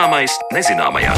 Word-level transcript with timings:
Zināmais 0.00 0.32
nezināmajā. 0.48 1.10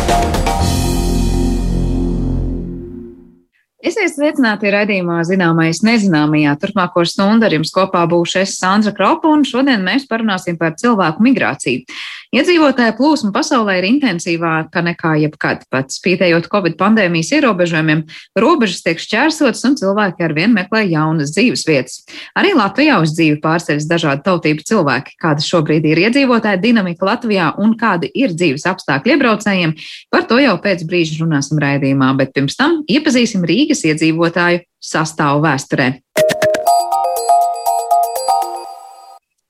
Esiet 3.78 4.10
sveicināti 4.10 4.72
raidījumā 4.74 5.21
Zināmais 5.22 5.85
nezināmajā. 5.87 6.56
Turpmāko 6.58 7.04
stundu 7.06 7.47
ar 7.47 7.54
jums 7.54 7.71
kopā 7.71 8.03
būšu 8.10 8.40
es 8.40 8.56
Sandra 8.58 8.90
Kropa, 8.97 9.30
un 9.30 9.47
šodien 9.47 9.87
mēs 9.87 10.08
parunāsim 10.10 10.58
par 10.58 10.74
cilvēku 10.83 11.22
migrāciju. 11.22 11.87
Iedzīvotāju 12.33 12.94
plūsma 12.96 13.28
pasaulē 13.35 13.74
ir 13.76 13.85
intensīvāka 13.90 14.80
nekā 14.87 15.10
jebkad. 15.21 15.67
Pat 15.69 15.92
spītējot 15.92 16.47
Covid 16.48 16.78
pandēmijas 16.80 17.29
ierobežojumiem, 17.37 18.07
robežas 18.41 18.80
tiek 18.87 19.02
šķērsotas 19.05 19.61
un 19.69 19.77
cilvēki 19.77 20.24
arvien 20.24 20.55
meklē 20.57 20.80
jaunas 20.87 21.34
dzīves 21.34 21.66
vietas. 21.69 21.98
Arī 22.33 22.55
Latvijā 22.57 22.97
uz 23.05 23.12
dzīvi 23.12 23.37
pārceļas 23.45 23.88
dažādu 23.91 24.24
tautību 24.30 24.65
cilvēki. 24.65 25.19
Kāda 25.21 25.45
šobrīd 25.45 25.91
ir 25.91 26.01
iedzīvotāja 26.07 26.62
dinamika 26.62 27.10
Latvijā 27.10 27.51
un 27.60 27.77
kādi 27.77 28.09
ir 28.16 28.33
dzīves 28.33 28.65
apstākļi 28.71 29.12
iebraucējiem, 29.19 29.77
par 30.09 30.24
to 30.30 30.41
jau 30.41 30.57
pēc 30.65 30.87
brīža 30.88 31.21
runāsim 31.21 31.60
raidījumā, 31.60 32.15
bet 32.16 32.33
pirms 32.33 32.57
tam 32.57 32.80
iepazīsim 32.88 33.45
Rīgas 33.45 33.85
iedzīvotāju 33.93 34.65
sastāvu 34.80 35.45
vēsturē. 35.45 35.93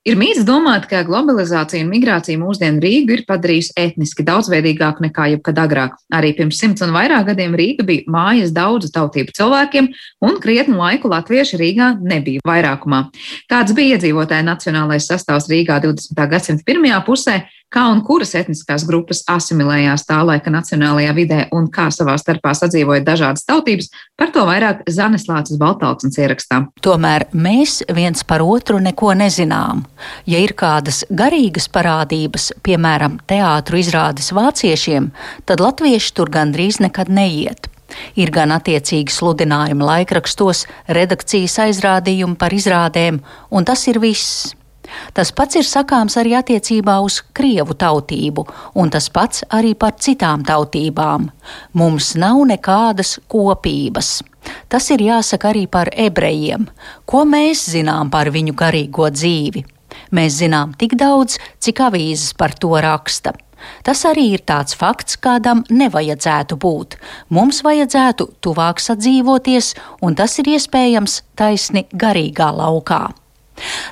Ir 0.03 0.17
mīts 0.19 0.43
domāt, 0.43 0.83
ka 0.91 0.99
globalizācija 1.07 1.79
un 1.85 1.91
migrācija 1.93 2.35
mūsdienu 2.35 2.81
Rīgu 2.83 3.13
ir 3.15 3.21
padarījusi 3.23 3.71
etniski 3.79 4.25
daudzveidīgāku 4.27 5.05
nekā 5.05 5.29
jebkad 5.31 5.61
agrāk. 5.63 5.93
Arī 6.11 6.33
pirms 6.35 6.59
simts 6.59 6.83
un 6.83 6.91
vairāk 6.91 7.29
gadiem 7.29 7.55
Rīga 7.55 7.85
bija 7.87 8.03
mājas 8.11 8.51
daudzu 8.51 8.91
tautību 8.91 9.31
cilvēkiem, 9.37 9.87
un 10.27 10.41
krietnu 10.43 10.75
laiku 10.81 11.07
latvieši 11.13 11.61
Rīgā 11.61 11.93
nebija 12.03 12.43
vairākumā. 12.43 12.99
Kāds 13.47 13.71
bija 13.77 13.95
iedzīvotāja 13.95 14.43
nacionālais 14.43 15.07
sastāvs 15.07 15.47
Rīgā 15.47 15.79
20. 15.87 16.27
gadsimta 16.35 16.67
pirmajā 16.67 16.99
pusē, 17.07 17.39
kā 17.73 17.87
un 17.91 18.03
kuras 18.05 18.33
etniskās 18.37 18.85
grupas 18.87 19.23
asimilējās 19.31 20.05
tā 20.09 20.19
laika 20.25 20.53
nacionālajā 20.53 21.15
vidē 21.17 21.39
un 21.55 21.69
kā 21.73 21.89
savā 21.93 22.15
starpā 22.21 22.53
sadzīvoja 22.57 23.03
dažādas 23.07 23.47
tautības, 23.49 23.89
par 24.19 24.31
to 24.35 24.45
vairāk 24.47 24.83
Zanes 24.91 25.27
Lācis 25.29 25.59
Baltalksnes 25.61 26.19
ierakstā. 26.21 26.61
Tomēr 26.85 27.27
mēs 27.33 27.81
viens 27.93 28.23
par 28.27 28.45
otru 28.45 28.79
neko 28.83 29.13
nezinām. 29.17 29.83
Ja 30.29 30.41
ir 30.43 30.55
kādas 30.57 31.03
garīgas 31.09 31.69
parādības, 31.73 32.51
piemēram, 32.65 33.19
teātru 33.29 33.81
izrādes 33.81 34.31
vāciešiem, 34.35 35.11
tad 35.49 35.63
latvieši 35.63 36.17
tur 36.17 36.31
gandrīz 36.33 36.81
nekad 36.83 37.09
neiet. 37.09 37.69
Ir 38.17 38.31
gan 38.33 38.53
attiecīgi 38.55 39.13
sludinājumi 39.13 39.85
laikrakstos, 39.85 40.65
redakcijas 40.97 41.59
aizrādījumi 41.67 42.39
par 42.41 42.55
izrādēm, 42.55 43.21
un 43.53 43.69
tas 43.69 43.85
ir 43.91 44.01
viss. 44.01 44.53
Tas 45.13 45.31
pats 45.31 45.59
ir 45.59 45.67
sakāms 45.67 46.17
arī 46.21 46.35
attiecībā 46.39 46.99
uz 47.05 47.21
krievu 47.37 47.75
tautību, 47.77 48.45
un 48.75 48.89
tas 48.93 49.09
pats 49.13 49.45
arī 49.49 49.73
par 49.75 49.97
citām 49.99 50.45
tautībām. 50.47 51.29
Mums 51.73 52.13
nav 52.19 52.41
nekādas 52.49 53.17
kopības. 53.31 54.21
Tas 54.67 54.89
ir 54.91 55.05
jāsaka 55.05 55.53
arī 55.53 55.67
par 55.71 55.91
ebrejiem. 55.93 56.67
Ko 57.05 57.23
mēs 57.25 57.69
zinām 57.75 58.11
par 58.11 58.31
viņu 58.33 58.55
garīgo 58.59 59.09
dzīvi? 59.13 59.63
Mēs 60.13 60.37
zinām 60.41 60.73
tik 60.77 60.97
daudz, 60.99 61.39
cik 61.63 61.81
avīzes 61.87 62.33
par 62.37 62.53
to 62.57 62.73
raksta. 62.81 63.33
Tas 63.83 64.03
arī 64.09 64.25
ir 64.35 64.43
tāds 64.43 64.75
fakts, 64.75 65.15
kādam 65.15 65.63
nevajadzētu 65.71 66.57
būt. 66.59 66.97
Mums 67.33 67.63
vajadzētu 67.63 68.29
tuvāk 68.43 68.83
sadzīvoties, 68.83 69.73
un 70.03 70.19
tas 70.19 70.37
ir 70.39 70.51
iespējams 70.57 71.21
taisni 71.39 71.87
garīgā 71.93 72.51
laukā. 72.57 73.05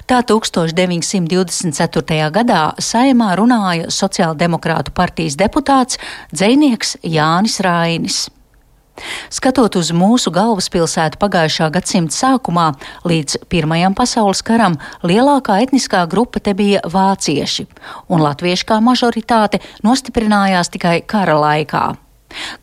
Tā 0.10 0.20
1924. 0.26 2.32
gadā 2.34 2.62
saimā 2.82 3.36
runāja 3.40 3.86
Sociāldemokrātu 3.94 4.92
partijas 4.96 5.38
deputāts 5.40 6.00
dzēnieks 6.34 6.98
Jānis 7.06 7.60
Rainis. 7.64 8.30
Skatot 9.32 9.78
uz 9.80 9.90
mūsu 9.96 10.34
galvaspilsētu 10.36 11.18
pagājušā 11.22 11.70
gadsimta 11.74 12.14
sākumā 12.14 12.68
līdz 13.08 13.40
Pirmajam 13.50 13.96
pasaules 13.98 14.44
karam, 14.46 14.76
lielākā 15.08 15.62
etniskā 15.64 16.04
grupa 16.12 16.44
te 16.44 16.54
bija 16.58 16.84
vācieši, 16.86 17.66
un 18.12 18.22
latviešu 18.26 18.68
kā 18.70 18.82
mažoritāte 18.84 19.64
nostiprinājās 19.88 20.74
tikai 20.76 21.00
kara 21.08 21.40
laikā. 21.40 21.86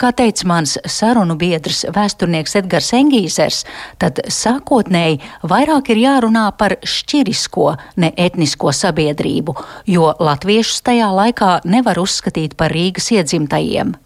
Kā 0.00 0.12
teica 0.16 0.48
mans 0.48 0.76
sarunu 0.86 1.36
biedrs, 1.38 1.84
vēsturnieks 1.94 2.58
Edgars 2.62 2.90
Engīzers, 2.96 3.62
tad 3.98 4.22
sākotnēji 4.32 5.20
vairāk 5.48 5.92
ir 5.94 6.02
jārunā 6.04 6.48
par 6.58 6.78
šķirisko, 6.82 7.70
ne 8.02 8.12
etnisko 8.16 8.72
sabiedrību, 8.74 9.56
jo 9.86 10.12
latviešus 10.18 10.82
tajā 10.88 11.12
laikā 11.14 11.54
nevar 11.68 12.00
uzskatīt 12.02 12.56
par 12.58 12.74
Rīgas 12.74 13.12
iedzimtajiem. 13.16 13.96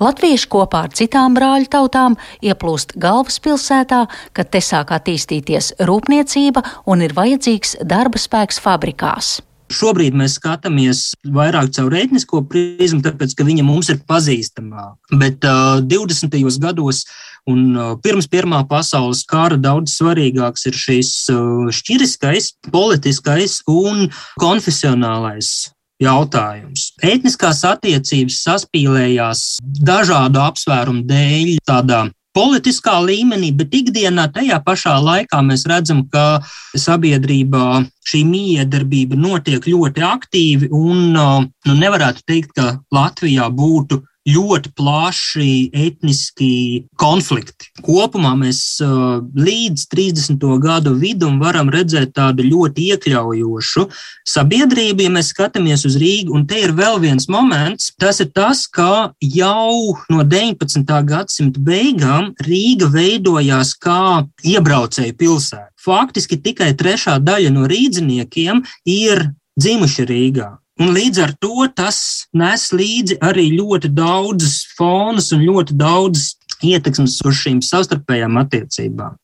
Latvieši 0.00 0.48
kopā 0.52 0.86
ar 0.86 0.94
citām 0.96 1.34
brāļu 1.36 1.68
tautām 1.72 2.16
ieplūst 2.44 2.96
galvaspilsētā, 3.00 4.04
kad 4.32 4.52
te 4.52 4.62
sāk 4.64 4.94
attīstīties 4.96 5.74
rūpniecība 5.88 6.64
un 6.88 7.04
ir 7.04 7.16
vajadzīgs 7.16 7.78
darba 7.84 8.20
spēks 8.20 8.62
fabrikās. 8.64 9.38
Šobrīd 9.68 10.16
mēs 10.16 10.38
skatāmies 10.38 11.02
vairāk 11.28 11.72
caur 11.76 11.96
etnisko 11.98 12.42
prizmu, 12.48 13.02
tāpēc 13.04 13.34
ka 13.36 13.44
viņa 13.44 13.64
mums 13.66 13.90
ir 13.92 14.00
pazīstamāka. 14.08 14.96
Bet 15.20 15.44
uh, 15.44 15.82
20. 15.84 16.38
gados 16.62 17.04
un 17.48 17.64
uh, 17.76 17.94
pirms 18.02 18.28
Pirmā 18.32 18.62
pasaules 18.68 19.24
kara 19.28 19.58
daudz 19.60 19.96
svarīgāks 19.98 20.68
ir 20.70 20.76
šis 20.76 21.12
uh, 21.32 21.68
šķiriskais, 21.72 22.54
politiskais 22.72 23.60
un 23.68 24.08
konfesionālais 24.40 25.70
jautājums. 26.02 26.92
Etniskās 27.02 27.64
attiecības 27.66 28.42
saspīlējās 28.46 29.44
dažādu 29.62 30.40
apsvērumu 30.44 31.04
dēļ 31.08 31.58
tādā 31.66 32.06
politiskā 32.38 32.98
līmenī, 33.02 33.50
bet 33.56 33.74
ikdienā 33.74 34.28
tajā 34.34 34.60
pašā 34.66 34.94
laikā 35.02 35.40
mēs 35.46 35.64
redzam, 35.70 36.04
ka 36.12 36.40
sabiedrībā 36.78 37.82
šī 38.08 38.22
miedarbība 38.28 39.18
notiek 39.18 39.66
ļoti 39.66 40.04
aktīvi 40.06 40.70
un 40.74 41.16
nu, 41.16 41.74
nevarētu 41.82 42.22
teikt, 42.28 42.54
ka 42.54 42.76
Latvijā 42.94 43.48
būtu 43.50 44.02
ļoti 44.28 44.72
plaši 44.76 45.52
etniski 45.72 46.84
konflikti. 47.00 47.70
Kopumā 47.84 48.34
mēs 48.38 48.60
uh, 48.84 49.20
līdz 49.38 49.86
30. 49.92 50.46
gadu 50.62 50.94
vidum 50.98 51.38
varam 51.42 51.70
redzēt 51.72 52.14
tādu 52.18 52.46
ļoti 52.46 52.90
iekļaujošu 52.92 53.86
sabiedrību, 54.28 55.06
ja 55.06 55.14
mēs 55.14 55.32
skatāmies 55.32 55.86
uz 55.88 55.98
Rīgu. 56.00 56.34
Un 56.36 56.46
te 56.48 56.60
ir 56.64 56.74
vēl 56.76 57.00
viens 57.02 57.28
moments, 57.32 57.92
tas 58.00 58.20
ir 58.24 58.30
tas, 58.36 58.66
ka 58.68 59.14
jau 59.24 59.96
no 60.12 60.24
19. 60.24 60.84
gadsimta 61.08 61.64
beigām 61.64 62.32
Rīga 62.44 62.90
veidojās 62.92 63.74
kā 63.80 64.24
iebraucēju 64.44 65.16
pilsēta. 65.18 65.72
Faktiski 65.78 66.40
tikai 66.42 66.72
trešā 66.76 67.16
daļa 67.22 67.52
no 67.54 67.68
rīdziniekiem 67.70 68.64
ir 68.92 69.28
dzimuši 69.58 70.06
Rīgā. 70.08 70.48
Un 70.78 70.92
līdz 70.94 71.22
ar 71.24 71.32
to 71.42 71.66
tas 71.74 72.28
nes 72.38 72.68
līdzi 72.70 73.18
arī 73.24 73.48
ļoti 73.56 73.90
daudz 73.90 74.60
fonus 74.78 75.32
un 75.34 75.42
ļoti 75.42 75.74
daudz 75.74 76.36
ietekmes 76.62 77.16
uz 77.26 77.40
šīm 77.40 77.58
savstarpējām 77.66 78.38
attiecībām. 78.38 79.16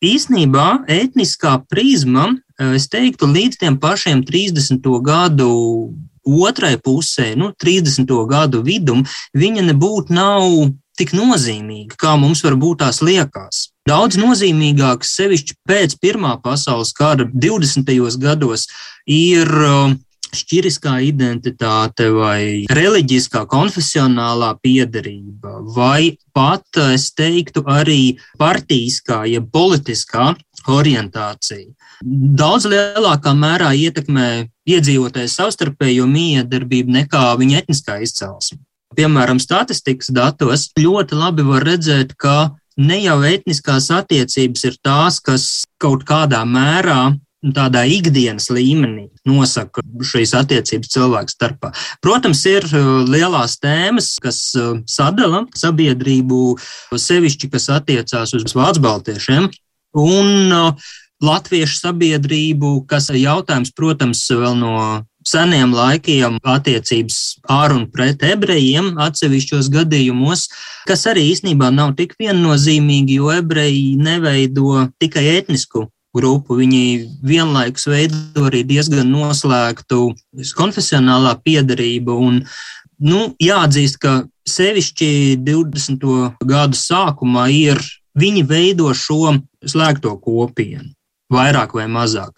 Īsnībā 0.00 0.86
etniskā 0.88 1.58
prizma, 1.68 2.30
eh, 2.58 2.74
es 2.78 2.88
teiktu, 2.88 3.26
līdz 3.26 3.58
tiem 3.58 3.76
pašiem 3.78 4.22
30. 4.24 5.00
gadu 5.02 5.92
otrai 6.24 6.76
pusē, 6.76 7.34
nu, 7.36 7.52
30. 7.52 8.26
gadu 8.26 8.62
vidum, 8.62 9.04
viņa 9.34 9.66
nebūtu 9.72 10.10
nav 10.10 10.72
tik 10.96 11.12
nozīmīga, 11.16 11.96
kā 11.96 12.16
mums 12.20 12.42
varbūt 12.44 12.80
tās 12.84 13.00
liekas. 13.00 13.70
Daudz 13.88 14.16
nozīmīgāks, 14.20 15.14
sevišķi 15.16 15.56
pēc 15.68 15.96
Pirmā 16.00 16.36
pasaules 16.42 16.92
kara 16.92 17.24
20. 17.24 18.18
gados, 18.20 18.68
ir 19.06 19.48
uh, 19.48 19.94
šķiriskā 20.36 20.98
identitāte 21.06 22.10
vai 22.14 22.66
reliģiskā, 22.70 23.44
konfesionālā 23.50 24.54
piedarība, 24.62 25.58
vai 25.74 26.16
pat, 26.36 26.66
es 26.94 27.10
teiktu, 27.16 27.64
arī 27.66 28.16
partijiskā, 28.40 29.24
jeb 29.30 29.48
ja 29.48 29.52
politiskā 29.52 30.30
orientācija. 30.70 31.68
Daudz 32.40 32.66
lielākā 32.70 33.32
mērā 33.36 33.72
ietekmē 33.76 34.28
iedzīvotāju 34.68 35.30
savstarpējo 35.32 36.06
miedarbību 36.08 36.94
nekā 37.00 37.24
viņa 37.40 37.62
etniskā 37.62 38.00
izcelsme. 38.04 38.60
Piemēram, 38.96 39.38
statistikas 39.38 40.10
datos 40.10 40.70
ļoti 40.78 41.18
labi 41.18 41.44
var 41.46 41.64
redzēt, 41.68 42.16
ka 42.18 42.56
ne 42.80 42.98
jau 43.04 43.20
etniskās 43.26 43.90
attiecības 43.94 44.64
ir 44.66 44.78
tās, 44.82 45.20
kas 45.22 45.44
kaut 45.80 46.02
kādā 46.08 46.42
mērā 46.48 47.12
tādā 47.40 47.86
ikdienas 47.88 48.50
līmenī 48.52 49.08
nosaka 49.28 49.82
šīs 50.04 50.34
attiecības 50.36 50.92
cilvēku 50.92 51.32
starpā. 51.32 51.72
Protams, 52.04 52.42
ir 52.48 52.66
uh, 52.68 53.02
lielās 53.08 53.56
tēmas, 53.62 54.14
kas 54.22 54.42
uh, 54.58 54.80
sadala 54.88 55.46
sabiedrību, 55.56 56.40
sevišķi, 56.92 57.52
kas 57.52 57.70
attiecās 57.80 58.34
uz 58.36 58.56
vācu 58.56 58.84
baltiešiem. 58.84 59.48
Un 59.96 60.52
uh, 60.54 60.90
latviešu 61.24 61.80
sabiedrību, 61.80 62.80
kas 62.88 63.10
jautājums, 63.12 63.72
protams, 63.76 64.24
vēl 64.30 64.56
no 64.60 64.74
seniem 65.26 65.72
laikiem 65.76 66.38
attiecības 66.48 67.40
ar 67.52 67.74
un 67.76 67.84
pret 67.92 68.22
ebrejiem 68.24 68.94
atsevišķos 69.00 69.68
gadījumos, 69.72 70.46
kas 70.88 71.04
arī 71.10 71.26
īstenībā 71.34 71.68
nav 71.74 71.92
tik 71.98 72.16
viennozīmīgi, 72.20 73.18
jo 73.20 73.32
ebreji 73.34 73.98
neveido 74.00 74.86
tikai 75.00 75.26
etnisku 75.36 75.90
grupu. 76.16 76.58
Viņi 76.60 76.82
vienlaikus 77.26 77.86
veido 77.90 78.46
arī 78.48 78.62
diezgan 78.66 79.10
noslēgtu 79.12 80.10
konfesionālā 80.58 81.36
piedarību. 81.44 82.18
Un, 82.28 82.40
nu, 83.00 83.24
jāatzīst, 83.42 84.00
ka 84.02 84.14
sevišķi 84.48 85.40
20. 85.46 86.06
gadu 86.46 86.78
sākumā 86.78 87.48
ir 87.54 87.82
viņi 88.18 88.46
veido 88.46 88.90
šo 88.96 89.36
slēgto 89.66 90.16
kopienu 90.22 90.90
vairāk 91.32 91.74
vai 91.78 91.86
mazāk. 91.90 92.34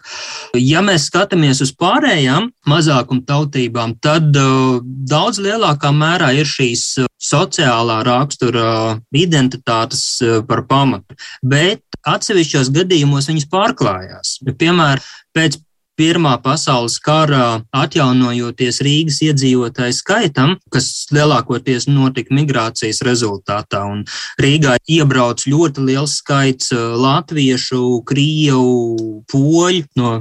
Ja 0.57 0.83
mēs 0.85 1.07
skatāmies 1.09 1.61
uz 1.65 1.73
pārējām 1.79 2.49
mazākuma 2.69 3.25
tautībām, 3.27 3.97
tad 4.03 4.29
uh, 4.39 4.79
daudz 4.83 5.41
lielākā 5.43 5.93
mērā 5.95 6.31
ir 6.37 6.49
šīs 6.49 6.85
uh, 7.03 7.09
sociālā 7.17 8.01
rakstura 8.07 8.99
identitātes 9.15 10.05
uh, 10.23 10.39
par 10.47 10.65
pamatu, 10.69 11.17
bet 11.41 11.83
atsevišķos 12.07 12.71
gadījumos 12.75 13.29
viņas 13.31 13.49
pārklājās. 13.51 14.37
Piemēram, 14.59 15.11
pēc 15.33 15.59
Pirmā 15.93 16.39
pasaules 16.41 16.95
kara 17.05 17.61
atjaunojoties 17.77 18.79
Rīgas 18.81 19.19
iedzīvotāju 19.27 19.93
skaitam, 19.93 20.55
kas 20.73 20.87
lielākoties 21.13 21.85
notika 21.85 22.33
migrācijas 22.33 23.03
rezultātā, 23.05 23.83
un 23.85 24.01
Rīgā 24.41 24.79
iebrauc 24.89 25.43
ļoti 25.45 25.83
liels 25.85 26.15
skaits 26.23 26.71
latviešu, 26.73 28.01
krievu, 28.09 29.21
poļu 29.29 29.83
no 29.99 30.13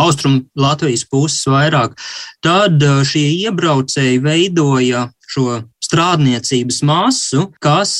austrumu 0.00 0.46
Latvijas 0.56 1.04
puses 1.04 1.44
vairāk, 1.52 1.98
tad 2.40 2.80
šie 2.80 3.26
iebraucēji 3.44 4.22
veidoja 4.24 5.10
šo 5.28 5.58
strādniecības 5.84 6.80
masu, 6.88 7.50
kas 7.60 7.92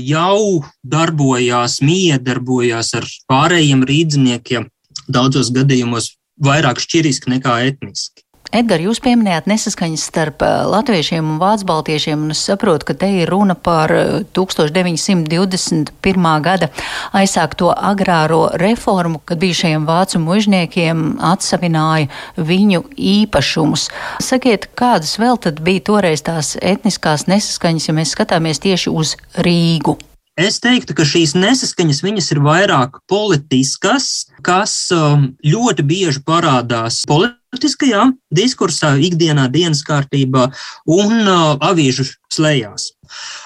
jau 0.00 0.62
darbojās, 0.80 1.82
miedarbojās 1.84 2.94
ar 2.96 3.08
pārējiem 3.28 3.84
rīdziniekiem. 3.84 4.70
Daudzos 5.10 5.50
gadījumos 5.52 6.14
vairāk 6.44 6.82
šķiriski 6.82 7.36
nekā 7.36 7.60
etniski. 7.70 8.24
Edgars, 8.50 8.82
jūs 8.82 8.98
pieminējāt 9.04 9.46
nesaskaņas 9.46 10.04
starp 10.10 10.42
eh, 10.42 10.54
latviešiem 10.66 11.22
un 11.22 11.36
vācu 11.38 11.68
baltiešiem, 11.68 12.24
un 12.26 12.34
es 12.34 12.40
saprotu, 12.48 12.88
ka 12.88 12.96
te 12.98 13.06
ir 13.20 13.30
runa 13.30 13.54
par 13.54 13.94
1921. 14.34 15.86
Eh, 15.94 16.40
gada 16.42 16.70
aizsākto 17.14 17.70
agrāro 17.70 18.48
reformu, 18.58 19.22
kad 19.22 19.38
bijušajiem 19.38 19.86
vācu 19.86 20.18
mužniekiem 20.26 21.22
atsavināja 21.30 22.10
viņu 22.42 22.82
īpašumus. 22.98 23.86
Sakiet, 24.18 24.66
kādas 24.74 25.14
vēl 25.22 25.38
tad 25.38 25.62
bija 25.62 25.86
toreiz 25.86 26.26
tās 26.26 26.56
etniskās 26.58 27.30
nesaskaņas, 27.30 27.86
ja 27.86 27.98
mēs 28.02 28.18
skatāmies 28.18 28.58
tieši 28.66 28.90
uz 28.90 29.14
Rīgu? 29.38 30.09
Es 30.38 30.60
teiktu, 30.62 30.94
ka 30.94 31.04
šīs 31.04 31.34
nesaskaņas 31.34 32.04
ir 32.30 32.40
vairāk 32.44 33.00
politiskas, 33.10 34.30
kas 34.46 34.74
um, 34.94 35.32
ļoti 35.42 35.82
bieži 35.82 36.22
parādās 36.22 37.02
politiskajā 37.10 38.04
diskursā, 38.30 38.94
ikdienā, 39.02 39.48
dienas 39.50 39.82
kārtībā 39.82 40.46
un 40.86 41.16
uh, 41.26 41.58
avīžu 41.58 42.06
slēgās. 42.32 42.92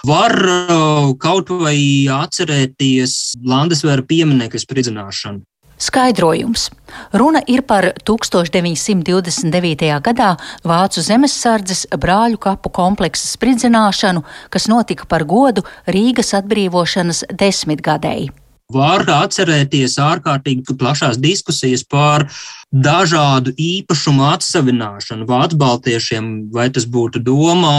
Var 0.04 0.36
uh, 0.44 1.14
kaut 1.16 1.48
vai 1.64 1.78
atcerēties 2.12 3.40
Landesvēra 3.40 4.04
pieminiektu 4.04 4.60
spridzināšanu. 4.60 5.40
Skaidrojums. 5.84 6.70
Runa 7.12 7.42
ir 7.50 7.62
par 7.68 7.90
1929. 8.08 10.00
gadā 10.06 10.30
Vācu 10.64 11.02
zemesardzes 11.04 11.86
brāļu 12.00 12.38
kapu 12.46 12.72
kompleksa 12.72 13.26
spridzināšanu, 13.34 14.24
kas 14.54 14.68
notika 14.72 15.04
par 15.10 15.26
godu 15.28 15.62
Rīgas 15.84 16.32
atbrīvošanas 16.40 17.24
desmitgadēji. 17.44 18.43
Var 18.74 19.06
atcerēties 19.14 19.96
ārkārtīgi 20.02 20.76
plašās 20.78 21.20
diskusijas 21.22 21.84
par 21.86 22.26
dažādu 22.74 23.52
īpašumu 23.60 24.24
atsavināšanu 24.32 25.28
vācu 25.28 25.58
baltiešiem, 25.60 26.30
vai 26.54 26.66
tas 26.74 26.88
būtu 26.90 27.22
Doma, 27.22 27.74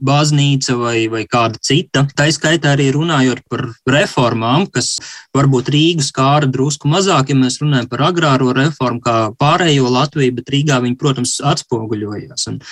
baznīca 0.00 0.76
vai, 0.80 0.96
vai 1.12 1.26
kāda 1.28 1.60
cita. 1.60 2.06
Tā 2.16 2.30
izskaitā 2.30 2.72
arī 2.72 2.88
runājot 2.96 3.42
par 3.52 3.66
reformām, 3.92 4.64
kas 4.72 4.94
varbūt 5.36 5.68
Rīgas 5.74 6.08
kāra 6.16 6.48
drusku 6.48 6.88
mazāk, 6.88 7.34
ja 7.34 7.38
mēs 7.38 7.60
runājam 7.60 7.90
par 7.92 8.06
agrāro 8.08 8.54
reformu, 8.56 9.02
kā 9.04 9.16
pārējo 9.36 9.92
Latviju, 9.92 10.38
bet 10.40 10.54
Rīgā 10.54 10.80
viņi, 10.84 10.96
protams, 11.00 11.36
atspoguļojās. 11.52 12.48
Un 12.48 12.62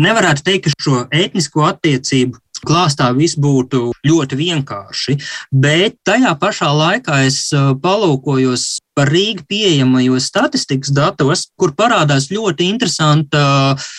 nevarētu 0.00 0.46
teikt, 0.48 0.70
ka 0.70 0.86
šo 0.88 1.04
etnisko 1.12 1.68
attiecību 1.68 2.40
klāstā 2.66 3.10
viss 3.16 3.38
būtu 3.40 3.90
ļoti 4.06 4.38
vienkārši, 4.38 5.18
bet 5.52 5.98
tajā 6.06 6.34
pašā 6.40 6.70
laikā 6.76 7.22
es 7.26 7.44
uh, 7.56 7.72
palūkojos 7.82 8.78
par 8.96 9.12
Rīgu 9.12 9.46
pieejamajos 9.50 10.30
statistikas 10.30 10.92
datos, 10.94 11.48
kur 11.58 11.74
parādās 11.76 12.30
ļoti 12.32 12.70
interesanta 12.70 13.44
uh, 13.74 13.92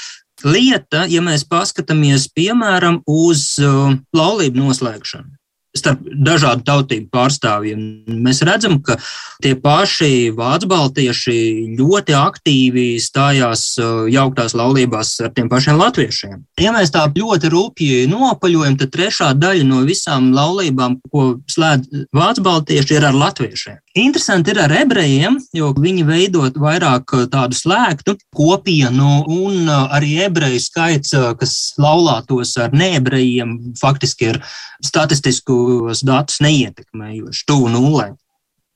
lieta, 0.43 1.05
ja 1.11 1.21
mēs 1.25 1.45
paskatāmies 1.49 2.29
piemēram 2.35 3.01
uz 3.09 3.53
uh, 3.61 3.95
laulību 4.15 4.65
noslēgšanu 4.65 5.42
starp 5.73 6.01
dažādu 6.05 6.63
tautību 6.67 7.09
pārstāvjiem. 7.13 7.81
Mēs 8.23 8.43
redzam, 8.45 8.77
ka 8.85 8.99
tie 9.43 9.55
paši 9.59 10.31
vācu 10.37 10.69
baltieši 10.69 11.37
ļoti 11.79 12.15
aktīvi 12.17 12.85
stājās 13.01 13.65
uh, 13.81 14.05
jauktās 14.11 14.53
laulībās 14.57 15.15
ar 15.25 15.33
tiem 15.33 15.49
pašiem 15.51 15.79
latviešiem. 15.81 16.35
Ja 16.61 16.73
mēs 16.75 16.93
tā 16.93 17.07
ļoti 17.09 17.49
rūpīgi 17.53 18.09
nopaļojam, 18.11 18.77
tad 18.81 18.93
trešā 18.93 19.31
daļa 19.37 19.65
no 19.69 19.81
visām 19.87 20.29
laulībām, 20.35 20.99
ko 21.09 21.25
slēdz 21.49 22.05
vācu 22.13 22.45
baltieši, 22.45 22.99
ir 22.99 23.09
ar 23.09 23.17
latviešiem. 23.17 23.79
Interesanti 24.03 24.53
ir 24.53 24.61
ar 24.63 24.73
ebrejiem, 24.73 25.37
jo 25.53 25.71
viņi 25.77 26.05
veidot 26.05 26.57
vairāk 26.61 27.15
uh, 27.17 27.25
tādu 27.33 27.57
slēgtu 27.57 28.17
kopienu, 28.37 29.23
un 29.25 29.65
uh, 29.65 29.89
arī 29.97 30.19
ebreju 30.27 30.61
skaits, 30.61 31.17
kas 31.39 31.57
laulātos 31.81 32.53
ar 32.61 32.73
neebrejiem, 32.75 33.57
faktiski 33.81 34.31
ir 34.31 34.39
statistisku 34.83 35.55
tos 35.87 36.03
datus 36.05 36.41
neietekmējoši, 36.43 37.47
tuvu 37.47 37.71
nulē. 37.73 38.11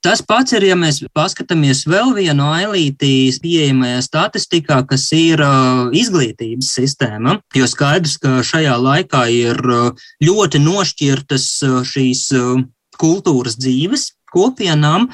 Tas 0.05 0.21
pats 0.21 0.53
ir, 0.53 0.63
ja 0.69 0.75
mēs 0.77 1.01
paskatāmies 1.17 1.81
vēl 1.89 2.13
vienu 2.15 2.45
ailītī 2.53 3.27
pieejamajā 3.43 4.03
statistikā, 4.05 4.77
kas 4.87 5.07
ir 5.17 5.41
uh, 5.41 5.89
izglītības 5.91 6.69
sistēma, 6.77 7.39
jo 7.57 7.67
skaidrs, 7.67 8.15
ka 8.21 8.37
šajā 8.45 8.77
laikā 8.77 9.23
ir 9.33 9.59
uh, 9.65 10.05
ļoti 10.23 10.61
nošķirtas 10.63 11.47
uh, 11.65 11.79
šīs 11.83 12.29
kultūras 13.01 13.57
dzīves, 13.57 14.11
kopienām. 14.33 15.09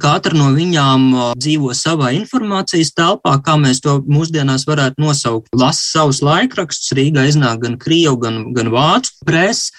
Katra 0.00 0.36
no 0.36 0.50
viņām 0.54 1.06
dzīvo 1.38 1.72
savā 1.76 2.12
informācijas 2.16 2.92
telpā, 2.96 3.36
kā 3.44 3.56
mēs 3.60 3.82
to 3.84 3.98
mūsdienās 4.06 4.66
varētu 4.68 5.02
nosaukt. 5.02 5.50
Lasa 5.56 5.84
savus 5.98 6.22
laikrakstus, 6.24 6.94
Rīgā 6.96 7.26
iznāk 7.30 7.64
gan 7.64 7.78
krievu, 7.80 8.18
gan, 8.24 8.40
gan 8.56 8.70
vācu 8.74 9.12
presi. 9.26 9.72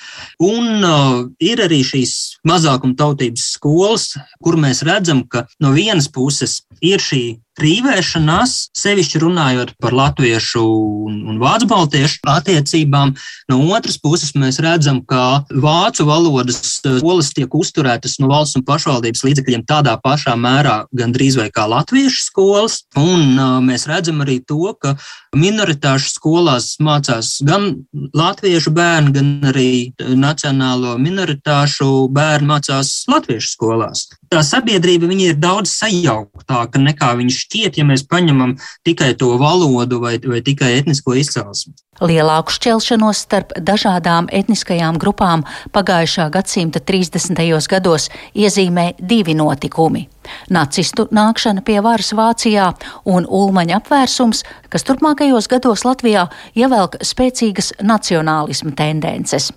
Un 0.44 0.84
uh, 0.84 1.24
ir 1.40 1.64
arī 1.66 1.82
šīs 1.86 2.42
mazākuma 2.48 2.98
tautības 3.00 3.50
skolas, 3.56 4.12
kur 4.44 4.60
mēs 4.60 4.84
redzam, 4.88 5.26
ka 5.28 5.46
no 5.64 5.74
vienas 5.76 6.10
puses 6.12 6.62
ir 6.84 7.04
šī 7.04 7.26
Rīvēšanās, 7.56 8.54
sevišķi 8.76 9.20
runājot 9.24 9.70
par 9.80 9.94
latviešu 9.96 10.62
un, 11.08 11.22
un 11.32 11.38
vācu 11.40 11.70
baltiešu 11.72 12.20
attiecībām, 12.28 13.14
no 13.52 13.60
otras 13.72 13.96
puses 14.02 14.34
mēs 14.36 14.60
redzam, 14.64 15.00
ka 15.08 15.46
vācu 15.50 16.04
valodas 16.10 16.60
skolas 16.68 17.32
tiek 17.36 17.56
uzturētas 17.56 18.18
no 18.20 18.28
valsts 18.32 18.60
un 18.60 18.66
pašvaldības 18.68 19.24
līdzekļiem 19.24 19.64
tādā 19.70 19.96
pašā 20.04 20.36
mērā, 20.36 20.82
gandrīz 20.92 21.40
vai 21.40 21.48
kā 21.56 21.64
latviešu 21.72 22.26
skolas. 22.26 22.82
Un 23.00 23.40
uh, 23.40 23.58
mēs 23.64 23.88
redzam 23.88 24.20
arī 24.26 24.42
to, 24.44 24.74
ka 24.76 24.98
minoritāšu 25.36 26.12
skolās 26.18 26.74
mācās 26.84 27.38
gan 27.48 27.72
latviešu 28.16 28.76
bērni, 28.76 29.16
gan 29.16 29.32
arī 29.54 29.72
nacionālo 30.20 30.98
minoritāšu 31.00 32.10
bērni 32.12 32.52
mācās 32.52 32.94
latviešu 33.12 33.56
skolās. 33.56 34.08
Tā 34.32 34.42
sabiedrība 34.44 35.08
ir 35.16 35.38
daudz 35.40 35.72
sajauktāka 35.78 36.82
nekā 36.82 37.14
viņš 37.20 37.45
šķiet, 37.46 37.80
ja 37.80 37.86
mēs 37.88 38.06
paņemam 38.10 38.56
tikai 38.86 39.14
to 39.20 39.36
valodu 39.42 40.02
vai, 40.04 40.18
vai 40.20 40.42
tikai 40.46 40.76
etnisko 40.80 41.16
izcelsmi. 41.20 41.76
Lielāku 42.04 42.52
šķelšanos 42.52 43.22
starp 43.24 43.54
dažādām 43.56 44.28
etniskajām 44.36 44.98
grupām 45.00 45.46
pagājušā 45.72 46.28
gadsimta 46.34 46.82
30. 46.84 47.40
gados 47.72 48.10
iezīmē 48.36 48.94
divi 49.00 49.36
notikumi- 49.36 50.08
nacistu 50.58 51.08
nākšana 51.08 51.64
pie 51.64 51.80
varas 51.80 52.12
Vācijā 52.12 52.74
un 53.06 53.26
ulmaņa 53.26 53.80
apvērsums, 53.80 54.44
kas 54.70 54.84
turpmākajos 54.84 55.48
gados 55.48 55.86
Latvijā 55.86 56.30
ievelk 56.56 57.00
spēcīgas 57.00 57.72
nacionālisma 57.82 58.76
tendences. 58.76 59.52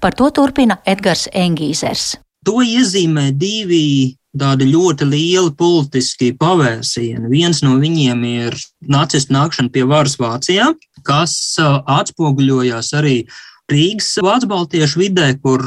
Par 0.00 0.12
to 0.12 0.30
turpina 0.30 0.78
Edgars 0.86 1.28
Engīzers. 1.32 2.16
To 2.44 2.62
iezīmē 2.62 3.32
divi 3.32 4.16
tādi 4.40 4.68
ļoti 4.70 5.08
lieli 5.08 5.52
politiski 5.58 6.32
pavērsieni. 6.38 7.28
Viens 7.32 7.62
no 7.64 7.76
viņiem 7.80 8.22
ir 8.28 8.56
nacistu 8.86 9.34
nākšana 9.36 9.72
pie 9.74 9.84
varas 9.88 10.16
Vācijā, 10.20 10.70
kas 11.06 11.36
atspoguļojās 11.60 12.92
arī 12.98 13.18
Rīgas 13.70 14.12
Vācu 14.22 14.46
vidē, 15.00 15.32
kur 15.42 15.62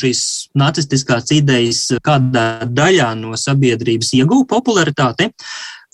šīs 0.00 0.50
nacistiskās 0.58 1.30
idejas 1.30 1.86
kādā 2.02 2.66
daļā 2.66 3.12
no 3.20 3.38
sabiedrības 3.38 4.10
ieguva 4.18 4.46
popularitāti. 4.50 5.30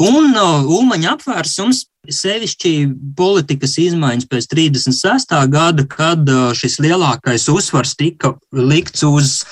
Un 0.01 0.33
Ulmaņa 0.33 1.19
apvērsums, 1.19 1.85
sevišķi 2.09 2.73
politikas 3.17 3.77
izmaiņas 3.83 4.29
pēc 4.31 4.47
36. 4.49 5.35
gada, 5.53 5.85
kad 5.85 6.25
šis 6.57 6.79
lielākais 6.81 7.45
uzsvars 7.53 7.93
tika 8.01 8.33
likts 8.57 9.05
uz 9.05 9.43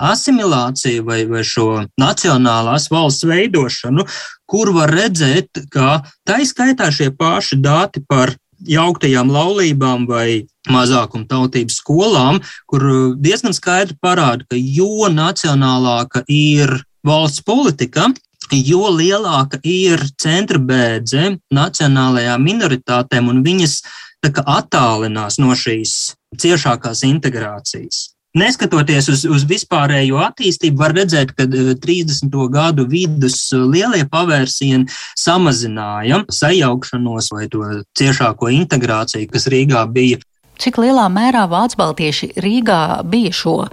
asimilāciju 0.00 1.04
vai, 1.06 1.22
vai 1.28 1.42
šo 1.46 1.84
nacionālās 2.00 2.88
valsts 2.92 3.26
veidošanu, 3.28 4.06
kur 4.50 4.72
var 4.76 4.92
redzēt, 4.94 5.62
ka 5.72 6.00
tā 6.26 6.40
izskaitā 6.44 6.90
šie 6.94 7.10
paši 7.16 7.60
dati 7.60 8.02
par 8.08 8.34
jauktajām 8.68 9.30
laulībām 9.32 10.06
vai 10.08 10.46
mazākuma 10.68 11.28
tautības 11.28 11.78
skolām, 11.80 12.40
kur 12.68 12.84
diezgan 13.16 13.56
skaidri 13.56 13.96
parāda, 14.02 14.44
ka 14.50 14.58
jo 14.58 15.08
nacionālāka 15.12 16.24
ir 16.28 16.82
valsts 17.06 17.44
politika, 17.46 18.10
jo 18.52 18.90
lielāka 18.92 19.60
ir 19.64 20.02
centra 20.20 20.58
bēdze 20.58 21.36
nacionālajām 21.54 22.44
minoritātēm 22.44 23.30
un 23.32 23.44
viņas 23.46 23.80
attālinās 24.28 25.38
no 25.40 25.54
šīs 25.56 26.16
ciešākās 26.40 27.04
integrācijas. 27.08 28.09
Neskatoties 28.38 29.08
uz, 29.10 29.24
uz 29.26 29.42
vispārējo 29.50 30.20
attīstību, 30.22 30.78
var 30.78 30.92
redzēt, 30.94 31.32
ka 31.34 31.48
30. 31.50 32.28
Eh, 32.30 32.44
gadu 32.54 32.86
vidus 32.86 33.48
eh, 33.50 33.64
lielie 33.66 34.04
pavērsieni 34.06 34.86
samazināja 35.18 36.22
sajaukšanos 36.30 37.32
vai 37.34 37.48
to 37.50 37.64
ciešāko 37.98 38.52
integrāciju, 38.54 39.26
kas 39.32 39.48
Rīgā 39.50 39.82
bija. 39.90 40.20
Cik 40.60 40.78
lielā 40.78 41.08
mērā 41.10 41.46
Vācu 41.50 41.80
baltiķi 41.80 42.30
Rīgā 42.44 43.00
bija 43.08 43.32
šo 43.32 43.56
uh, 43.64 43.72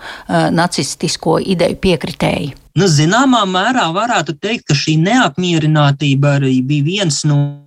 nacistisko 0.55 1.35
ideju 1.43 1.77
piekritēji? 1.83 2.53
Nu, 2.79 2.87
zināmā 2.87 3.43
mērā 3.49 3.89
varētu 3.91 4.37
teikt, 4.39 4.69
ka 4.71 4.77
šī 4.77 4.95
neapmierinātība 5.03 6.37
arī 6.39 6.61
bija 6.63 6.87
viens 6.87 7.25
no 7.27 7.66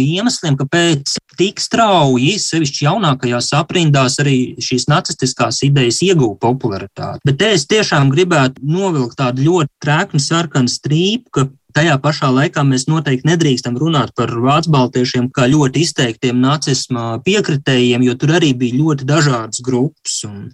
iemesliem, 0.00 0.56
kāpēc 0.60 1.16
tik 1.40 1.62
strauji, 1.62 2.34
sevišķi 2.42 2.86
jaunākajās 2.86 3.52
aprindās, 3.58 4.18
arī 4.22 4.36
šīs 4.62 4.88
nacistiskās 4.90 5.62
idejas 5.66 6.02
ieguva 6.06 6.36
popularitāti. 6.42 7.24
Bet 7.28 7.44
es 7.46 7.66
tiešām 7.70 8.12
gribētu 8.12 8.64
novilkt 8.66 9.18
tādu 9.20 9.46
ļoti 9.46 9.72
trēknu 9.84 10.20
sarkanu 10.22 10.72
strīpu, 10.72 11.32
ka 11.32 11.46
Tajā 11.74 11.96
pašā 12.02 12.30
laikā 12.34 12.64
mēs 12.66 12.86
noteikti 12.90 13.28
nedrīkstam 13.30 13.76
runāt 13.78 14.12
par 14.18 14.32
vācu 14.42 14.72
baltiešiem 14.74 15.28
kā 15.34 15.46
ļoti 15.50 15.84
izteiktiem 15.84 16.40
nacisma 16.42 17.20
piekritējiem, 17.26 18.04
jo 18.08 18.16
tur 18.18 18.34
arī 18.38 18.52
bija 18.58 18.78
ļoti 18.80 19.06
dažādas 19.08 19.62
grupas. 19.64 20.16
Un 20.28 20.50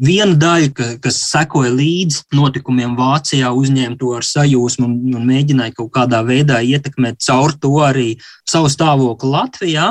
viena 0.00 0.34
daļa, 0.38 0.70
ka, 0.76 0.88
kas 1.04 1.20
sekoja 1.30 1.72
līdzi 1.74 2.24
notikumiem 2.36 2.96
Vācijā, 2.98 3.52
uzņēma 3.54 3.98
to 4.00 4.14
ar 4.18 4.26
sajūsmu 4.26 4.88
un, 4.88 4.96
un 5.16 5.28
mēģināja 5.28 5.76
kaut 5.78 5.92
kādā 5.94 6.22
veidā 6.26 6.62
ietekmēt 6.64 7.22
caur 7.26 7.54
to 7.60 7.76
arī 7.84 8.08
savu 8.46 8.70
stāvokli 8.70 9.30
Latvijā, 9.32 9.88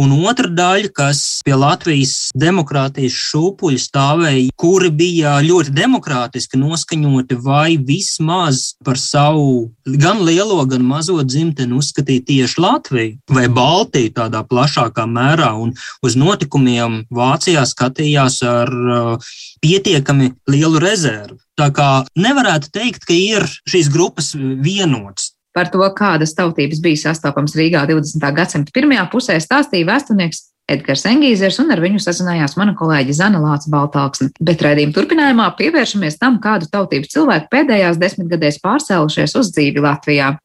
un 0.00 0.14
otra 0.24 0.48
daļa, 0.48 0.92
kas 0.96 1.22
pie 1.44 1.56
Latvijas 1.58 2.30
demokrātijas 2.38 3.16
šūpuļa 3.28 3.82
stāvēja, 3.82 4.54
kuri 4.58 4.90
bija 4.94 5.36
ļoti 5.44 5.74
demokrātiski 5.76 6.60
noskaņoti 6.60 7.38
vai 7.44 7.76
vismaz 7.76 8.72
par 8.84 9.00
savu 9.00 9.68
gan 9.84 10.17
gan 10.18 10.26
lielo, 10.26 10.58
gan 10.66 10.82
mazo 10.82 11.20
dzimteni 11.22 11.76
uzskatīja 11.78 12.24
tieši 12.26 12.60
Latviju 12.60 13.34
vai 13.34 13.46
Baltiju 13.48 14.10
tādā 14.16 14.42
plašākā 14.42 15.06
mērā, 15.06 15.52
un 15.54 15.74
uz 16.02 16.16
notikumiem 16.18 17.04
Vācijā 17.10 17.62
skatījās 17.66 18.40
ar 18.42 18.68
uh, 18.68 19.30
pietiekami 19.62 20.32
lielu 20.50 20.80
rezervu. 20.82 21.38
Tā 21.58 21.70
kā 21.74 22.04
nevarētu 22.18 22.70
teikt, 22.74 23.06
ka 23.06 23.14
ir 23.14 23.46
šīs 23.68 23.90
grupas 23.94 24.34
vienotas. 24.34 25.34
Par 25.54 25.70
to, 25.70 25.82
kādas 25.94 26.34
tautības 26.38 26.82
bija 26.82 27.08
sastopams 27.08 27.56
Rīgā 27.58 27.84
20. 27.88 28.22
gadsimta 28.34 28.74
pirmajā 28.74 29.08
pusē, 29.10 29.38
stāstīja 29.42 29.88
vēsturnieks 29.88 30.48
Edgars 30.68 31.06
Engīzers, 31.08 31.56
un 31.62 31.72
ar 31.72 31.80
viņu 31.80 32.02
sazinājās 32.04 32.58
mana 32.60 32.74
kolēģe 32.76 33.16
Zana 33.16 33.40
Lāca 33.40 33.70
Baltāksne. 33.72 34.28
Bet 34.36 34.60
raidījuma 34.64 34.92
turpinājumā 34.96 35.48
pievēršamies 35.56 36.20
tam, 36.20 36.36
kādu 36.44 36.68
tautību 36.68 37.08
cilvēku 37.08 37.48
pēdējās 37.54 38.00
desmitgadēs 38.02 38.60
pārcēlušies 38.60 39.38
uz 39.40 39.52
dzīvi 39.56 39.84
Latvijā. 39.88 40.36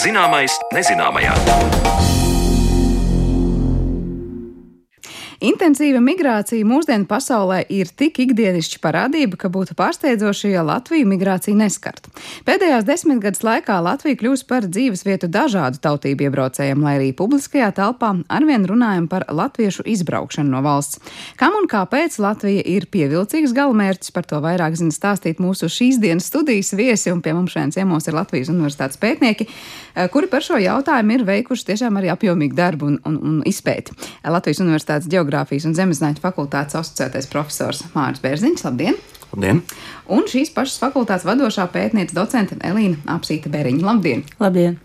Zināmais 0.00 0.56
nezināmajā. 0.74 2.09
Intensīva 5.40 6.02
migrācija 6.04 6.66
mūsdienu 6.68 7.06
pasaulē 7.08 7.62
ir 7.72 7.88
tik 7.96 8.18
ikdienišķa 8.20 8.76
parādība, 8.84 9.38
ka 9.40 9.48
būtu 9.48 9.72
pārsteidzoši, 9.72 10.50
ja 10.52 10.60
Latviju 10.68 11.06
migrācija 11.08 11.56
neskartu. 11.56 12.10
Pēdējās 12.44 12.84
desmitgades 12.84 13.40
laikā 13.46 13.78
Latvija 13.80 14.18
kļūst 14.20 14.44
par 14.50 14.66
dzīves 14.68 15.00
vietu 15.08 15.30
dažādu 15.32 15.80
tautību 15.80 16.26
iebraucējiem, 16.26 16.82
lai 16.84 16.92
arī 16.98 17.06
publiskajā 17.16 17.70
telpā 17.78 18.10
arvien 18.28 18.66
runājam 18.68 19.06
par 19.08 19.24
latviešu 19.32 19.86
izbraukšanu 19.88 20.52
no 20.52 20.60
valsts. 20.66 21.00
Kam 21.40 21.56
un 21.56 21.70
kāpēc 21.72 22.20
Latvija 22.20 22.66
ir 22.68 22.90
pievilcīgs 22.92 23.56
galamērķis, 23.56 24.12
par 24.12 24.28
to 24.28 24.42
vairāk 24.44 24.76
zina 24.76 24.92
stāstīt 24.92 25.40
mūsu 25.40 25.72
šīs 25.72 26.02
dienas 26.04 26.28
studijas 26.28 26.74
viesi, 26.76 27.08
un 27.14 27.24
pie 27.24 27.32
mums 27.32 27.56
šodien 27.56 27.72
ciemos 27.72 28.04
ir 28.04 28.18
Latvijas 28.18 28.52
universitātes 28.52 29.00
pētnieki, 29.00 29.48
eh, 29.48 30.12
kuri 30.12 30.28
par 30.28 30.44
šo 30.44 30.60
jautājumu 30.60 31.16
ir 31.16 31.26
veikuši 31.32 31.70
tiešām 31.72 31.96
arī 31.96 32.12
apjomīgu 32.12 32.60
darbu 32.60 32.92
un, 32.92 33.00
un, 33.08 33.18
un 33.24 33.42
izpēti. 33.48 33.96
Latvijas 34.28 34.60
universitātes 34.60 35.08
geogrāfijas 35.08 35.29
geogrāfijas 35.30 35.68
un 35.68 35.76
zemezinātņu 35.78 36.22
fakultātes 36.24 36.78
asociētais 36.80 37.30
profesors 37.30 37.84
Mārcis 37.94 38.24
Bērziņš. 38.24 38.66
Labdien! 38.66 38.98
Labdien! 39.30 39.62
Un 40.10 40.26
šīs 40.26 40.50
pašas 40.54 40.80
fakultātes 40.82 41.26
vadošā 41.28 41.68
pētniece 41.70 42.16
docente 42.16 42.58
Elīna 42.66 42.98
Apsīta 43.14 43.52
Beriņa. 43.52 43.86
Labdien! 43.86 44.24
Labdien! 44.42 44.78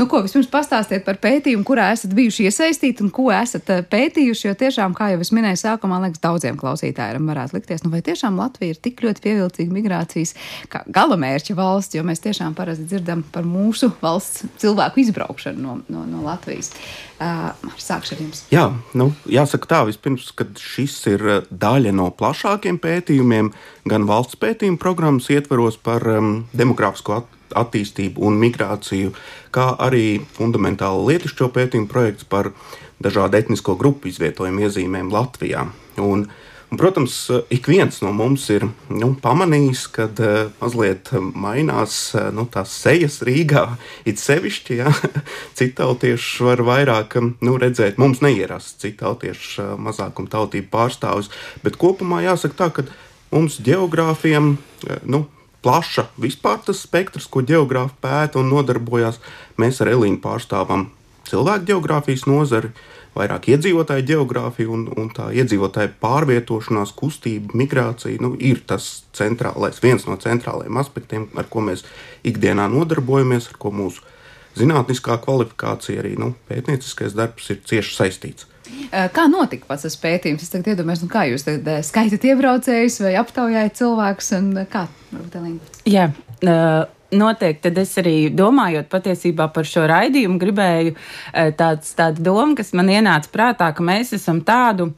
Nu, 0.00 0.06
ko 0.08 0.22
vispirms 0.24 0.46
pastāstiet 0.48 1.02
par 1.04 1.18
pētījumu, 1.20 1.60
kurā 1.68 1.90
esat 1.92 2.14
bijuši 2.16 2.46
iesaistīti 2.48 3.02
un 3.04 3.10
ko 3.12 3.26
esat 3.36 3.68
eh, 3.68 3.82
pētījuši? 3.84 4.46
Jo 4.46 4.54
tiešām, 4.56 4.94
kā 4.96 5.10
jau 5.12 5.18
es 5.20 5.28
minēju, 5.36 5.58
sākumā 5.60 5.98
liekas, 6.06 6.22
daudziem 6.22 6.56
klausītājiem 6.56 7.26
varētu 7.28 7.58
likties, 7.58 7.82
nu, 7.84 7.90
vai 7.92 8.00
tiešām 8.06 8.38
Latvija 8.40 8.72
ir 8.72 8.78
tik 8.80 9.02
ļoti 9.04 9.20
pievilcīga 9.26 9.74
migrācijas 9.76 10.32
galamērķa 10.72 11.56
valsts, 11.58 11.98
jo 11.98 12.04
mēs 12.08 12.24
tiešām 12.24 12.56
parasti 12.56 12.86
dzirdam 12.88 13.26
par 13.34 13.44
mūsu 13.44 13.90
valsts 14.00 14.46
cilvēku 14.62 15.02
izbraukšanu 15.02 15.60
no, 15.66 15.74
no, 15.92 16.06
no 16.08 16.24
Latvijas. 16.24 16.72
Uh, 17.20 17.50
sākšu 17.76 18.14
ar 18.14 18.22
jums. 18.22 18.40
Jā, 18.48 18.62
nu, 18.96 19.10
jāsaka 19.28 19.68
tā, 19.68 19.82
vispirms, 19.84 20.30
ka 20.32 20.46
šis 20.56 20.94
ir 21.12 21.26
daļa 21.52 21.92
no 21.92 22.06
plašākiem 22.16 22.80
pētījumiem, 22.80 23.52
gan 23.92 24.08
valsts 24.08 24.40
pētījuma 24.40 24.80
programmas 24.80 25.28
ietvaros 25.28 25.76
par 25.76 26.08
um, 26.08 26.32
demogrāfisko 26.56 27.18
attīstību 27.18 27.39
attīstību 27.56 28.22
un 28.26 28.38
migrāciju, 28.42 29.14
kā 29.54 29.72
arī 29.78 30.20
fundamentālu 30.36 31.08
lietišķo 31.10 31.50
pētījumu 31.56 31.90
projekts 31.90 32.28
par 32.28 32.52
dažādu 33.00 33.40
etnisko 33.40 33.76
grupu 33.80 34.10
izvietojumu 34.12 34.66
iezīmēm 34.68 35.12
Latvijā. 35.14 35.66
Un, 36.00 36.28
Un, 36.70 36.76
protams, 36.78 37.30
ik 37.48 37.66
viens 37.66 37.96
no 37.98 38.12
mums 38.14 38.44
ir 38.54 38.62
nu, 38.94 39.08
pamanījis, 39.18 39.80
ka 39.90 40.04
uh, 40.06 40.52
mazliet 40.60 41.08
mainās 41.18 41.96
uh, 42.14 42.28
nu, 42.30 42.44
tās 42.46 42.70
sejas 42.84 43.18
Rīgā. 43.26 43.64
It 44.06 44.22
sevišķi, 44.22 44.76
ja 44.78 44.92
citautieši 45.58 46.46
var 46.46 46.62
vairāk 46.68 47.18
nu, 47.18 47.56
redzēt, 47.58 47.98
mums 47.98 48.22
neierast 48.22 48.78
citautiešu 48.84 49.64
uh, 49.64 49.74
mazākuma 49.82 50.30
tautību 50.30 50.70
pārstāvis. 50.70 51.32
Bet 51.66 51.80
kopumā 51.80 52.22
jāsaka 52.28 52.60
tā, 52.62 52.70
ka 52.78 52.86
mums 53.34 53.58
geogrāfiem 53.66 54.54
nu, 55.10 55.24
plaša 55.64 56.06
vispār 56.20 56.60
tas 56.66 56.84
spektrs, 56.86 57.28
ko 57.30 57.42
geogrāfi 57.46 57.98
pēta 58.02 58.40
un 58.40 58.50
nodarbojas. 58.52 59.20
Mēs 59.60 59.80
ar 59.84 59.92
Elīnu 59.92 60.20
pārstāvam 60.22 60.88
cilvēku 61.28 61.68
geogrāfijas 61.70 62.26
nozari, 62.28 62.72
vairāk 63.16 63.48
iedzīvotāju 63.50 64.06
geogrāfiju 64.06 64.74
un, 64.74 64.84
un 64.98 65.10
tā 65.14 65.30
iedzīvotāju 65.34 65.96
pārvietošanās, 66.02 66.94
kustība, 66.96 67.56
migrācija 67.58 68.22
nu, 68.22 68.34
ir 68.38 68.62
tas 68.66 69.02
centrālais, 69.16 69.82
viens 69.82 70.06
no 70.06 70.16
centrālajiem 70.20 70.78
aspektiem, 70.80 71.26
ar 71.38 71.48
ko 71.50 71.64
mēs 71.66 71.84
ikdienā 72.26 72.68
nodarbojamies, 72.70 73.50
ar 73.50 73.58
ko 73.62 73.74
mūsu 73.74 74.06
zinātniskā 74.58 75.18
kvalifikācija, 75.24 76.02
arī 76.02 76.16
nu, 76.18 76.32
pētnieciskais 76.48 77.14
darbs 77.18 77.50
ir 77.54 77.60
cieši 77.66 77.96
saistīts. 77.96 78.46
Kā 78.90 79.24
notika 79.30 79.66
pats 79.70 79.86
tas 79.86 79.96
pētījums? 79.98 80.44
Es 80.44 80.52
tagad 80.52 80.74
iedomājos, 80.74 81.02
nu 81.04 81.10
kā 81.10 81.24
jūs 81.30 81.46
tagad 81.46 81.84
skaitat 81.86 82.24
iebraucējus 82.28 83.00
vai 83.04 83.14
aptaujājat 83.20 83.78
cilvēkus 83.80 84.32
un 84.38 84.48
kā? 84.70 84.84
Jā, 85.88 86.06
noteikti 87.10 87.64
tad 87.66 87.80
es 87.82 87.96
arī 88.02 88.16
domājot 88.34 88.90
patiesībā 88.92 89.48
par 89.54 89.66
šo 89.66 89.86
raidījumu, 89.90 90.38
gribēju 90.42 90.94
tāds, 91.58 91.94
tāda 91.98 92.22
doma, 92.30 92.54
kas 92.58 92.74
man 92.78 92.92
ienāca 92.92 93.32
prātā, 93.32 93.72
ka 93.74 93.86
mēs 93.86 94.14
esam 94.18 94.42
tādu 94.46 94.92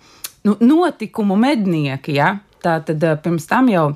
nu, 0.44 0.56
notikumu 0.60 1.38
mednieki. 1.40 2.18
Ja? 2.18 2.34
Tā 2.62 2.80
tad 2.84 3.04
pirms 3.24 3.48
tam 3.48 3.70
jau 3.72 3.86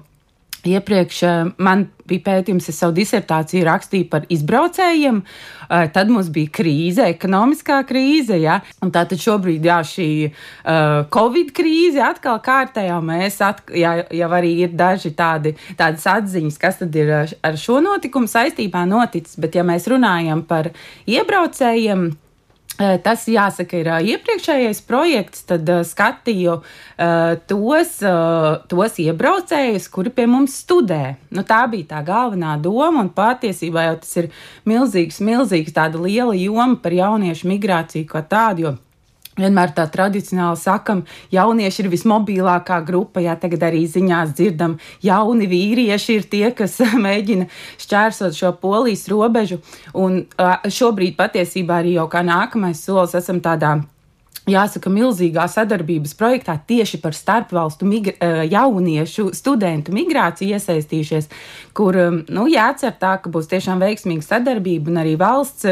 Iepriekš 0.65 1.23
eh, 1.23 1.51
man 1.63 1.87
bija 2.07 2.23
pētījums, 2.27 2.69
es 2.71 2.79
savu 2.81 2.95
disertāciju 2.97 3.67
rakstīju 3.67 4.09
par 4.11 4.27
izbraucējiem. 4.33 5.21
Eh, 5.23 5.87
tad 5.95 6.11
mums 6.13 6.31
bija 6.33 6.53
krīze, 6.59 7.07
ekonomiskā 7.13 7.81
krīze. 7.89 8.39
Ja? 8.41 8.61
Tātad 8.81 9.21
šobrīd 9.21 9.65
jā, 9.67 9.79
šī 9.87 10.09
uh, 10.27 11.07
Covid 11.13 11.51
krīze 11.57 12.03
atkal 12.05 12.39
kārtējā. 12.45 12.99
Mēs 13.05 13.41
atk 13.45 13.73
jā, 13.77 13.97
jau 14.15 14.29
arī 14.39 14.53
ir 14.65 14.77
daži 14.79 15.13
tādi, 15.17 15.57
tādas 15.79 16.07
atziņas, 16.11 16.61
kas 16.63 16.81
tad 16.83 16.97
ir 16.99 17.13
ar 17.17 17.59
šo 17.61 17.81
notikumu 17.85 18.31
saistībā 18.31 18.87
noticis. 18.89 19.39
Bet 19.43 19.59
ja 19.59 19.67
mēs 19.67 19.89
runājam 19.91 20.45
par 20.47 20.71
iebraucējiem, 21.11 22.09
Tas, 22.77 23.23
jāsaka, 23.31 23.79
ir 23.81 23.89
iepriekšējais 24.13 24.83
projekts. 24.85 25.47
Tad 25.49 25.71
skatīju 25.89 26.59
tos, 27.49 27.93
tos 28.69 28.99
iebraucējus, 29.01 29.89
kuri 29.93 30.13
pie 30.13 30.27
mums 30.29 30.59
studē. 30.61 31.17
Nu, 31.33 31.45
tā 31.49 31.63
bija 31.73 31.95
tā 31.95 32.03
galvenā 32.05 32.59
doma, 32.61 33.01
un 33.01 33.13
patiesībā 33.17 33.89
jau 33.89 33.99
tas 34.03 34.17
ir 34.21 34.29
milzīgs, 34.69 35.23
milzīgs 35.25 35.77
tāda 35.77 36.03
liela 36.05 36.37
joma 36.37 36.77
par 36.83 36.97
jauniešu 36.97 37.49
migrāciju 37.55 38.11
kā 38.13 38.25
tādu. 38.29 38.77
Vienmēr 39.37 39.75
tā 39.77 39.85
tradicionāli 39.93 40.57
sakam, 40.57 41.03
jaunieši 41.35 41.83
ir 41.85 41.91
vismobilākā 41.93 42.79
grupa. 42.89 43.21
Jā, 43.21 43.35
tagad 43.41 43.67
arī 43.69 43.83
ziņās 43.91 44.33
dzirdam, 44.37 44.79
jauni 45.05 45.49
vīrieši 45.51 46.17
ir 46.17 46.31
tie, 46.33 46.47
kas 46.57 46.79
mēģina 47.07 47.51
šķērsot 47.83 48.39
šo 48.39 48.55
polijas 48.63 49.05
robežu. 49.13 49.61
Un 49.93 50.25
šobrīd 50.79 51.19
patiesībā 51.21 51.83
arī 51.83 51.99
jau 51.99 52.09
kā 52.13 52.25
nākamais 52.25 52.81
solis 52.81 53.17
esam 53.19 53.43
tādā 53.45 53.77
jāsaka, 54.51 54.91
milzīgā 54.93 55.45
sadarbības 55.51 56.15
projektā 56.19 56.57
tieši 56.69 57.01
par 57.03 57.17
starpvalstu 57.17 57.89
jauniešu 58.51 59.29
studentu 59.35 59.95
migrāciju 59.97 60.57
iesaistījušies, 60.57 61.29
kur 61.77 61.99
nu, 62.31 62.47
jācer 62.51 62.95
tā, 63.01 63.17
ka 63.21 63.33
būs 63.33 63.51
tiešām 63.51 63.83
veiksmīga 63.83 64.25
sadarbība 64.25 64.93
un 64.93 65.03
arī 65.03 65.17
valsts 65.21 65.67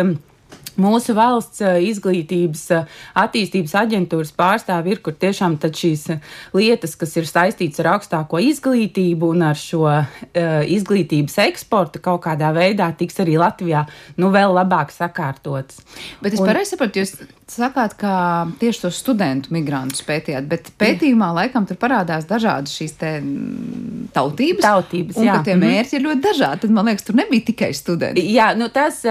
Mūsu 0.80 1.14
valsts 1.14 1.62
eh, 1.62 1.76
izglītības 1.90 2.64
eh, 2.74 2.94
attīstības 3.20 3.74
aģentūras 3.78 4.32
pārstāvi 4.34 4.94
ir, 4.94 5.00
kur 5.04 5.14
tiešām 5.14 5.56
šīs 5.62 6.08
eh, 6.14 6.32
lietas, 6.56 6.96
kas 6.98 7.14
ir 7.20 7.28
saistītas 7.30 7.82
ar 7.84 7.92
augstāko 7.94 8.40
izglītību 8.42 9.30
un 9.34 9.44
ar 9.46 9.58
šo 9.58 9.84
uh, 9.86 10.02
izglītības 10.66 11.36
eksportu, 11.44 12.02
kaut 12.02 12.24
kādā 12.26 12.50
veidā 12.56 12.90
tiks 12.98 13.20
arī 13.22 13.36
Latvijā 13.40 13.84
nu, 14.18 14.32
vēl 14.34 14.54
labāk 14.56 14.92
sakārtotas. 14.94 15.80
Bet 16.22 16.34
es 16.34 16.42
un... 16.42 16.48
pareizi 16.50 16.74
saprotu, 16.74 17.04
jūs 17.04 17.14
sakāt, 17.50 17.96
ka 18.00 18.14
tieši 18.60 18.84
tos 18.86 18.98
studentu 19.02 19.52
migrantus 19.54 20.04
pētījāt, 20.06 20.46
bet 20.50 20.70
pētījumā 20.80 21.30
laikam 21.40 21.66
tur 21.68 21.78
parādās 21.80 22.26
dažādas 22.28 22.74
šīs 22.78 22.96
tautības. 24.14 24.62
Tautības, 24.64 25.18
un, 25.20 25.28
jā. 25.28 25.40
Tie 25.44 25.56
mhm. 25.56 25.64
mērķi 25.64 25.98
ir 25.98 26.06
ļoti 26.06 26.24
dažādi. 26.24 26.62
Tad 26.64 26.76
man 26.76 26.90
liekas, 26.90 27.06
tur 27.08 27.18
nebija 27.20 27.48
tikai 27.50 27.72
studenti. 27.76 28.24
Jā, 28.34 28.52
nu 28.58 28.70
tas 28.72 29.02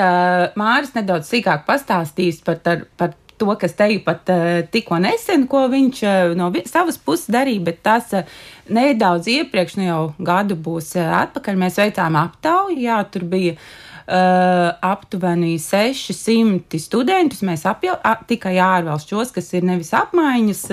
Māris 0.60 0.96
nedaudz 0.98 1.30
sīkāk 1.32 1.68
pastāstīs 1.70 2.42
par, 2.46 2.60
tar, 2.66 2.88
par 3.00 3.14
to, 3.38 3.54
kas 3.60 3.78
teju 3.78 4.04
pat 4.06 4.30
tikko 4.74 5.00
nesen, 5.04 5.48
ko 5.52 5.66
viņš 5.72 6.04
no 6.40 6.50
savas 6.70 7.00
puses 7.02 7.32
darīja, 7.34 7.64
bet 7.70 7.82
tas 7.86 8.14
nedaudz 8.72 9.30
iepriekš, 9.32 9.78
nu 9.80 9.88
jau 9.88 10.04
gadu 10.20 10.58
būs 10.60 10.94
atpakaļ, 11.04 11.60
mēs 11.66 11.82
veicām 11.82 12.20
aptauju, 12.24 12.80
jā, 12.86 13.02
tur 13.12 13.28
bija. 13.30 13.58
Uh, 14.04 14.74
aptuveni 14.84 15.54
600 15.64 16.80
studentus. 16.84 17.40
Mēs 17.48 17.64
apjau, 17.70 17.96
tikai 18.28 18.58
ārvalstos, 18.60 19.32
kas 19.32 19.48
ir 19.56 19.64
nevis 19.64 19.94
apmaiņas, 19.96 20.64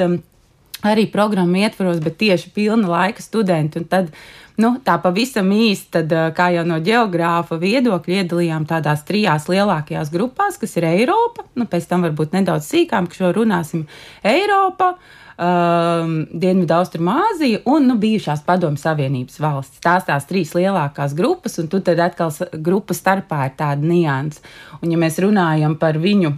arī 0.87 1.07
programmu 1.13 1.63
ietvaros, 1.65 2.01
bet 2.05 2.19
tieši 2.21 2.53
pilna 2.55 2.89
laika 2.89 3.23
studenti. 3.23 3.81
Un 3.81 3.89
tad 3.91 4.15
Nu, 4.61 4.75
tā 4.85 4.99
pavisam 5.01 5.49
īsti, 5.55 5.89
tad, 5.95 6.11
kā 6.37 6.51
jau 6.53 6.67
no 6.69 6.77
geogrāfa 6.85 7.57
viedokļa, 7.61 8.19
iedalījām 8.25 8.67
tādās 8.69 9.07
trijās 9.09 9.47
lielākajās 9.49 10.11
grupās, 10.13 10.59
kas 10.61 10.77
ir 10.77 10.87
Eiropa, 10.91 11.47
nu, 11.57 11.65
pēc 11.71 11.87
tam 11.89 12.05
varbūt 12.05 12.35
nedaudz 12.37 12.69
sīkāk, 12.69 13.09
ka 13.09 13.21
šo 13.21 13.33
runāsim 13.39 13.87
Eiropa. 14.27 14.97
Um, 15.41 16.27
Dienvidu-Austrumāzija 16.37 17.63
un 17.73 17.87
nu, 17.89 17.95
bijušās 17.97 18.43
Padomju 18.45 18.77
Savienības 18.83 19.41
valstis. 19.41 19.81
Tās 19.81 20.05
tās 20.05 20.27
trīs 20.29 20.53
lielākās 20.53 21.15
grupas, 21.17 21.57
un 21.63 21.71
tur 21.73 21.81
atkal 22.05 22.35
grupu 22.61 22.93
starpā 22.93 23.47
ir 23.49 23.55
tāda 23.57 23.81
nianses. 23.81 24.45
Un, 24.83 24.93
ja 24.93 25.01
mēs 25.01 25.17
runājam 25.25 25.79
par 25.81 25.97
viņu 26.03 26.35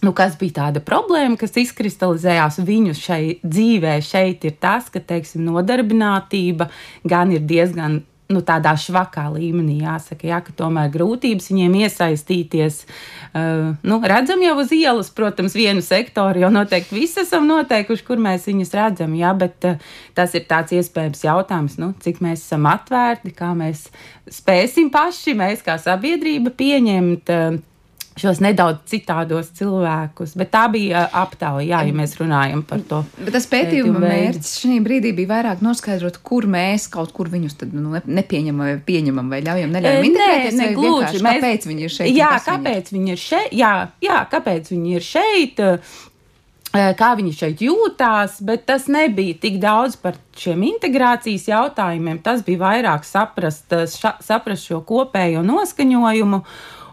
Nu, 0.00 0.14
kas 0.16 0.36
bija 0.40 0.56
tāda 0.62 0.80
problēma, 0.80 1.36
kas 1.40 1.58
izkristalizējās 1.60 2.62
viņu 2.64 2.94
šai 2.96 3.24
dzīvē, 3.44 3.98
šeit 4.04 4.46
ir 4.48 4.54
tas, 4.60 4.88
ka 4.92 5.02
teiksim, 5.04 5.44
nodarbinātība 5.44 6.70
gan 7.04 7.34
ir 7.36 7.44
diezgan 7.44 8.00
nu, 8.30 8.40
tādā 8.46 8.72
švakā 8.78 9.26
līmenī, 9.34 9.80
jāsaka, 9.82 10.28
jā, 10.30 10.38
ka 10.46 10.54
tomēr 10.56 10.90
grūtības 10.94 11.50
viņiem 11.50 11.76
iesaistīties. 11.82 12.84
Uh, 13.30 13.72
nu, 13.86 13.98
redzam 14.06 14.42
jau 14.44 14.54
uz 14.62 14.74
ielas, 14.74 15.10
protams, 15.14 15.56
vienu 15.58 15.82
sektoru, 15.84 16.44
jo 16.44 16.50
noteikti 16.54 16.96
visi 16.96 17.24
esam 17.24 17.48
noteikuši, 17.50 18.06
kur 18.06 18.22
mēs 18.22 18.46
viņus 18.48 18.74
redzam, 18.78 19.16
jā, 19.18 19.32
bet 19.38 19.66
uh, 19.68 19.88
tas 20.16 20.36
ir 20.38 20.46
tāds 20.50 20.76
iespējams 20.78 21.24
jautājums, 21.26 21.76
nu, 21.82 21.90
cik 22.02 22.22
mēs 22.24 22.46
esam 22.46 22.70
atvērti, 22.70 23.34
kā 23.36 23.50
mēs 23.58 23.88
spēsim 24.30 24.92
paši, 24.94 25.34
mēs 25.38 25.66
kā 25.66 25.76
sabiedrība 25.82 26.54
pieņemt. 26.56 27.34
Uh, 27.34 27.66
šos 28.20 28.40
nedaudz 28.44 28.84
citādos 28.90 29.50
cilvēkus. 29.58 30.36
Bet 30.40 30.52
tā 30.54 30.66
bija 30.72 31.06
aptauja, 31.22 31.66
jā, 31.66 31.80
ja 31.88 31.96
mēs 31.96 32.16
runājam 32.20 32.62
par 32.66 32.84
to. 32.88 33.00
Bet 33.18 33.32
tas 33.36 33.48
pētījuma 33.50 34.02
mērķis 34.04 34.52
šī 34.62 34.80
brīdī 34.84 35.14
bija 35.16 35.32
vairāk 35.34 35.64
noskaidrot, 35.64 36.20
kur 36.26 36.48
mēs 36.50 36.86
kaut 36.92 37.14
kur 37.16 37.30
viņus 37.32 37.58
tad, 37.62 37.72
nu, 37.76 37.96
nepieņemam 37.96 38.66
vai 38.66 38.76
pieņemam 38.90 39.32
vai 39.32 39.40
ļaujam 39.46 39.74
neļaujam. 39.78 40.20
Nē, 40.20 40.28
ne, 40.58 40.68
gluži. 40.76 41.24
Mēs... 41.24 41.40
Kāpēc 41.40 41.66
viņi 41.70 41.88
ir 41.88 41.96
šeit? 41.96 42.12
Jā, 42.16 42.30
kāpēc 42.44 42.94
viņi 42.94 43.16
ir 43.16 43.24
šeit? 43.24 43.50
Jā, 43.56 43.74
jā, 44.04 44.22
kāpēc 44.30 44.70
viņi 44.74 44.96
ir 44.98 45.06
šeit? 45.06 45.66
Kā 46.70 47.08
viņi 47.18 47.32
šeit 47.34 47.62
jūtās, 47.64 48.36
bet 48.46 48.62
tas 48.68 48.84
nebija 48.86 49.34
tik 49.42 49.56
daudz 49.58 49.96
par 49.98 50.14
šiem 50.38 50.62
integrācijas 50.68 51.48
jautājumiem. 51.50 52.20
Tas 52.22 52.44
bija 52.46 52.60
vairāk 52.60 53.02
saprast, 53.08 53.74
ša, 53.96 54.12
saprast 54.22 54.68
šo 54.70 54.78
kopējo 54.86 55.42
noskaņojumu 55.42 56.38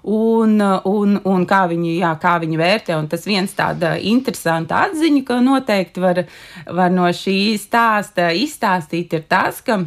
un, 0.07 0.57
un, 0.87 1.19
un 1.27 1.45
kā, 1.47 1.65
viņi, 1.71 1.97
jā, 1.99 2.13
kā 2.21 2.37
viņi 2.43 2.59
vērtē. 2.59 2.95
Un 2.97 3.09
tas 3.11 3.27
viens 3.27 3.53
tāda 3.57 3.95
interesanta 3.99 4.85
atziņa, 4.87 5.23
ka 5.27 5.39
noteikti 5.43 6.03
var, 6.03 6.23
var 6.79 6.93
no 6.93 7.09
šī 7.11 7.57
stāsta 7.61 8.31
izstāstīt, 8.35 9.17
ir 9.17 9.27
tas, 9.29 9.61
ka 9.65 9.81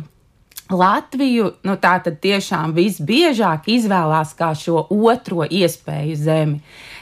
Latviju 0.70 1.48
nu, 1.66 1.74
tā 1.82 1.96
tad 2.04 2.20
tiešām 2.22 2.76
visbiežāk 2.76 3.66
izvēlās 3.74 4.36
kā 4.38 4.52
šo 4.54 4.84
otro 4.86 5.42
iespēju 5.42 6.14
zemi. 6.14 6.60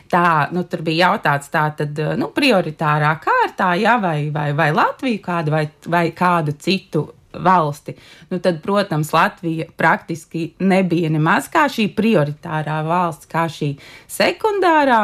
Tā, 0.09 0.49
nu, 0.57 0.63
tur 0.65 0.81
bija 0.87 1.11
jautāts, 1.11 1.51
tā 1.53 1.67
tad 1.77 1.99
nu, 2.17 2.31
prioritārā 2.33 3.11
kārtā, 3.21 3.75
ja, 3.77 3.99
vai, 4.01 4.31
vai, 4.33 4.55
vai 4.57 4.71
Latviju 4.73 5.21
kādu 5.21 5.53
vai, 5.53 5.67
vai 5.85 6.07
kādu 6.17 6.57
citu 6.57 7.11
valsti, 7.33 7.95
nu 8.31 8.38
tad, 8.43 8.62
protams, 8.62 9.12
Latvija 9.12 9.69
praktiski 9.77 10.53
nebija 10.59 11.11
nemaz 11.12 11.49
kā 11.53 11.67
šī 11.71 11.91
prioritārā 11.97 12.81
valsts, 12.87 13.29
kā 13.31 13.47
šī 13.53 13.75
sekundārā 14.09 15.03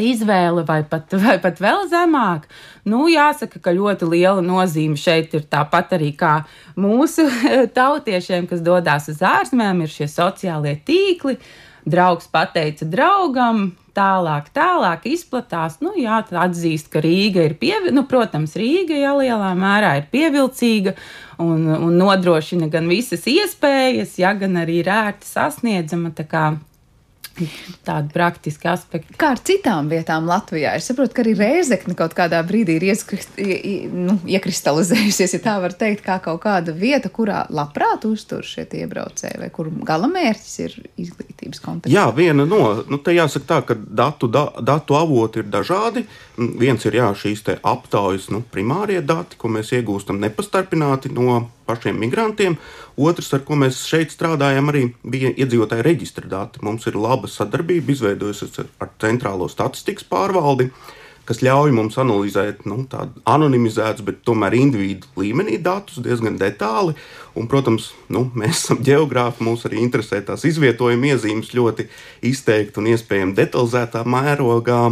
izvēle, 0.00 0.64
vai 0.68 0.82
pat, 0.88 1.12
vai 1.24 1.36
pat 1.42 1.60
vēl 1.62 1.86
zemāk. 1.92 2.48
Nu, 2.88 3.06
jāsaka, 3.10 3.60
ka 3.62 3.74
ļoti 3.74 4.08
liela 4.10 4.44
nozīme 4.44 4.98
šeit 5.00 5.34
ir 5.36 5.46
tāpat 5.50 5.96
arī 5.98 6.12
kā 6.16 6.38
mūsu 6.78 7.26
tautiešiem, 7.78 8.48
kas 8.50 8.64
dodas 8.64 9.10
uz 9.12 9.22
ārzemēm, 9.24 9.84
ir 9.84 9.92
šie 9.92 10.10
sociālie 10.10 10.76
tīkli. 10.86 11.38
Draugs 11.86 12.26
pateica 12.26 12.86
draugam, 12.90 13.68
tālāk, 13.96 14.50
tālāk 14.56 15.06
izplatās. 15.10 15.80
Nu, 15.84 15.94
jā, 15.98 16.20
atzīst, 16.44 16.90
ka 16.92 17.02
Rīga 17.04 17.46
ir 17.48 17.56
pievilcīga. 17.60 17.96
Nu, 17.96 18.04
protams, 18.10 18.56
Rīga 18.60 18.98
jau 19.00 19.16
lielā 19.22 19.52
mērā 19.58 19.96
ir 20.00 20.08
pievilcīga 20.12 20.96
un, 21.42 21.66
un 21.74 21.98
nodrošina 22.00 22.70
gan 22.72 22.88
visas 22.92 23.26
iespējas, 23.30 24.18
ja, 24.20 24.34
gan 24.38 24.58
arī 24.62 24.80
ir 24.84 24.92
ērti 24.92 25.28
sasniedzama. 25.28 26.12
Tādi 27.86 28.12
praktiski 28.14 28.68
aspekti. 28.70 29.14
Kā 29.20 29.34
ar 29.34 29.40
citām 29.44 29.90
vietām 29.92 30.28
Latvijā? 30.28 30.72
Es 30.78 30.88
saprotu, 30.88 31.12
ka 31.16 31.22
arī 31.24 31.34
Rēzekne 31.36 31.96
kaut 31.98 32.14
kādā 32.16 32.40
brīdī 32.46 32.78
ir 32.78 32.86
ieskrist, 32.88 33.36
nu, 33.92 34.16
iekristalizējusies, 34.24 35.36
ja 35.36 35.40
tā 35.44 35.56
var 35.60 35.76
teikt, 35.76 36.04
kā 36.06 36.16
kaut 36.24 36.40
kāda 36.46 36.72
vieta, 36.76 37.10
kurā 37.12 37.42
labprāt 37.52 38.06
uztur 38.08 38.46
šie 38.46 38.64
iebraucēji, 38.80 39.40
vai 39.42 39.50
kur 39.52 39.68
galamērķis 39.68 40.54
ir 40.64 40.78
izglītības 40.96 41.60
kontekstā. 41.64 41.92
Jā, 41.92 42.06
viena 42.16 42.48
no, 42.48 42.62
nu, 42.88 43.00
te 43.04 43.14
jāsaka 43.16 43.50
tā, 43.50 43.60
ka 43.68 43.76
datu, 43.76 44.30
da, 44.32 44.48
datu 44.64 44.96
avoti 44.96 45.44
ir 45.44 45.50
dažādi. 45.52 46.06
Viens 46.36 46.88
ir 46.88 46.98
jā, 47.00 47.10
šīs 47.16 47.44
aptaujas 47.60 48.30
nu, 48.32 48.40
primārie 48.52 49.02
dati, 49.04 49.36
ko 49.40 49.52
mēs 49.52 49.74
iegūstam 49.76 50.20
nepastarpināti 50.24 51.12
no 51.12 51.44
pašiem 51.66 51.98
migrantiem. 52.00 52.58
Otrs, 52.96 53.32
ar 53.36 53.42
ko 53.46 53.58
mēs 53.60 53.82
šeit 53.88 54.14
strādājam, 54.14 54.70
arī 54.72 54.86
bija 55.04 55.32
iedzīvotāju 55.34 55.86
reģistra 55.86 56.30
dati. 56.30 56.62
Mums 56.66 56.86
ir 56.88 56.98
laba 57.00 57.30
sadarbība, 57.30 57.92
izveidojusies 57.92 58.62
ar 58.62 58.94
centrālo 59.02 59.50
statistikas 59.52 60.06
pārvaldi. 60.08 60.70
Kas 61.26 61.40
ļauj 61.42 61.72
mums 61.74 61.96
analizēt 61.98 62.62
nu, 62.70 62.84
tādu 62.86 63.18
anonimizētu, 63.26 64.04
bet 64.06 64.20
tomēr 64.26 64.54
individu 64.54 65.08
līmenī 65.18 65.58
datus 65.58 65.98
diezgan 66.04 66.38
detāli. 66.38 66.94
Un, 67.36 67.48
protams, 67.50 67.90
nu, 68.14 68.28
mēs 68.38 68.62
esam 68.62 68.78
geogrāfi, 68.86 69.42
mūs 69.44 69.66
arī 69.66 69.82
interesē 69.82 70.22
tās 70.24 70.46
izvietojuma 70.46 71.10
iezīmes 71.10 71.50
ļoti 71.58 71.88
izteikti 72.30 72.78
un 72.80 72.92
iespējami 72.92 73.34
detalizētā 73.40 74.04
mērogā. 74.06 74.82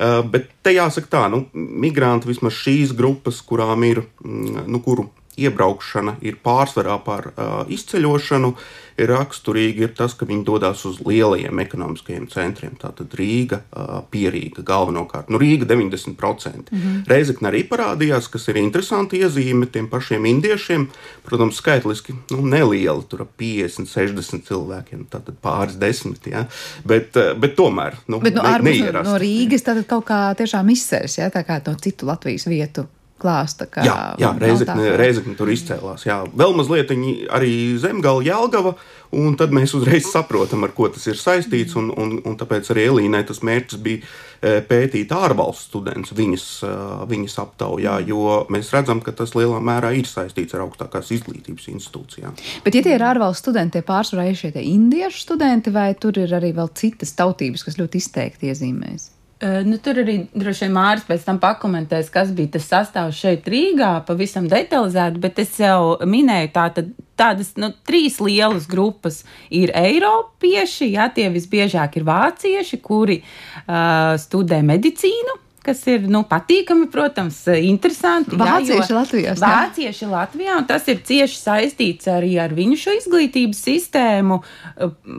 Uh, 0.00 0.20
bet 0.28 0.52
te 0.64 0.72
jāsaka 0.76 1.10
tā, 1.12 1.24
nu, 1.32 1.42
migranti 1.52 2.28
vismaz 2.28 2.54
šīs 2.60 2.92
grupas, 2.96 3.40
kurām 3.44 3.84
ir, 3.88 4.04
mm, 4.24 4.68
nu, 4.70 4.80
kuru 4.84 5.08
iebraukšana 5.46 6.18
ir 6.26 6.38
pārsvarā 6.44 6.98
par 7.04 7.30
uh, 7.32 7.50
izceļošanu, 7.72 8.52
ir 9.00 9.08
raksturīgi 9.08 9.86
ir 9.86 9.92
tas, 9.96 10.14
ka 10.18 10.26
viņi 10.28 10.44
dodas 10.44 10.82
uz 10.88 10.98
lielajiem 11.04 11.62
ekonomiskajiem 11.62 12.26
centriem. 12.32 12.74
Tātad 12.80 13.14
Rīga, 13.16 13.62
uh, 13.72 14.00
Pierīga 14.12 14.64
galvenokārt. 14.66 15.30
Nu, 15.32 15.40
Rīga 15.40 15.68
90%. 15.70 16.70
Mm 16.70 16.78
-hmm. 16.78 17.02
Reizekne 17.08 17.48
arī 17.50 17.62
parādījās, 17.68 18.28
kas 18.30 18.48
ir 18.48 18.60
interesanti 18.60 19.22
iezīme 19.22 19.66
tiem 19.66 19.88
pašiem 19.88 20.26
indiešiem. 20.26 20.88
Protams, 21.24 21.56
skaitliski 21.56 22.14
nu, 22.30 22.44
neliela, 22.46 23.02
tur 23.08 23.22
ap 23.22 23.32
50, 23.38 23.88
60 23.88 24.46
cilvēkiem, 24.48 25.06
tātad 25.10 25.34
pāris 25.42 25.78
desmit. 25.78 26.26
Ja? 26.26 26.46
Bet, 26.84 27.16
bet 27.38 27.56
tomēr, 27.56 27.96
nu, 28.06 28.20
bet, 28.20 28.34
nu, 28.34 28.42
ne, 28.42 28.92
no, 28.92 29.02
no 29.02 29.18
Rīgas 29.18 29.64
tad 29.64 29.84
kaut 29.86 30.04
kā 30.04 30.34
tiešām 30.34 30.70
izsērs, 30.70 31.18
ja? 31.18 31.30
tā 31.30 31.44
kā 31.44 31.60
no 31.66 31.74
citu 31.74 32.06
Latvijas 32.06 32.46
vietu 32.46 32.86
klāsta. 33.20 33.68
Jā, 33.84 33.98
jā 34.20 34.30
Reizekne, 34.40 34.94
Reizekne 34.98 35.36
tur 35.38 35.50
izcēlās. 35.52 36.06
Jā. 36.08 36.22
Vēl 36.36 36.56
mazliet 36.58 36.90
arī 36.90 37.52
Zemgala, 37.80 38.24
Jelgava, 38.26 38.74
un 39.16 39.36
tad 39.38 39.54
mēs 39.54 39.74
uzreiz 39.78 40.08
saprotam, 40.10 40.64
ar 40.66 40.74
ko 40.76 40.88
tas 40.92 41.06
ir 41.10 41.18
saistīts. 41.20 41.76
Un, 41.78 41.92
un, 41.92 42.16
un 42.26 42.38
tāpēc 42.40 42.72
arī 42.74 42.88
Elīnai 42.90 43.22
tas 43.28 43.42
mērķis 43.46 43.82
bija 43.84 44.00
e, 44.02 44.56
pētīt 44.66 45.12
ārvalstu 45.14 45.68
studentus 45.68 46.16
viņas, 46.16 46.48
e, 46.66 46.72
viņas 47.12 47.38
aptaujā, 47.44 47.98
jo 48.08 48.40
mēs 48.52 48.72
redzam, 48.74 49.04
ka 49.04 49.14
tas 49.16 49.36
lielā 49.38 49.60
mērā 49.62 49.92
ir 49.98 50.08
saistīts 50.08 50.56
ar 50.56 50.66
augstākās 50.66 51.12
izglītības 51.18 51.70
institūcijām. 51.74 52.36
Bet, 52.66 52.76
ja 52.76 52.84
tie 52.86 52.96
ir 52.96 53.06
ārvalstu 53.06 53.50
studenti, 53.50 53.78
tie 53.78 53.86
pārsvarā 53.86 54.30
ir 54.30 54.40
šie 54.40 54.54
indiešu 54.64 55.24
studenti, 55.28 55.72
vai 55.74 55.92
tur 55.98 56.18
ir 56.20 56.34
arī 56.40 56.54
vēl 56.56 56.72
citas 56.78 57.14
tautības, 57.18 57.66
kas 57.66 57.80
ļoti 57.80 58.02
izteikti 58.02 58.50
iezīmēs? 58.50 59.10
Nu, 59.40 59.78
tur 59.80 59.96
arī 60.02 60.18
droši 60.36 60.66
vien 60.66 60.74
Mārcis 60.74 61.06
pēc 61.08 61.22
tam 61.24 61.38
pakomentēs, 61.40 62.10
kas 62.12 62.28
bija 62.36 62.58
tas 62.58 62.66
sastāvs 62.68 63.16
šeit 63.16 63.46
Rīgā, 63.48 63.94
pavisam 64.04 64.44
detalizēti, 64.50 65.22
bet 65.22 65.40
es 65.40 65.54
jau 65.62 65.96
minēju 66.04 66.50
tā, 66.52 66.66
tad, 66.76 66.90
tādas 67.16 67.54
nu, 67.56 67.70
trīs 67.88 68.18
lielas 68.20 68.68
grupas 68.68 69.22
ir 69.48 69.72
Eiropieši, 69.72 70.90
jā, 70.92 71.08
tie 71.16 71.30
visbiežāk 71.32 71.96
ir 71.96 72.04
vācieši, 72.10 72.82
kuri 72.84 73.22
uh, 73.22 74.12
studē 74.20 74.60
medicīnu 74.60 75.38
kas 75.64 75.82
ir 75.90 76.06
nu, 76.10 76.22
patīkami, 76.28 76.88
protams, 76.92 77.42
interesanti. 77.60 78.38
Vācieši 78.40 78.92
jā, 78.92 78.96
Latvijā. 78.96 79.34
Vācieši 79.40 80.10
Latvijā, 80.10 80.58
un 80.60 80.68
tas 80.68 80.86
ir 80.90 81.02
cieši 81.06 81.40
saistīts 81.40 82.10
arī 82.10 82.34
ar 82.42 82.54
viņu 82.56 82.78
šo 82.80 82.96
izglītības 82.98 83.60
sistēmu. 83.68 84.40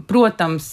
Protams, 0.10 0.72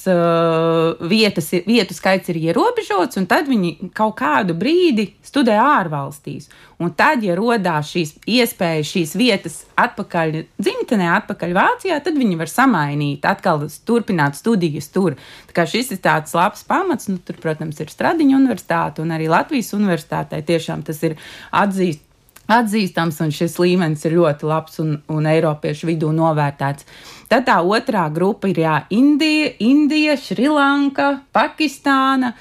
vietas, 1.11 1.53
vietu 1.69 1.97
skaits 1.97 2.33
ir 2.33 2.41
ierobežots, 2.49 3.21
un 3.21 3.29
tad 3.31 3.51
viņi 3.51 3.93
kaut 3.97 4.17
kādu 4.23 4.57
brīdi 4.59 5.11
studē 5.27 5.59
ārvalstīs. 5.61 6.49
Un 6.79 6.93
tad, 6.95 7.25
ja 7.27 7.35
radās 7.35 7.89
šīs 7.91 8.13
iespējas, 8.23 8.91
šīs 8.93 9.13
vietas 9.19 9.55
atpakaļ 9.83 10.37
dzimtenē, 10.63 11.09
atpakaļ 11.17 11.55
Vācijā, 11.57 11.97
tad 12.05 12.15
viņi 12.15 12.39
var 12.39 12.53
samainīt, 12.53 13.27
atkal 13.27 13.65
turpināt 13.89 14.39
studijas 14.39 14.87
tur. 14.95 15.17
Tā 15.51 15.57
kā 15.57 15.65
šis 15.67 15.91
ir 15.97 15.99
tāds 16.05 16.37
labs 16.39 16.63
pamats, 16.69 17.11
nu, 17.11 17.19
tur, 17.19 17.35
protams, 17.43 17.81
ir 17.83 17.91
Stradiņa 17.91 18.39
universitāte 18.39 19.03
un 19.03 19.11
arī 19.17 19.27
Latvijas 19.27 19.58
universitātei. 19.77 20.43
Tiešām 20.47 20.83
tas 20.87 21.03
ir 21.03 21.17
atzīst, 21.53 22.05
atzīstams, 22.49 23.21
un 23.25 23.33
šis 23.35 23.59
līmenis 23.61 24.07
ir 24.09 24.17
ļoti 24.17 24.49
labs 24.49 24.81
un, 24.83 24.95
un 25.13 25.29
Eiropiešu 25.29 25.91
vidū 25.91 26.11
novērtēts. 26.17 26.87
Tad 27.29 27.45
tā 27.49 27.59
otrā 27.61 28.07
grupa 28.13 28.49
ir 28.49 28.63
jā, 28.65 28.79
Indija, 28.97 29.53
Indija 29.65 30.17
Šrilanka, 30.21 31.11
Pakistāna. 31.37 32.33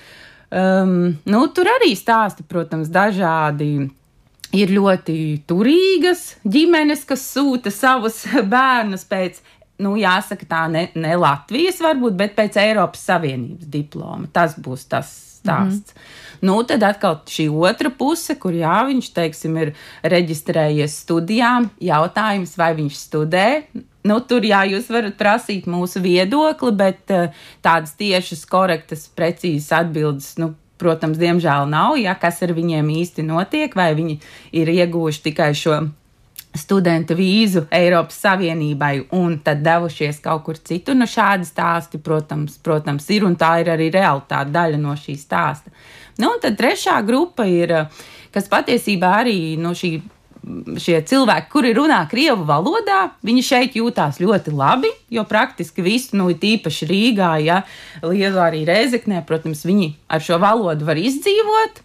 Um, 0.48 1.18
nu, 1.28 1.44
tur 1.52 1.68
arī 1.68 1.92
stāsta, 2.00 2.46
protams, 2.48 2.88
dažādi 2.88 3.90
ir 4.56 4.72
ļoti 4.72 5.18
turīgas 5.48 6.38
ģimenes, 6.48 7.04
kas 7.08 7.26
sūta 7.34 7.74
savus 7.74 8.24
bērnus 8.56 9.04
pēc, 9.10 9.42
nu, 9.84 9.98
jāsaka, 10.00 10.48
tā 10.48 10.64
ne, 10.72 10.88
ne 10.96 11.18
Latvijas, 11.20 11.84
varbūt, 11.84 12.16
bet 12.16 12.38
pēc 12.38 12.56
Eiropas 12.64 13.04
Savienības 13.10 13.68
diploma. 13.76 14.32
Tas 14.32 14.56
būs 14.56 14.88
tas 14.88 15.12
stāsts. 15.42 15.92
Mm 15.92 16.00
-hmm. 16.00 16.26
Nu, 16.46 16.60
tad 16.68 16.86
atkal 16.86 17.20
šī 17.30 17.48
otra 17.50 17.92
puse, 17.94 18.36
kur 18.40 18.56
jā, 18.56 18.80
viņš, 18.90 19.12
teiksim, 19.16 19.58
ir 19.62 19.74
reģistrējies 20.06 21.02
studijām, 21.04 21.72
jautājums, 21.82 22.56
vai 22.60 22.72
viņš 22.78 23.00
studē. 23.00 23.48
Nu, 24.08 24.20
tur 24.24 24.46
jā, 24.48 24.62
jūs 24.70 24.88
varat 24.94 25.18
prasīt 25.20 25.68
mūsu 25.68 26.02
viedokli, 26.04 26.72
bet 26.78 27.12
uh, 27.12 27.36
tādas 27.66 27.98
tiešas, 28.00 28.46
korektas, 28.48 29.08
precīzas 29.18 29.74
atbildes, 29.82 30.36
nu, 30.42 30.54
protams, 30.80 31.20
diemžēl 31.20 31.68
nav. 31.70 31.98
Ja, 32.00 32.16
kas 32.20 32.42
ar 32.46 32.54
viņiem 32.56 32.94
īsti 33.02 33.26
notiek, 33.28 33.74
vai 33.76 33.92
viņi 33.98 34.20
ir 34.56 34.72
ieguvuši 34.78 35.26
tikai 35.30 35.52
šo 35.58 35.82
studenta 36.60 37.16
vīzu 37.18 37.66
Eiropas 37.74 38.20
Savienībai 38.26 39.08
un 39.16 39.38
tad 39.46 39.64
devušies 39.66 40.20
kaut 40.24 40.44
kur 40.48 40.60
citur. 40.60 40.98
Nu, 40.98 41.08
šādi 41.10 41.48
stāsti, 41.48 42.02
protams, 42.04 42.60
protams, 42.64 43.08
ir 43.14 43.26
un 43.28 43.38
tā 43.40 43.58
ir 43.64 43.72
arī 43.74 43.90
realitāte 43.94 44.54
daļa 44.56 44.82
no 44.82 44.98
šī 44.98 45.18
stāsta. 45.20 45.74
Nu, 46.18 46.34
un 46.34 46.44
tad 46.44 46.58
trešā 46.60 47.00
grupa 47.06 47.46
ir, 47.48 47.74
kas 48.34 48.50
patiesībā 48.52 49.18
arī 49.22 49.40
no 49.58 49.72
nu, 49.72 49.78
šī 49.78 49.98
šie 50.80 51.00
cilvēki, 51.08 51.50
kuri 51.52 51.74
runā 51.76 52.00
krievu 52.10 52.46
valodā, 52.48 53.12
viņi 53.26 53.44
šeit 53.44 53.76
jūtās 53.78 54.22
ļoti 54.22 54.54
labi, 54.56 54.92
jo 55.12 55.26
praktiski 55.28 55.84
visi, 55.84 56.16
nu, 56.18 56.30
tīpaši 56.32 56.88
Rīgā, 56.88 57.32
ja 57.44 57.62
Lietuvā 58.04 58.48
arī 58.52 58.64
Rēzeknē, 58.68 59.24
protams, 59.28 59.66
viņi 59.68 59.92
ar 60.08 60.24
šo 60.24 60.40
valodu 60.44 60.88
var 60.88 61.00
izdzīvot. 61.02 61.84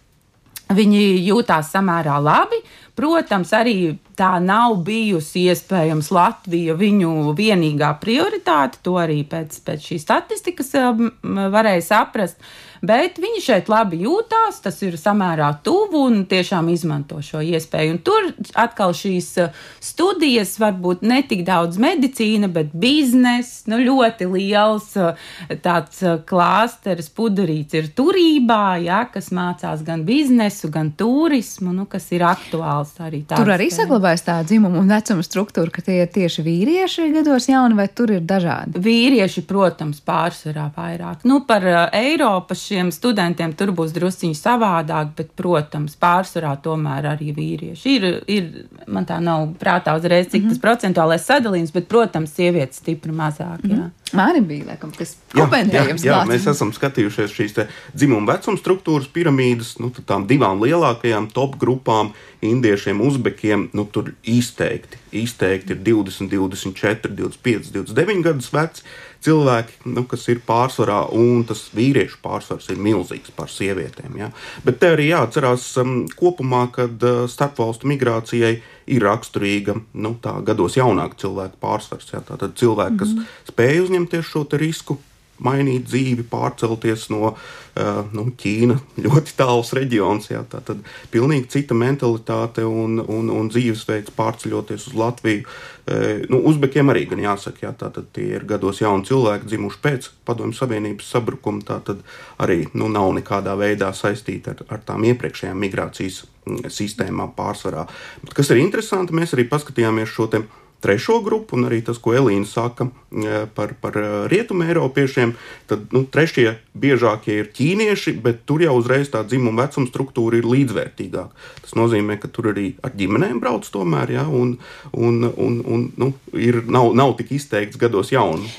Viņi 0.73 1.01
jūtās 1.27 1.73
samērā 1.73 2.15
labi. 2.23 2.61
Protams, 2.97 3.49
arī 3.57 3.95
tā 4.17 4.35
nav 4.43 4.77
bijusi 4.85 5.47
iespējams 5.51 6.11
Latvija 6.13 6.75
viņu 6.77 7.33
vienīgā 7.37 7.93
prioritāte. 8.01 8.81
To 8.85 8.97
arī 9.01 9.21
pēc, 9.29 9.61
pēc 9.65 9.89
šīs 9.89 10.05
statistikas 10.07 10.73
um, 10.79 11.09
varēja 11.53 11.87
saprast. 11.93 12.39
Bet 12.83 13.15
viņi 13.15 13.39
šeit 13.39 13.69
labi 13.71 14.01
jūtās, 14.03 14.57
tas 14.65 14.81
ir 14.83 14.97
samērā 14.99 15.47
tuvu 15.63 16.01
un 16.09 16.25
tiešām 16.27 16.67
izmanto 16.73 17.21
šo 17.23 17.39
iespēju. 17.39 17.93
Un 17.95 17.99
tur 18.03 18.25
atkal 18.59 18.91
šīs 18.97 19.29
uh, 19.39 19.61
studijas 19.79 20.57
varbūt 20.59 21.05
ne 21.07 21.21
tik 21.23 21.45
daudz 21.47 21.79
medicīna, 21.79 22.49
bet 22.51 22.73
biznesa, 22.75 23.69
nu 23.71 23.79
ļoti 23.85 24.27
liels 24.33 24.89
uh, 24.99 25.15
tāds 25.63 26.03
uh, 26.03 26.17
klāsteris, 26.27 27.07
puderīts 27.15 27.79
ir 27.79 27.87
turībā, 27.95 28.75
ja, 28.83 29.05
kas 29.13 29.31
mācās 29.31 29.85
gan 29.87 30.03
biznesu, 30.03 30.67
gan 30.73 30.91
turismu, 30.99 31.71
nu, 31.71 31.87
kas 31.87 32.11
ir 32.11 32.27
aktuāls 32.27 32.97
arī 32.99 33.23
tāds. 33.23 33.39
Tur 33.39 33.53
arī 33.55 33.71
saglabājas 34.03 34.23
tā 34.25 34.35
dzimuma 34.43 34.81
un 34.81 34.89
vecuma 34.91 35.23
struktūra, 35.23 35.71
ka 35.71 35.81
tie 35.81 36.03
ir 36.03 36.09
tieši 36.11 36.43
vīrieši 36.43 37.07
gados 37.13 37.47
jauni, 37.47 37.75
vai 37.77 37.87
tur 37.87 38.11
ir 38.11 38.21
dažādi? 38.21 38.79
Vīrieši, 38.83 39.45
protams, 39.47 40.01
pārsvarā 40.03 40.69
vairāk. 40.75 41.23
Nu, 41.23 41.43
par 41.47 41.63
Eiropas 41.93 42.65
šiem 42.67 42.91
studentiem 42.91 43.53
tur 43.55 43.71
būs 43.71 43.93
drusciņi 43.95 44.35
savādāk, 44.35 45.15
bet, 45.17 45.31
protams, 45.35 45.95
pārsvarā 45.95 46.55
tomēr 46.63 47.13
arī 47.13 47.31
vīrieši. 47.35 47.95
Ir, 47.95 48.07
ir 48.27 48.51
man 48.87 49.07
tā 49.07 49.19
nav 49.23 49.53
prātā 49.59 49.95
uzreiz, 49.97 50.27
cik 50.27 50.43
mm 50.43 50.45
-hmm. 50.45 50.49
tas 50.49 50.63
procentuālais 50.63 51.27
sadalījums, 51.27 51.73
bet, 51.73 51.87
protams, 51.87 52.35
sievietes 52.35 52.77
stipri 52.83 53.11
mazāk. 53.11 53.63
Mm 53.63 53.71
-hmm. 53.71 53.91
Mārim 54.13 54.45
bija 54.45 54.67
laikam, 54.67 54.91
kas 54.93 55.15
komentējams. 55.33 56.03
Jā, 56.05 56.11
jā, 56.11 56.17
jā, 56.19 56.29
mēs 56.29 56.45
esam 56.51 56.69
skatījušies 56.75 57.33
šīs 57.33 57.55
dzimuma 57.97 58.33
vecuma 58.33 58.57
struktūras 58.61 59.07
piramīdas, 59.13 59.79
nu, 59.81 59.89
tām 59.89 60.27
divām 60.29 60.61
lielākajām 60.61 61.31
top 61.33 61.57
grupām, 61.57 62.11
indiešiem, 62.41 63.01
uzbekiem, 63.01 63.69
nu, 63.73 63.87
tur 63.93 64.11
izteikti, 64.23 64.99
izteikti 65.23 65.75
ir 65.75 65.81
20, 65.85 66.29
24, 66.33 67.13
25, 67.15 67.71
29 67.75 68.23
gadus 68.25 68.49
veci 68.53 68.85
cilvēki, 69.23 69.77
nu, 69.93 70.03
kas 70.09 70.25
ir 70.31 70.41
pārsvarā, 70.43 70.99
un 71.15 71.45
tas 71.47 71.61
vīriešu 71.75 72.19
pārsvars 72.23 72.67
ir 72.73 72.81
milzīgs 72.83 73.31
par 73.37 73.51
sievietēm. 73.51 74.17
Ja? 74.19 74.29
Bet 74.65 74.81
te 74.81 74.91
arī 74.95 75.09
jāatcerās 75.11 75.69
um, 75.81 75.95
kopumā, 76.19 76.65
ka 76.75 76.89
uh, 76.89 77.23
starpvalstu 77.31 77.87
migrācijai 77.93 78.53
ir 78.91 79.07
raksturīga 79.07 79.77
nu, 79.93 80.15
tā 80.23 80.35
gados 80.45 80.75
jaunāka 80.79 81.21
cilvēka 81.23 81.59
pārsvars. 81.63 82.11
Ja? 82.11 82.23
Tātad 82.27 82.57
cilvēki, 82.59 82.99
kas 82.99 83.13
mm 83.13 83.23
-hmm. 83.23 83.51
spēj 83.53 83.83
uzņemties 83.85 84.31
šo 84.33 84.45
risku, 84.59 84.99
mainīt 85.45 85.87
dzīvi, 85.89 86.25
pārcelties 86.31 87.09
no 87.13 87.33
uh, 87.33 87.99
nu, 88.15 88.27
Ķīna, 88.39 88.77
ļoti 89.05 89.35
tāls 89.39 89.73
reģions. 89.77 90.31
Jā, 90.31 90.43
tā 90.49 90.63
tad 90.65 90.81
pilnīgi 91.13 91.51
cita 91.57 91.77
mentalitāte 91.77 92.65
un, 92.67 92.99
un, 93.03 93.29
un 93.33 93.51
dzīvesveids 93.51 94.15
pārceļoties 94.17 94.89
uz 94.91 94.97
Latviju. 94.99 95.45
Uh, 95.83 96.23
nu, 96.31 96.39
Uzbekiem 96.51 96.93
arī 96.93 97.05
gan 97.11 97.23
jāsaka, 97.23 97.65
jā, 97.67 97.73
tā 97.77 97.91
tad 97.93 98.09
tie 98.15 98.29
ir 98.37 98.47
gados 98.49 98.81
jauni 98.83 99.07
cilvēki, 99.09 99.49
dzimuši 99.51 99.81
pēc 99.83 100.09
Padomju 100.27 100.57
Savienības 100.57 101.11
sabrukuma. 101.15 101.63
Tā 101.67 101.79
tad 101.91 102.03
arī 102.43 102.63
nu, 102.73 102.89
nav 102.91 103.11
nekādā 103.19 103.55
veidā 103.59 103.91
saistīta 103.95 104.55
ar, 104.55 104.65
ar 104.77 104.83
tām 104.87 105.05
iepriekšējām 105.11 105.63
migrācijas 105.67 106.23
mm, 106.47 106.67
sistēmām 106.71 107.35
pārsvarā. 107.37 107.87
Bet, 108.23 108.35
kas 108.37 108.51
ir 108.53 108.63
interesanti, 108.63 109.15
mēs 109.15 109.35
arī 109.35 109.47
paskatījāmies 109.51 110.13
šo 110.13 110.29
te 110.31 110.45
trešo 110.83 111.21
grupu, 111.23 111.57
un 111.57 111.69
arī 111.69 111.79
tas, 111.85 111.99
ko 112.03 112.13
Elīna 112.17 112.47
saka 112.49 112.89
e, 112.89 113.43
par, 113.55 113.71
par 113.81 113.97
e, 113.99 114.07
rietumu 114.31 114.65
eiropiešiem, 114.67 115.33
tad 115.69 115.93
nu, 115.95 116.03
trešie 116.11 116.57
biežākie 116.75 117.37
ir 117.39 117.49
ķīnieši, 117.55 118.15
bet 118.23 118.43
tur 118.49 118.65
jau 118.65 118.75
uzreiz 118.79 119.11
tā 119.13 119.23
dzimuma 119.27 119.63
vecuma 119.63 119.87
struktūra 119.87 120.41
ir 120.41 120.47
līdzvērtīgāka. 120.49 121.47
Tas 121.63 121.75
nozīmē, 121.79 122.17
ka 122.19 122.31
tur 122.33 122.51
arī 122.51 122.73
ar 122.83 122.95
ģimenēm 122.99 123.39
brauc 123.43 123.67
tomēr, 123.71 124.15
ja, 124.17 124.25
un, 124.27 124.57
un, 124.91 125.23
un, 125.31 125.59
un 125.63 125.85
nu, 125.99 126.11
ir, 126.35 126.63
nav, 126.67 126.91
nav 126.97 127.15
tik 127.19 127.31
izteikts 127.39 127.79
gados 127.79 128.11
jaunu. 128.13 128.49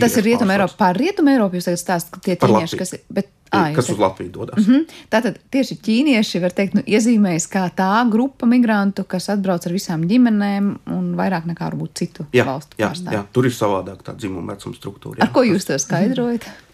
Tas 0.00 0.16
ir 0.16 0.30
rietumu 0.30 0.56
Eiropa, 0.56 0.78
par 0.86 0.98
rietumu 0.98 1.34
Eiropu 1.34 1.60
jūs 1.60 1.68
tagad 1.68 1.84
stāstat, 1.84 2.14
ka 2.16 2.24
tie 2.24 2.38
ķīnieši, 2.40 2.80
kas 2.80 2.96
ir. 2.96 3.04
Bet 3.12 3.32
À, 3.50 3.72
kas 3.74 3.88
uz 3.90 3.98
Latviju 3.98 4.30
dodas. 4.30 4.66
Mm 4.66 4.74
-hmm. 4.74 4.94
Tātad 5.10 5.38
tieši 5.50 5.74
ķīnieši, 5.86 6.40
var 6.42 6.52
teikt, 6.52 6.74
nu, 6.74 6.82
iezīmējas 6.86 7.48
kā 7.48 7.70
tā 7.76 8.10
grupa 8.10 8.46
migrantu, 8.46 9.04
kas 9.04 9.28
atbrauc 9.28 9.66
ar 9.66 9.72
visām 9.72 10.04
ģimenēm 10.04 10.76
un 10.86 11.14
vairāk 11.16 11.46
nekā 11.46 11.70
varbūt 11.70 11.90
citu 11.94 12.26
jā, 12.32 12.44
valstu 12.44 12.76
jā, 12.78 12.88
pārstāvju. 12.88 13.18
Jā, 13.18 13.24
tur 13.32 13.46
ir 13.46 13.52
savādāk 13.52 14.02
tā 14.02 14.16
dzimuma 14.16 14.52
vecuma 14.52 14.74
struktūra. 14.74 15.18
Jā, 15.18 15.22
ar 15.24 15.32
ko 15.32 15.42
jūs 15.42 15.64
to 15.66 15.78
skaidrojat? 15.78 16.44
Mm 16.44 16.52
-hmm. 16.58 16.67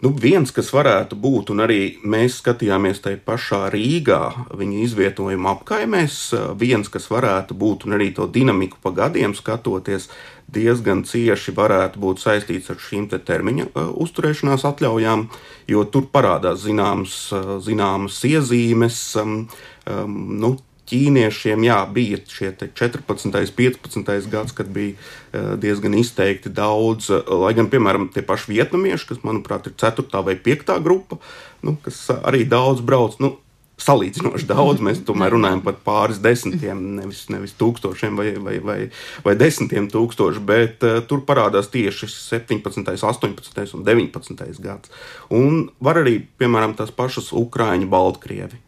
Nu, 0.00 0.14
viens, 0.16 0.48
kas 0.48 0.70
varētu 0.72 1.16
būt, 1.20 1.50
un 1.52 1.60
arī 1.60 1.80
mēs 2.08 2.38
skatījāmies 2.40 3.02
tajā 3.04 3.18
pašā 3.20 3.66
Rīgā, 3.74 4.20
viņa 4.56 4.78
izvietojuma 4.86 5.52
apkaimēs, 5.52 6.14
viens, 6.56 6.88
kas 6.88 7.10
varētu 7.12 7.52
būt, 7.60 7.84
un 7.84 7.98
arī 7.98 8.08
to 8.16 8.24
dinamiku 8.24 8.80
pa 8.80 8.94
gadiem 8.96 9.34
skatoties, 9.36 10.08
diezgan 10.48 11.04
cieši 11.04 11.52
varētu 11.52 12.00
būt 12.00 12.24
saistīts 12.24 12.72
ar 12.72 12.80
šīm 12.80 13.10
te 13.12 13.20
termiņa 13.20 13.68
uh, 13.68 13.92
uzturēšanās 14.00 14.64
atļaujām, 14.72 15.26
jo 15.68 15.84
tur 15.92 16.08
parādās 16.08 16.64
zināmas, 16.64 17.20
uh, 17.36 17.58
zināmas 17.60 18.22
iezīmes. 18.24 19.02
Um, 19.20 19.36
um, 19.84 20.16
nu, 20.40 20.54
ķīniešiem 20.90 21.66
jā, 21.66 21.80
bija 21.94 22.20
šie 22.30 22.52
14. 22.58 23.28
un 23.30 23.52
15. 23.60 24.30
gads, 24.32 24.56
kad 24.56 24.70
bija 24.74 24.96
eh, 24.96 25.52
diezgan 25.60 25.94
izteikti 25.98 26.52
daudz, 26.54 27.10
eh, 27.14 27.30
lai 27.42 27.52
gan, 27.58 27.70
piemēram, 27.72 28.10
tie 28.14 28.24
paši 28.26 28.56
vietnamieši, 28.56 29.12
kas, 29.12 29.22
manuprāt, 29.26 29.70
ir 29.70 29.78
4. 29.80 30.24
vai 30.26 30.36
5. 30.36 30.74
grupa, 30.84 31.20
nu, 31.66 31.76
kas 31.84 32.08
arī 32.18 32.44
daudz 32.48 32.82
brauc. 32.84 33.20
Nu, 33.22 33.38
salīdzinoši 33.80 34.48
daudz. 34.48 34.82
Mēs 34.84 35.02
tomēr 35.08 35.34
runājam 35.34 35.62
par 35.64 35.78
pāris 35.84 36.20
desmitiem, 36.22 36.80
nevis, 36.98 37.22
nevis 37.32 37.54
tūkstošiem 37.60 38.18
vai, 38.20 38.28
vai, 38.36 38.56
vai, 38.64 38.78
vai 39.24 39.36
desmitiem 39.40 39.88
tūkstošu, 39.92 40.42
bet 40.44 40.84
uh, 40.86 40.98
tur 41.08 41.24
parādās 41.28 41.70
tieši 41.72 42.10
17, 42.12 42.92
18 42.92 43.76
un 43.78 43.86
19 43.86 44.64
gads. 44.64 44.92
Un 45.32 45.62
var 45.80 46.02
arī, 46.02 46.18
piemēram, 46.40 46.76
tās 46.78 46.92
pašas 46.94 47.32
Ukrāņu, 47.36 47.88
Baltkrievi 47.88 48.60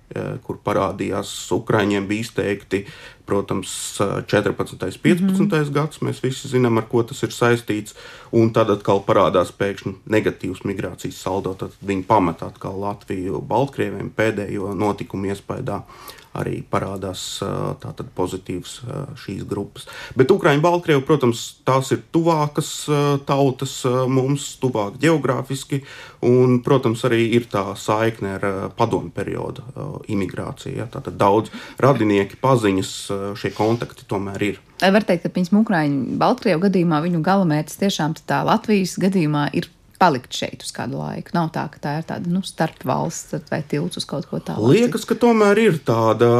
kur 0.47 0.59
parādījās 0.65 1.31
Ukraiņiem 1.55 2.07
bija 2.09 2.27
izteikti, 2.27 2.85
protams, 3.27 3.73
14. 4.27 4.75
un 4.75 4.79
15. 4.79 5.23
Mm 5.23 5.49
-hmm. 5.49 5.73
gads. 5.73 6.03
Mēs 6.03 6.23
visi 6.23 6.49
zinām, 6.49 6.79
ar 6.79 6.89
ko 6.89 7.03
tas 7.03 7.23
ir 7.23 7.29
saistīts. 7.29 7.95
Un 8.33 8.53
tad 8.53 8.71
atkal 8.71 9.05
parādās 9.07 9.53
pēkšņi 9.59 9.95
negatīvs 10.07 10.65
migrācijas 10.65 11.23
saldo. 11.23 11.55
Tad 11.55 11.71
viņi 11.87 12.05
pamet 12.07 12.43
atkal 12.43 12.81
Latviju 12.81 13.41
Baltkrieviem 13.41 14.11
pēdējo 14.17 14.75
notikumu 14.75 15.27
iespējā 15.27 15.63
arī 16.39 16.63
parādās 16.65 17.23
tātad 17.83 18.09
pozitīvs 18.17 18.79
šīs 19.21 19.43
grupas. 19.49 19.87
Bet 20.17 20.33
Ukraiņa, 20.33 20.63
Baltkrievi, 20.65 21.03
protams, 21.07 21.43
tās 21.69 21.93
ir 21.93 22.01
tuvākas 22.15 22.71
tautas 23.29 23.75
mums, 24.09 24.47
tuvāk 24.63 24.97
geogrāfiski, 25.03 25.83
un, 26.25 26.61
protams, 26.65 27.05
arī 27.09 27.27
ir 27.37 27.49
tā 27.53 27.67
saikne 27.77 28.37
ar 28.39 28.47
padomu 28.79 29.13
periodu 29.13 29.65
imigrāciju. 30.13 30.79
Ja? 30.81 30.89
Tātad 30.93 31.19
daudz 31.21 31.53
radinieki, 31.83 32.41
paziņas, 32.43 32.95
šie 33.41 33.53
kontakti 33.57 34.09
tomēr 34.09 34.49
ir. 34.53 34.63
Var 34.83 35.05
teikt, 35.07 35.29
ka 35.29 35.37
viņas 35.37 35.53
Ukraiņu, 35.61 36.17
Baltkrievu 36.19 36.65
gadījumā 36.65 37.03
viņu 37.05 37.23
galamērķis 37.27 37.81
tiešām 37.85 38.17
tā 38.27 38.41
Latvijas 38.49 38.97
gadījumā 39.03 39.51
ir 39.59 39.69
palikt 40.03 40.35
šeit 40.35 40.65
uz 40.67 40.73
kādu 40.75 40.99
laiku. 40.99 41.31
Nav 41.37 41.53
tā, 41.55 41.65
ka 41.71 41.83
tā 41.83 41.93
ir 42.01 42.07
tāda 42.09 42.31
nu, 42.33 42.43
starpvalsts 42.47 43.47
vai 43.51 43.61
tilts 43.69 44.01
uz 44.01 44.07
kaut 44.09 44.27
ko 44.31 44.41
tādu. 44.43 44.73
Liekas, 44.73 45.07
ka 45.07 45.15
tomēr 45.19 45.61
ir 45.63 45.79
tāda, 45.87 46.31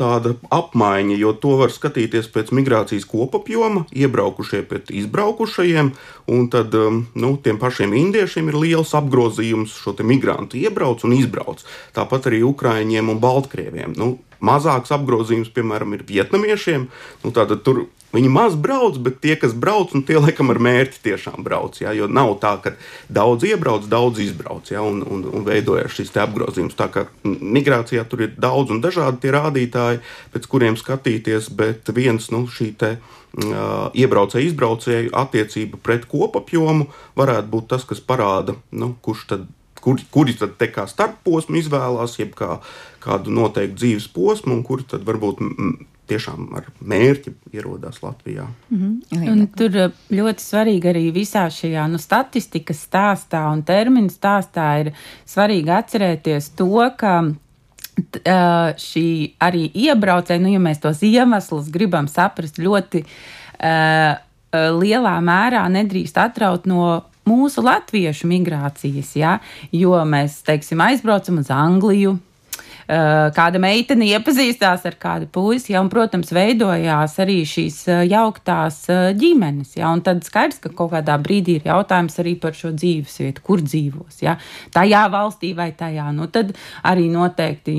tāda 0.00 0.34
apmaiņa, 0.48 1.18
jo 1.20 1.34
to 1.42 1.56
var 1.60 1.74
skatīties 1.74 2.30
pēc 2.32 2.54
migrācijas 2.56 3.04
kopapjoma, 3.10 3.84
iebraukušie 3.92 4.62
pēc 4.70 4.94
izbraukušajiem, 5.02 5.92
un 6.32 6.48
tad 6.52 6.74
um, 6.78 7.04
nu, 7.20 7.34
tiem 7.44 7.60
pašiem 7.60 7.92
indiešiem 8.00 8.48
ir 8.48 8.60
liels 8.64 8.96
apgrozījums 8.96 9.76
šo 9.82 9.96
migrantu 10.06 10.56
iebrauc 10.60 11.04
un 11.04 11.18
izbrauc. 11.18 11.64
Tāpat 11.96 12.30
arī 12.30 12.40
Ukraiņiem 12.46 13.12
un 13.12 13.20
Baltkrieviem. 13.20 13.94
Nu, 14.00 14.14
mazāks 14.44 14.92
apgrozījums, 14.96 15.52
piemēram, 15.54 15.96
ir 15.96 16.04
vietnamiešiem. 16.08 16.86
Nu, 17.24 17.32
tātad 17.36 17.64
tur 17.66 17.86
Viņi 18.10 18.26
maz 18.26 18.56
brauc, 18.58 18.96
bet 18.98 19.20
tie, 19.22 19.36
kas 19.38 19.52
brauc, 19.54 19.92
nu, 19.94 20.02
tie 20.06 20.18
laikam 20.18 20.50
ar 20.50 20.58
mērķi 20.62 20.98
tiešām 21.04 21.44
brauc. 21.46 21.78
Ja? 21.78 21.92
Jo 21.94 22.08
nav 22.10 22.32
tā, 22.42 22.56
ka 22.62 22.72
daudz 23.06 23.46
iebrauc, 23.46 23.86
daudz 23.90 24.18
izbrauc 24.24 24.72
ja? 24.72 24.82
un, 24.82 25.04
un, 25.06 25.22
un 25.30 25.46
veidojas 25.46 25.94
šis 25.94 26.10
apgrozījums. 26.24 26.74
Tā 26.78 26.88
kā 26.90 27.06
migrācijā 27.22 28.02
tur 28.10 28.26
ir 28.26 28.34
daudz 28.34 28.74
un 28.74 28.82
dažādi 28.82 29.22
tie 29.22 29.34
rādītāji, 29.36 30.02
pēc 30.34 30.50
kuriem 30.50 30.78
skatīties, 30.80 31.52
bet 31.54 31.94
viens 31.94 32.30
nu, 32.34 32.46
šī 32.50 32.72
te. 32.82 32.94
Uh, 33.30 33.86
iebraucēju, 33.94 34.48
izbraucēju 34.48 35.12
attiecība 35.14 35.78
pret 35.86 36.02
kopapjomu 36.10 36.88
varētu 37.14 37.46
būt 37.52 37.68
tas, 37.70 37.84
kas 37.86 38.02
parāda, 38.02 38.56
nu, 38.74 38.88
kurš 39.06 39.20
tad 39.30 39.44
kur, 39.80 40.00
kuri 40.10 40.34
tad 40.38 40.56
te 40.60 40.68
kā 40.72 40.86
starpposmu 40.90 41.60
izvēlās, 41.60 42.18
jeb 42.20 42.34
kā, 42.38 42.58
kādu 43.00 43.32
noteiktu 43.34 43.80
dzīves 43.80 44.08
posmu, 44.14 44.54
un 44.54 44.62
kuri 44.66 44.86
tad 44.88 45.06
varbūt 45.08 45.40
tiešām 46.10 46.48
ar 46.58 46.68
mērķi 46.80 47.34
ierodās 47.54 48.00
Latvijā. 48.02 48.46
Mm 48.70 49.02
-hmm. 49.10 49.46
Tur 49.56 49.76
eh, 49.76 49.90
ļoti 50.10 50.44
svarīgi 50.44 50.90
arī 50.92 51.04
visā 51.14 51.46
šajā 51.50 51.86
nu, 51.90 51.98
statistikas 51.98 52.86
stāstā 52.86 53.44
un 53.52 53.62
terminu 53.62 54.10
stāstā 54.10 54.70
ir 54.80 54.92
svarīgi 55.26 55.70
atcerēties 55.76 56.50
to, 56.56 56.90
ka 56.96 57.12
uh, 57.24 58.72
šī 58.86 59.08
arī 59.40 59.70
iebraucēja, 59.74 60.40
nu, 60.40 60.48
ja 60.48 60.58
mēs 60.58 60.80
tos 60.80 61.02
iemeslus 61.02 61.70
gribam 61.70 62.08
saprast 62.08 62.58
ļoti 62.58 63.04
uh, 63.04 64.16
lielā 64.82 65.20
mērā 65.20 65.68
nedrīkst 65.68 66.18
atraut 66.18 66.66
no 66.66 67.04
mūsu 67.28 67.62
latviešu 67.62 68.26
migrācijas, 68.26 69.16
ja? 69.16 69.38
jo 69.72 70.04
mēs, 70.04 70.42
teiksim, 70.42 70.80
aizbraucam 70.80 71.38
uz 71.38 71.50
Angliju, 71.50 72.18
Eh, 72.18 72.29
kāda 73.36 73.60
meitene 73.62 74.08
iepazīstās 74.10 74.86
ar 74.88 74.96
kādu 75.00 75.28
puisi, 75.30 75.74
ja, 75.74 75.82
un, 75.84 75.90
protams, 75.92 76.32
veidojās 76.34 77.18
arī 77.22 77.40
šīs 77.46 77.76
eh, 77.90 78.00
jauktās 78.10 78.82
eh, 78.90 79.10
ģimenes. 79.18 79.76
Ja, 79.78 79.92
tad 80.04 80.24
skaidrs, 80.26 80.58
ka 80.64 80.72
kaut 80.74 80.94
kādā 80.94 81.18
brīdī 81.22 81.58
ir 81.60 81.68
jautājums 81.70 82.18
arī 82.22 82.36
par 82.40 82.56
šo 82.56 82.72
dzīvesvietu, 82.74 83.44
kur 83.46 83.62
dzīvos. 83.62 84.22
Ja, 84.24 84.38
tajā 84.74 85.04
valstī 85.12 85.52
vai 85.58 85.70
tajā. 85.76 86.08
Nu, 86.16 86.26
tad 86.32 86.54
arī 86.86 87.06
noteikti 87.12 87.76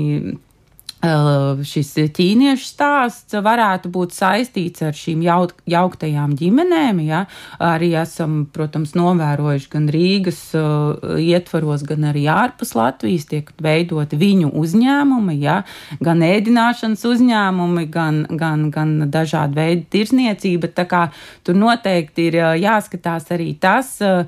šis 1.02 1.88
ķīniešu 2.14 2.62
stāsts 2.62 3.34
varētu 3.34 3.90
būt 3.90 4.14
saistīts 4.14 4.84
ar 4.86 4.94
šīm 4.94 5.24
jauk, 5.26 5.54
jauktajām 5.66 6.36
ģimenēm. 6.38 7.00
Ja? 7.02 7.24
Arī 7.58 7.92
esam, 7.98 8.44
protams, 8.46 8.94
novērojuši 8.94 9.68
gan 9.72 9.88
Rīgas 9.90 10.40
uh, 10.54 11.18
ietvaros, 11.18 11.82
gan 11.88 12.06
arī 12.12 12.28
ārpus 12.30 12.76
Latvijas 12.78 13.26
tiek 13.30 13.50
veidoti 13.62 14.18
viņu 14.20 14.52
uzņēmumi, 14.62 15.40
ja? 15.42 15.62
gan 15.98 16.22
ēdināšanas 16.22 17.02
uzņēmumi, 17.10 17.88
gan, 17.90 18.22
gan, 18.30 18.68
gan 18.70 18.94
dažādi 19.10 19.58
veidi 19.58 19.86
tirsniecība. 19.96 20.70
Tā 20.70 20.86
kā 20.86 21.02
tur 21.42 21.58
noteikti 21.58 22.28
ir 22.30 22.38
jāskatās 22.62 23.26
arī 23.34 23.56
tas, 23.58 23.96
uh, 24.06 24.22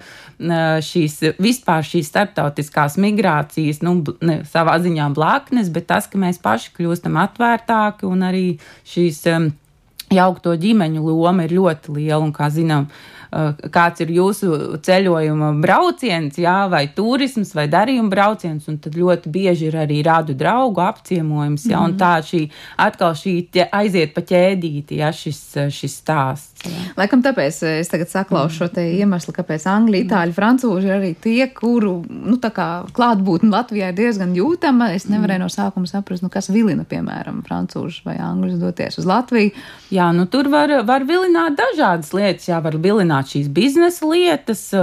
šīs 0.82 1.20
vispār 1.38 1.86
šīs 1.86 2.10
starptautiskās 2.10 2.98
migrācijas, 2.98 3.82
nu, 3.86 4.00
ne, 4.24 4.40
savā 4.50 4.80
ziņā 4.82 5.06
blaknes, 5.14 5.70
bet 5.70 5.86
tas, 5.92 6.10
ka 6.10 6.18
mēs 6.18 6.42
paši 6.42 6.63
paši 6.64 6.72
kļūstam 6.78 7.18
atvērtāki 7.20 8.08
un 8.08 8.24
arī 8.24 8.46
šīs. 8.88 9.26
Um, 9.28 9.52
jaukto 10.14 10.52
ģimeņu 10.60 11.00
loma 11.02 11.46
ir 11.46 11.54
ļoti 11.56 11.94
liela 11.96 12.22
un, 12.22 12.30
kā 12.30 12.46
zinām, 12.52 12.84
Eh, 12.84 13.23
kāds 13.74 14.04
ir 14.04 14.12
jūsu 14.14 14.78
ceļojuma 14.84 15.50
brauciens, 15.62 16.38
jā, 16.38 16.56
vai 16.70 16.84
turisms, 16.94 17.54
vai 17.56 17.66
darījuma 17.72 18.12
brauciens, 18.12 18.68
un 18.70 18.78
tad 18.82 18.96
ļoti 18.98 19.32
bieži 19.34 19.68
ir 19.70 19.78
arī 19.84 20.00
rādu 20.06 20.36
draugu 20.38 20.84
apciemojums, 20.84 21.66
jā, 21.70 21.78
mm. 21.78 21.84
un 21.84 21.94
mhm. 21.94 22.00
tā 22.00 22.12
šī 22.24 22.42
atkal 22.84 23.14
šī 23.18 23.36
aiziet 23.74 24.14
pa 24.14 24.24
ķēdīti, 24.24 25.00
jā, 25.02 25.12
šis, 25.14 25.40
šis 25.74 26.00
stāsts. 26.02 26.54
Jā. 26.64 26.82
Laikam 26.96 27.20
tāpēc 27.24 27.58
es 27.74 27.90
tagad 27.92 28.08
saklaušu 28.08 28.62
šo 28.62 28.68
te 28.72 28.84
iemeslu, 28.96 29.34
kāpēc 29.36 29.66
angļu, 29.68 29.98
itāļu, 30.04 30.34
francūži 30.36 30.88
ir 30.88 30.94
arī 30.96 31.10
tie, 31.20 31.48
kuru, 31.52 31.96
nu, 32.08 32.38
tā 32.40 32.50
kā 32.54 32.68
klātbūtne 32.94 33.50
Latvijā 33.52 33.90
ir 33.92 33.98
diezgan 33.98 34.32
jūtama. 34.36 34.92
Es 34.96 35.08
nevarēju 35.10 35.44
no 35.44 35.50
sākuma 35.52 35.90
saprast, 35.90 36.24
nu, 36.24 36.30
kas 36.32 36.48
vilina, 36.52 36.86
piemēram, 36.88 37.42
francūži 37.46 38.04
vai 38.08 38.16
angļus 38.22 38.60
doties 38.62 39.00
uz 39.02 39.08
Latviju. 39.08 39.52
Jā, 39.94 40.08
nu 40.16 40.26
tur 40.30 40.48
var, 40.52 40.72
var 40.88 41.04
vilināt 41.08 41.58
dažādas 41.58 42.14
lietas, 42.16 42.48
jā, 42.48 42.60
var 42.64 42.78
vilināt 42.80 43.23
risināt 43.24 43.32
šīs 43.32 43.48
biznesa 43.52 44.06
lietas. 44.06 44.74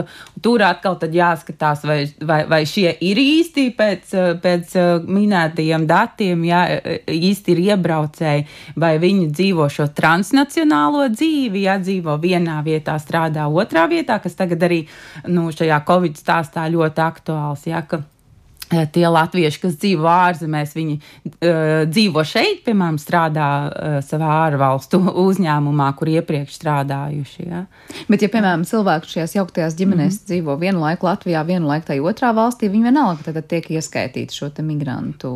Tur 0.42 0.62
atkal 0.62 0.98
jāskatās, 1.12 1.84
vai, 1.86 2.08
vai, 2.20 2.46
vai 2.48 2.66
šie 2.66 2.98
ir 3.02 3.18
īsti 3.18 3.76
pēc, 3.78 4.14
pēc 4.42 4.76
minētajiem 5.08 5.88
datiem, 5.88 6.44
jā, 6.46 6.82
īsti 7.08 7.52
ir 7.52 7.76
iebraucēji, 7.76 8.48
vai 8.76 8.98
viņi 9.00 9.32
dzīvo 9.32 9.70
šo 9.70 9.88
transnacionālo 9.94 11.10
dzīvi, 11.10 11.66
ja 11.66 11.78
dzīvo 11.78 12.18
vienā 12.22 12.62
vietā, 12.64 12.98
strādā 13.00 13.48
otrā 13.48 13.88
vietā, 13.88 14.20
kas 14.22 14.36
tagad 14.36 14.64
arī 14.64 14.88
nu, 15.28 15.52
šajā 15.52 15.84
Covid 15.86 16.18
stāstā 16.18 16.68
ļoti 16.72 17.02
aktuāls. 17.02 17.68
Jā, 17.68 17.86
Eh, 17.86 18.21
tie 18.94 19.06
latvieši, 19.08 19.60
kas 19.62 19.78
dzīvo 19.82 20.08
ārzemēs, 20.10 20.76
viņi 20.78 20.98
uh, 20.98 21.84
dzīvo 21.90 22.24
šeit, 22.28 22.64
piemēram, 22.66 23.00
strādā 23.02 23.48
uh, 23.68 23.98
savā 24.06 24.32
ārvalstu 24.48 25.02
uzņēmumā, 25.26 25.90
kur 26.00 26.12
iepriekš 26.14 26.60
strādājuši. 26.60 27.48
Ja? 27.48 27.64
Bet, 28.08 28.24
ja, 28.24 28.32
piemēram, 28.32 28.66
cilvēki 28.68 29.16
šajās 29.16 29.36
jauktajās 29.40 29.78
ģimenēs 29.80 30.14
mm 30.14 30.20
-hmm. 30.20 30.30
dzīvo 30.32 30.58
vienu 30.62 30.84
laiku 30.84 31.10
Latvijā, 31.10 31.44
vienu 31.48 31.68
laiku 31.72 31.92
tajā 31.92 32.06
otrā 32.14 32.34
valstī, 32.36 32.70
viņi 32.72 32.90
vienalga 32.90 33.32
tad 33.32 33.48
tiek 33.48 33.72
ieskaitīti 33.72 34.36
šo 34.36 34.52
migrantu 34.62 35.32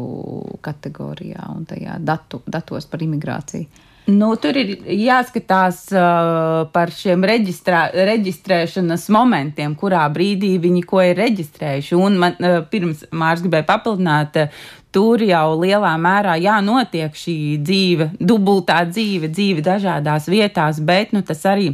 kategorijā 0.61 1.49
un 1.55 1.65
tajā 1.65 1.97
datu, 1.99 2.41
datos 2.47 2.85
par 2.85 3.03
imigrāciju. 3.03 3.84
Nu, 4.05 4.27
tur 4.37 4.53
ir 4.53 4.75
jāskatās 4.85 5.79
uh, 5.89 6.67
par 6.69 6.91
šiem 6.93 7.23
reģistrā, 7.25 7.87
reģistrēšanas 8.05 9.07
momentiem, 9.09 9.73
kurā 9.79 10.03
brīdī 10.13 10.51
viņi 10.61 10.83
ko 10.85 11.01
ir 11.01 11.17
reģistrējuši. 11.17 11.97
Un 11.97 12.19
man, 12.21 12.37
uh, 12.37 12.59
pirms 12.69 13.01
Mārcis 13.09 13.47
gribēja 13.47 13.65
papildināt, 13.71 14.37
uh, 14.43 14.61
tur 14.93 15.25
jau 15.25 15.57
lielā 15.57 15.95
mērā 15.97 16.37
jānotiek 16.37 17.17
šī 17.17 17.37
dzīve, 17.65 18.11
dubultā 18.21 18.83
dzīve, 18.91 19.33
dzīve 19.33 19.65
dažādās 19.65 20.29
vietās, 20.29 20.77
bet 20.85 21.17
nu, 21.17 21.25
tas 21.25 21.41
arī 21.49 21.71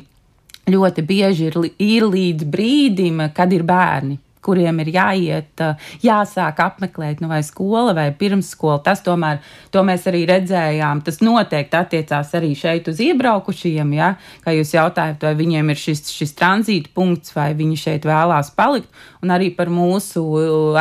ļoti 0.71 1.03
bieži 1.03 1.51
ir, 1.51 1.61
ir 1.83 2.07
līdz 2.07 2.47
brīdim, 2.47 3.25
kad 3.35 3.51
ir 3.51 3.67
bērni 3.67 4.21
kuriem 4.45 4.81
ir 4.83 4.91
jāiet, 4.95 5.63
jāsāk 6.03 6.59
apmeklēt, 6.63 7.21
nu, 7.21 7.29
vai 7.31 7.41
skola 7.45 7.93
vai 7.97 8.07
pirmsskola. 8.17 8.79
Tas 8.85 9.03
tomēr, 9.05 9.41
to 9.73 9.83
mēs 9.85 10.07
arī 10.09 10.23
redzējām. 10.29 11.03
Tas 11.05 11.21
noteikti 11.23 11.77
attiecās 11.77 12.33
arī 12.37 12.53
šeit 12.57 12.89
uz 12.91 13.01
iebraukušajiem. 13.03 13.93
Ja? 13.97 14.13
Kā 14.45 14.55
jūs 14.55 14.73
jautājat, 14.75 15.21
vai 15.27 15.35
viņiem 15.39 15.71
ir 15.73 15.81
šis, 15.81 16.03
šis 16.13 16.35
tranzīta 16.37 16.93
punkts, 16.97 17.35
vai 17.37 17.51
viņi 17.57 17.79
šeit 17.83 18.07
vēlās 18.09 18.51
palikt, 18.57 18.89
un 19.21 19.33
arī 19.33 19.51
par 19.55 19.69
mūsu 19.71 20.25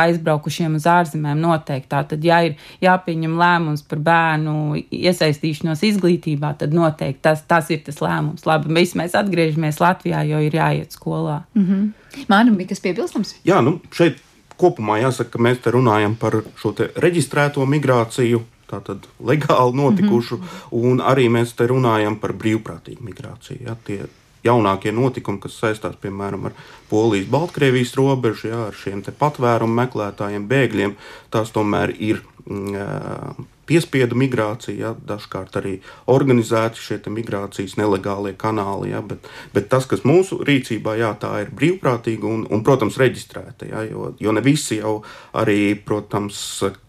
aizbraukušiem 0.01 0.79
uz 0.79 0.87
ārzemēm 0.89 1.41
noteikti. 1.41 1.89
Tātad, 1.91 2.25
ja 2.25 2.41
ir 2.47 2.57
jāpieņem 2.83 3.37
lēmums 3.37 3.85
par 3.87 4.01
bērnu 4.05 4.57
iesaistīšanos 4.89 5.83
izglītībā, 5.91 6.55
tad 6.61 6.73
noteikti 6.75 7.25
tas, 7.29 7.45
tas 7.47 7.69
ir 7.73 7.83
tas 7.85 8.01
lēmums. 8.01 8.47
Labi, 8.49 8.73
mēs 8.73 9.17
atgriežamies 9.17 9.81
Latvijā, 9.83 10.23
jo 10.29 10.41
ir 10.41 10.55
jāiet 10.57 10.97
skolā. 10.97 11.43
Mm 11.53 11.65
-hmm. 11.67 11.89
Mārim 12.31 12.57
bija 12.59 12.71
kas 12.73 12.83
piebilstams? 12.83 13.35
Jā, 13.47 13.61
nu 13.65 13.79
šeit 13.95 14.21
kopumā 14.61 14.99
jāsaka, 15.01 15.35
ka 15.35 15.43
mēs 15.43 15.61
te 15.63 15.73
runājam 15.73 16.15
par 16.19 16.41
šo 16.61 16.73
te 16.77 16.91
reģistrēto 17.01 17.65
migrāciju. 17.69 18.43
Tātad 18.71 19.03
legāli 19.27 19.75
notikušu, 19.75 20.37
mm 20.37 20.43
-hmm. 20.43 20.91
un 20.91 21.01
arī 21.03 21.27
mēs 21.27 21.55
te 21.55 21.67
runājam 21.67 22.15
par 22.19 22.31
brīvprātīgu 22.31 23.03
migrāciju. 23.03 23.59
Ja, 23.65 23.75
tie 23.83 24.05
jaunākie 24.43 24.91
notikumi, 24.91 25.39
kas 25.39 25.59
saistās 25.59 25.95
piemēram 26.01 26.45
ar 26.45 26.51
Polijas-Baltkrievijas 26.89 27.93
robežu, 27.95 28.47
ja, 28.47 28.67
ar 28.67 28.77
šiem 28.77 29.03
patvērumu 29.19 29.73
meklētājiem, 29.81 30.47
bēgļiem, 30.47 30.95
tās 31.29 31.51
tomēr 31.51 31.95
ir. 31.99 32.21
Mm, 32.45 33.45
piespiedu 33.71 34.17
migrācija, 34.19 34.75
ja, 34.75 34.91
dažkārt 35.07 35.55
arī 35.61 35.77
organizēti 36.11 36.81
šie 36.81 36.99
migrācijas 37.11 37.77
nelegālie 37.79 38.33
kanāli. 38.35 38.91
Ja, 38.91 39.01
bet, 39.05 39.27
bet 39.55 39.69
tas, 39.71 39.87
kas 39.87 40.03
mūsu 40.07 40.41
rīcībā, 40.47 40.97
jā, 40.99 41.13
tā 41.21 41.31
ir 41.45 41.53
brīvprātīga 41.55 42.27
un, 42.27 42.43
un 42.51 42.63
protams, 42.67 42.99
reģistrēta. 42.99 43.69
Ja, 43.71 43.85
jo, 43.87 44.11
jo 44.19 44.35
ne 44.35 44.43
visi 44.43 44.81
jau 44.81 44.99
arī, 45.37 45.73
protams, 45.87 46.41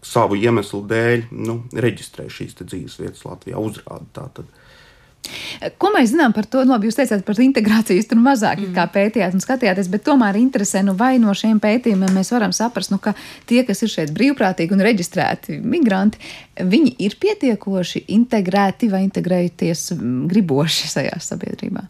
savu 0.03 0.39
iemeslu 0.39 0.83
dēļ 0.89 1.29
nu, 1.39 1.61
reģistrē 1.73 2.27
šīs 2.31 2.59
dzīves 2.63 2.99
vietas 2.99 3.23
Latvijā, 3.27 3.61
uzrāda 3.61 4.09
tātad. 4.19 4.51
Ko 5.79 5.89
mēs 5.93 6.11
zinām 6.11 6.33
par 6.35 6.47
to? 6.51 6.63
Labi, 6.67 6.89
jūs 6.89 6.97
teicāt 6.97 7.23
par 7.25 7.39
integrāciju, 7.39 7.99
jūs 7.99 8.09
tur 8.11 8.19
mazāk 8.19 8.59
mm. 8.59 8.91
pētījāt 8.93 9.37
un 9.37 9.43
skatījāties, 9.43 9.89
bet 9.93 10.03
tomēr 10.07 10.37
interesē, 10.39 10.83
nu, 10.85 10.97
vai 10.99 11.15
no 11.21 11.33
šiem 11.37 11.61
pētījumiem 11.63 12.13
mēs 12.17 12.33
varam 12.35 12.53
saprast, 12.55 12.91
nu, 12.93 12.99
ka 13.03 13.15
tie, 13.49 13.63
kas 13.67 13.85
ir 13.85 13.93
šeit 13.93 14.13
brīvprātīgi 14.15 14.75
un 14.75 14.83
reģistrēti 14.83 15.61
migranti, 15.63 16.21
viņi 16.59 16.95
ir 17.07 17.17
pietiekoši 17.23 18.05
integrēti 18.17 18.91
vai 18.91 19.05
integrēties 19.07 19.91
griboši 20.31 20.91
šajā 20.91 21.19
sabiedrībā. 21.23 21.87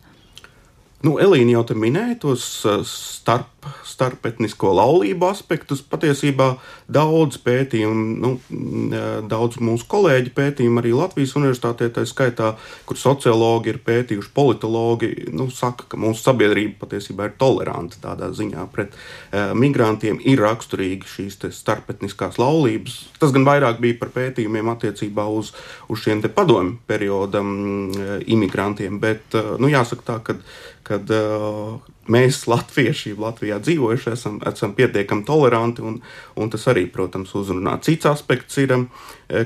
Nu, 1.03 1.17
Elīna 1.19 1.57
jau 1.57 1.75
minēja 1.75 2.15
tos 2.23 2.43
eh, 2.63 2.79
starp, 2.87 3.67
starpetnisko 3.83 4.69
laulību 4.77 5.27
aspektus. 5.27 5.81
Patiesībā 5.83 6.53
daudz 6.91 7.41
pētījumu, 7.43 8.03
nu, 8.23 8.31
mm, 8.47 9.27
daudz 9.27 9.59
mūsu 9.59 9.87
kolēģi 9.91 10.31
pētījumu 10.35 10.79
arī 10.79 10.93
Latvijas 10.95 11.35
universitātē, 11.39 11.89
tā 11.91 12.05
skaitā, 12.07 12.53
kur 12.87 12.99
sociologi 12.99 13.73
ir 13.73 13.81
pētījuši, 13.83 14.31
politologi, 14.35 15.11
nu, 15.35 15.49
saka, 15.51 15.89
ka 15.91 15.99
mūsu 15.99 16.23
sabiedrība 16.23 16.85
patiesībā 16.85 17.27
ir 17.27 17.37
toleranta 17.41 17.99
tādā 18.03 18.31
ziņā 18.35 18.63
pret 18.71 18.95
uh, 18.95 19.51
migrantiem. 19.59 20.21
Ir 20.23 20.43
raksturīgi 20.43 21.09
šīs 21.17 21.39
starpetniskās 21.59 22.39
laulības. 22.39 23.01
Tas 23.19 23.35
gan 23.35 23.47
vairāk 23.47 23.83
bija 23.83 23.99
par 23.99 24.13
pētījumiem 24.15 24.71
attiecībā 24.71 25.27
uz, 25.27 25.51
uz 25.91 26.03
šiem 26.03 26.23
padomju 26.23 26.79
periodam 26.87 27.55
uh, 27.91 28.15
imigrantiem, 28.23 28.99
bet, 29.03 29.27
uh, 29.35 29.55
nu, 29.59 29.71
jāsaka 29.71 30.07
tā, 30.13 30.19
ka 30.23 30.39
kad 30.87 31.09
uh, 31.13 31.79
mēs, 32.11 32.43
latvieši, 32.51 33.15
Latvijā 33.19 33.59
dzīvojuši, 33.63 34.13
esam, 34.13 34.39
esam 34.49 34.75
pietiekami 34.77 35.25
toleranti. 35.27 35.83
Un, 35.85 35.99
un 36.39 36.53
tas 36.53 36.67
arī, 36.71 36.85
protams, 36.91 37.33
uzrunā. 37.39 37.77
Cits 37.85 38.09
aspekts 38.09 38.59
ir, 38.63 38.75
um, 38.75 38.87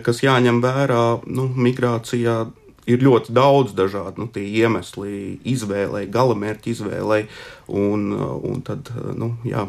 kas 0.05 0.23
jāņem 0.25 0.61
vērā 0.65 1.03
nu, 1.29 1.49
migrācijā. 1.55 2.45
Ir 2.87 3.01
ļoti 3.03 3.33
daudz 3.35 3.73
dažādu 3.75 4.23
nu, 4.23 4.29
iemeslu, 4.39 5.09
izvēlei, 5.43 6.05
galamērķu 6.11 6.71
izvēlei. 6.71 7.25
Un, 7.67 8.07
uh, 8.15 8.37
un 8.47 8.63
tad, 8.65 8.93
nu, 9.17 9.35
jā, 9.47 9.67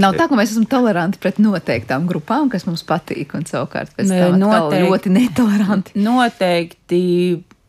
Nav 0.00 0.16
tā, 0.16 0.26
ka 0.26 0.36
mēs 0.38 0.54
esam 0.54 0.64
toleranti 0.68 1.20
pret 1.22 1.38
noteiktām 1.42 2.06
grupām, 2.08 2.48
kas 2.52 2.64
mums 2.66 2.82
patīk, 2.86 3.34
un 3.36 3.44
savukārt 3.48 3.92
pēc 3.96 4.10
tam 4.10 4.38
ļoti 4.40 5.12
netoleranti. 5.12 5.98
Noteikti 6.00 7.02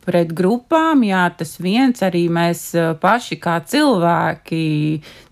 pret 0.06 0.32
grupām, 0.38 1.04
jā, 1.06 1.24
tas 1.38 1.56
viens 1.62 2.02
arī 2.06 2.26
mēs 2.32 2.68
eh, 2.78 2.94
paši 3.02 3.38
kā 3.42 3.58
cilvēki, 3.66 4.66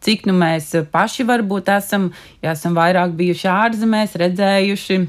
cik 0.04 0.28
nu 0.30 0.36
mēs 0.38 0.72
paši 0.94 1.28
varbūt 1.30 1.72
esam, 1.78 2.12
ja 2.44 2.56
esam 2.58 2.78
vairāk 2.78 3.16
bijuši 3.20 3.50
ārzemēs, 3.54 4.18
redzējuši, 4.24 5.00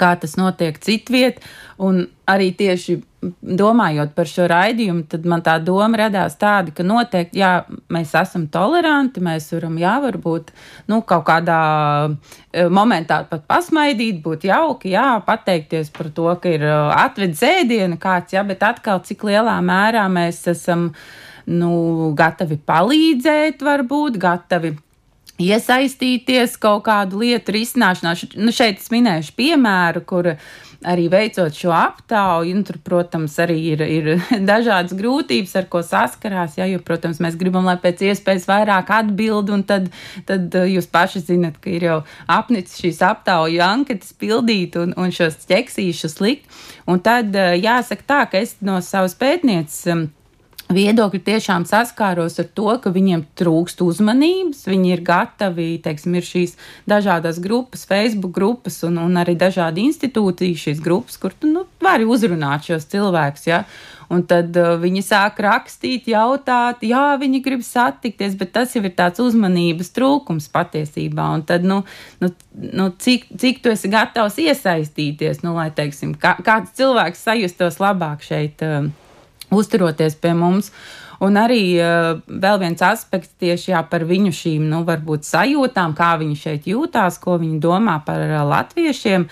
kā 0.00 0.14
tas 0.20 0.38
notiek 0.40 0.78
citviet, 0.82 1.42
un 1.82 2.06
arī 2.30 2.52
tieši 2.56 3.00
domājot 3.40 4.12
par 4.16 4.28
šo 4.28 4.46
raidījumu, 4.50 5.04
tad 5.10 5.26
man 5.28 5.42
tā 5.44 5.56
doma 5.62 5.98
radās 6.04 6.36
tāda, 6.40 6.72
ka 6.74 6.84
noteikti, 6.86 7.40
jā, 7.40 7.52
mēs 7.92 8.14
esam 8.18 8.46
toleranti, 8.52 9.22
mēs 9.24 9.50
varam, 9.54 9.76
jā, 9.80 9.94
varbūt, 10.04 10.52
nu, 10.92 11.00
kaut 11.08 11.26
kādā 11.28 11.58
e, 12.08 12.66
momentā 12.68 13.22
pat 13.30 13.46
pasmaidīt, 13.50 14.22
būt 14.24 14.48
jauki, 14.50 14.94
jā, 14.94 15.08
pateikties 15.26 15.92
par 15.94 16.10
to, 16.16 16.30
ka 16.42 16.54
ir 16.56 16.66
e, 16.68 16.72
atvedis 16.98 17.44
ēdienu 17.48 18.00
kāds, 18.02 18.36
jā, 18.36 18.44
bet 18.46 18.64
atkal, 18.66 19.02
cik 19.04 19.26
lielā 19.30 19.58
mērā 19.64 20.06
mēs 20.12 20.44
esam, 20.54 20.90
nu, 21.50 21.74
gatavi 22.16 22.58
palīdzēt, 22.66 23.64
varbūt, 23.64 24.20
gatavi 24.20 24.76
iesaistīties 25.40 26.58
kaut 26.62 26.84
kādu 26.86 27.22
lietu 27.24 27.54
risināšanā. 27.56 28.14
Nu, 28.38 28.54
šeit 28.54 28.82
es 28.82 28.90
minēšu 28.94 29.34
piemēru, 29.38 30.04
kur 30.06 30.34
arī 30.88 31.06
veicot 31.12 31.54
šo 31.56 31.72
aptauju, 31.74 32.54
un 32.54 32.64
tur, 32.66 32.78
protams, 32.84 33.36
arī 33.42 33.56
ir, 33.72 33.84
ir 33.84 34.10
dažādas 34.50 34.94
grūtības, 34.96 35.54
ar 35.60 35.68
ko 35.72 35.82
saskarās. 35.84 36.58
Ja, 36.60 36.68
jo, 36.70 36.80
protams, 36.84 37.20
mēs 37.24 37.38
gribam, 37.40 37.66
lai 37.68 37.76
pēc 37.82 38.04
iespējas 38.10 38.48
vairāk 38.50 38.92
atbild, 38.94 39.52
un 39.54 39.64
tad, 39.68 39.90
tad 40.28 40.54
uh, 40.54 40.66
jūs 40.70 40.88
paši 40.92 41.24
zinat, 41.30 41.60
ka 41.62 41.72
ir 41.72 41.88
jau 41.88 42.00
apnicis 42.30 42.80
šīs 42.82 43.00
aptauju 43.04 43.62
anketas 43.64 44.12
pildīt 44.20 44.78
un, 44.80 44.96
un 45.00 45.14
šos 45.14 45.40
ķeksīšus 45.48 46.20
likt. 46.24 46.60
Un 46.90 47.00
tad 47.04 47.32
uh, 47.36 47.54
jāsaka 47.58 48.08
tā, 48.08 48.20
ka 48.30 48.44
es 48.44 48.58
no 48.64 48.80
savas 48.84 49.16
pētnieces 49.18 49.88
um, 49.92 50.06
viedokļi 50.74 51.20
tiešām 51.28 51.64
saskāros 51.68 52.38
ar 52.42 52.48
to, 52.58 52.68
ka 52.82 52.92
viņiem 52.94 53.24
trūkst 53.38 53.82
uzmanības. 53.84 54.64
Viņi 54.70 54.92
ir 54.94 55.02
gatavi, 55.06 55.68
teiksim, 55.84 56.18
ir 56.18 56.26
šīs 56.26 56.56
dažādas 56.90 57.40
grupas, 57.42 57.86
Facebook 57.88 58.34
grupas 58.36 58.80
un, 58.86 58.98
un 59.02 59.20
arī 59.20 59.36
dažādi 59.38 59.86
institūciju 59.88 60.60
šīs 60.66 60.84
grupas, 60.84 61.18
kur 61.20 61.34
tu 61.34 61.50
nu, 61.50 61.64
vari 61.84 62.06
uzrunāt 62.08 62.68
šos 62.68 62.88
cilvēkus. 62.92 63.46
Ja? 63.50 63.64
Un 64.12 64.24
tad 64.28 64.56
uh, 64.60 64.74
viņi 64.80 65.02
sāk 65.04 65.38
rakstīt, 65.44 66.08
jautāt, 66.12 66.82
jā, 66.84 67.14
viņi 67.20 67.40
grib 67.44 67.62
satikties, 67.64 68.36
bet 68.38 68.52
tas 68.56 68.74
jau 68.76 68.82
ir 68.84 68.92
tāds 68.96 69.22
uzmanības 69.24 69.90
trūkums 69.96 70.50
patiesībā. 70.52 71.30
Un 71.38 71.46
tad, 71.48 71.64
nu, 71.66 71.80
nu, 72.20 72.30
nu, 72.52 72.90
cik, 73.00 73.30
cik 73.40 73.62
tu 73.64 73.72
esi 73.72 73.90
gatavs 73.92 74.36
iesaistīties, 74.42 75.40
nu, 75.46 75.54
lai, 75.56 75.70
teiksim, 75.74 76.12
kā, 76.20 76.36
kāds 76.44 76.76
cilvēks 76.78 77.24
sajustos 77.30 77.80
labāk 77.82 78.26
šeit. 78.26 78.62
Uh, 78.64 78.92
uzturoties 79.56 80.18
pie 80.20 80.34
mums. 80.38 80.72
Un 81.22 81.38
arī 81.38 81.76
uh, 81.78 82.18
vēl 82.26 82.58
viens 82.62 82.82
aspekts 82.84 83.32
tieši 83.40 83.70
jā, 83.70 83.82
par 83.88 84.04
viņu 84.08 84.32
šīm, 84.34 84.64
nu, 84.70 84.82
varbūt 84.86 85.26
sajūtām, 85.28 85.94
kā 85.96 86.14
viņi 86.20 86.38
šeit 86.40 86.66
jūtās, 86.68 87.20
ko 87.22 87.38
viņi 87.40 87.60
domā 87.62 88.00
par 88.06 88.22
uh, 88.26 88.40
latviešiem. 88.50 89.28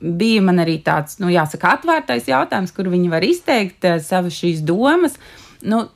Bija 0.00 0.44
man 0.46 0.62
arī 0.64 0.78
tāds, 0.86 1.18
nu, 1.22 1.30
jāsaka, 1.32 1.76
atvērtais 1.76 2.30
jautājums, 2.30 2.72
kur 2.76 2.90
viņi 2.92 3.12
var 3.12 3.26
izteikt 3.26 3.84
uh, 3.84 3.98
savas 4.02 4.38
šīs 4.38 4.64
domas. 4.66 5.20
Nu, 5.66 5.86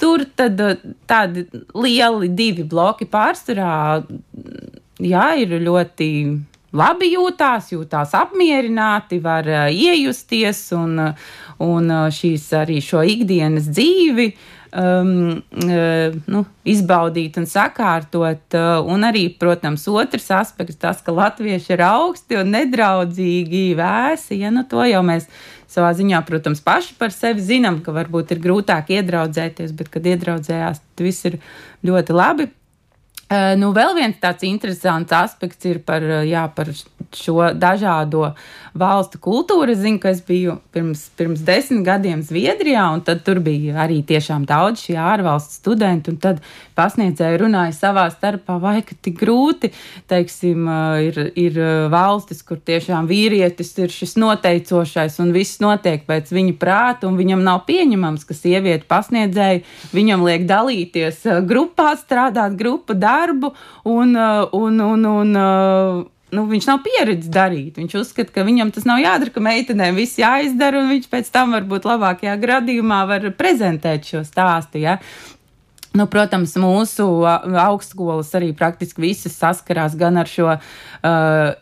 tur 0.00 0.24
tad 0.36 0.60
tādi 1.08 1.46
lieli 1.76 2.30
divi 2.34 2.64
bloki 2.68 3.08
pārsvarā, 3.08 3.72
jā, 5.00 5.26
ir 5.40 5.58
ļoti 5.64 6.08
labi 6.76 7.10
jūtās, 7.14 7.72
jūtās 7.74 8.14
apmierināti, 8.16 9.20
var 9.22 9.48
iejusties 9.70 10.68
un, 10.76 11.12
un 11.60 11.90
uh, 11.92 12.08
šīs 12.14 12.46
arī 12.56 12.80
šo 12.84 13.02
ikdienas 13.06 13.68
dzīvi 13.70 14.30
um, 14.72 15.40
uh, 15.40 16.18
nu, 16.30 16.42
izbaudīt 16.68 17.38
un 17.40 17.48
sakārtot. 17.50 18.42
Uh, 18.56 18.90
un 18.90 19.06
arī, 19.08 19.26
protams, 19.40 19.86
otrs 19.90 20.30
aspekts, 20.34 20.78
tas, 20.80 21.02
ka 21.04 21.14
latvieši 21.14 21.74
ir 21.76 21.84
augsti 21.86 22.40
un 22.40 22.52
nedraudzīgi 22.54 23.64
vēsi. 23.78 24.40
Ja, 24.44 24.52
nu, 24.54 24.64
to 24.68 24.84
jau 24.88 25.02
mēs 25.06 25.28
savā 25.70 25.92
ziņā, 25.96 26.22
protams, 26.26 26.62
paši 26.64 26.96
par 26.98 27.14
sevi 27.14 27.44
zinām, 27.44 27.80
ka 27.84 27.94
varbūt 27.94 28.34
ir 28.34 28.42
grūtāk 28.42 28.90
iedraudzēties, 28.96 29.74
bet, 29.76 29.92
kad 29.92 30.08
iedraudzējās, 30.14 30.82
tas 30.96 31.06
viss 31.06 31.28
ir 31.30 31.38
ļoti 31.86 32.16
labi. 32.16 32.50
Uh, 33.30 33.52
nu, 33.54 33.68
vēl 33.70 33.92
viens 33.94 34.16
tāds 34.18 34.42
interesants 34.42 35.12
aspekts 35.14 35.68
ir 35.70 35.78
par, 35.86 36.02
jā, 36.26 36.48
par 36.50 36.72
šo 37.14 37.52
dažādo 37.54 38.32
valstu 38.74 39.20
kultūru. 39.22 39.70
Es 39.70 39.78
zinu, 39.84 40.00
ka 40.02 40.10
es 40.10 40.18
biju 40.26 40.56
pirms, 40.74 41.04
pirms 41.14 41.44
desmit 41.46 41.84
gadiem 41.86 42.24
Zviedrijā, 42.26 42.88
un 42.90 43.04
tur 43.06 43.38
bija 43.42 43.84
arī 43.84 44.00
tiešām 44.06 44.48
daudz 44.50 44.82
šie 44.88 44.96
ārvalstu 44.98 45.60
studenti. 45.60 46.16
Tad 46.18 46.40
pasniedzēji 46.78 47.38
runāja 47.44 47.76
savā 47.76 48.08
starpā, 48.10 48.58
vai 48.62 48.80
ka 48.86 48.98
tik 48.98 49.20
grūti, 49.22 49.70
teiksim, 50.10 50.66
ir, 51.06 51.20
ir 51.38 51.62
valstis, 51.94 52.42
kur 52.46 52.58
tiešām 52.58 53.06
vīrietis 53.10 53.70
ir 53.78 53.94
šis 53.94 54.16
noteicošais 54.18 55.20
un 55.22 55.30
viss 55.34 55.62
notiek 55.62 56.02
pēc 56.06 56.34
viņa 56.34 56.58
prāta, 56.58 57.06
un 57.06 57.18
viņam 57.18 57.46
nav 57.46 57.62
pieņemams, 57.70 58.26
ka 58.26 58.34
sieviete 58.34 58.90
pasniedzēji 58.90 59.62
viņam 59.94 60.26
liek 60.26 60.50
dalīties 60.50 61.22
grupā, 61.46 61.92
strādāt 62.02 62.58
grupu 62.58 62.98
darbu 62.98 63.19
un, 63.28 63.44
un, 63.84 64.16
un, 64.56 64.80
un, 64.80 65.04
un 65.10 65.36
nu, 66.36 66.44
viņš 66.50 66.68
nav 66.70 66.80
pieredzējis 66.84 67.34
darīt. 67.34 67.80
Viņš 67.80 67.96
uzskata, 68.02 68.34
ka 68.34 68.46
viņam 68.46 68.72
tas 68.74 68.86
nav 68.88 69.02
jādara, 69.02 69.34
ka 69.34 69.42
meitenēm 69.44 69.98
viss 69.98 70.20
jāizdara, 70.20 70.82
un 70.82 70.94
viņš 70.94 71.10
pēc 71.12 71.30
tam 71.34 71.56
varbūt 71.56 71.88
labākajā 71.90 72.36
gadījumā 72.42 73.02
var 73.10 73.28
prezentēt 73.38 74.08
šo 74.10 74.24
stāstu. 74.26 74.82
Ja? 74.84 74.98
Nu, 75.90 76.04
protams, 76.06 76.52
mūsu 76.54 77.04
augstskolas 77.26 78.28
arī 78.38 78.52
praktiski 78.54 79.02
visas 79.02 79.34
saskarās 79.34 79.96
gan 79.98 80.20
ar 80.20 80.28
šo 80.30 80.52
uh, 80.54 80.60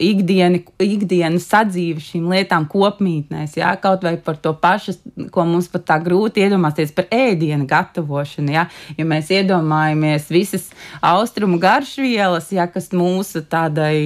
ikdienu, 0.05 0.61
ikdienas 0.85 1.47
sadzīvi 1.49 2.03
šīm 2.05 2.27
lietām 2.35 2.67
kopmītnēs, 2.69 3.57
jā, 3.57 3.71
kaut 3.81 4.05
vai 4.05 4.19
par 4.21 4.37
to 4.45 4.53
pašu, 4.53 4.99
ko 5.33 5.47
mums 5.49 5.71
pat 5.73 5.87
tā 5.89 5.97
grūti 6.05 6.45
iedomāties 6.45 6.93
par 6.93 7.09
ēdienu 7.09 7.65
gatavošanu. 7.71 8.53
Jā. 8.53 8.67
Ja 8.99 9.07
mēs 9.09 9.31
iedomājamies 9.33 10.29
visas 10.35 10.69
austrumu 11.01 11.57
garšvielas, 11.63 12.51
jā, 12.53 12.69
kas 12.69 12.91
mūsu 12.93 13.47
tādai 13.49 13.97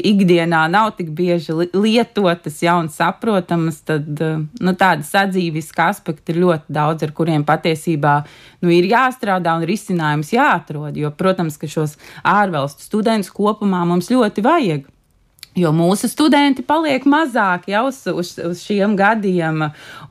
ikdienā 0.00 0.62
nav 0.72 0.94
tik 0.96 1.12
bieži 1.12 1.58
lietotas, 1.76 2.62
jā, 2.64 2.78
un 2.80 2.88
saprotamas, 2.88 3.82
tad 3.84 4.08
uh, 4.24 4.40
nu, 4.40 4.72
tādi 4.72 5.04
sadzīviski 5.04 5.84
aspekti 5.90 6.32
ir 6.32 6.40
ļoti 6.46 6.80
daudz, 6.80 7.04
ar 7.04 7.12
kuriem 7.12 7.44
patiesībā 7.44 8.16
nu, 8.64 8.72
ir 8.72 8.88
jāstrādā 8.88 9.49
un 9.58 9.66
risinājums 9.68 10.32
jāatrod. 10.34 10.96
Jo, 10.96 11.12
protams, 11.16 11.58
ka 11.60 11.70
šos 11.70 11.96
ārvalstu 12.26 12.86
studentus 12.86 13.32
kopumā 13.34 13.82
mums 13.88 14.10
ļoti 14.12 14.44
vajag. 14.46 14.88
Jo 15.58 15.72
mūsu 15.74 16.06
studenti 16.06 16.62
paliek 16.62 17.02
mazāki 17.10 17.72
jau 17.72 17.88
uz, 17.88 17.96
uz, 18.06 18.60
šiem 18.62 18.92
gadiem, 18.94 19.64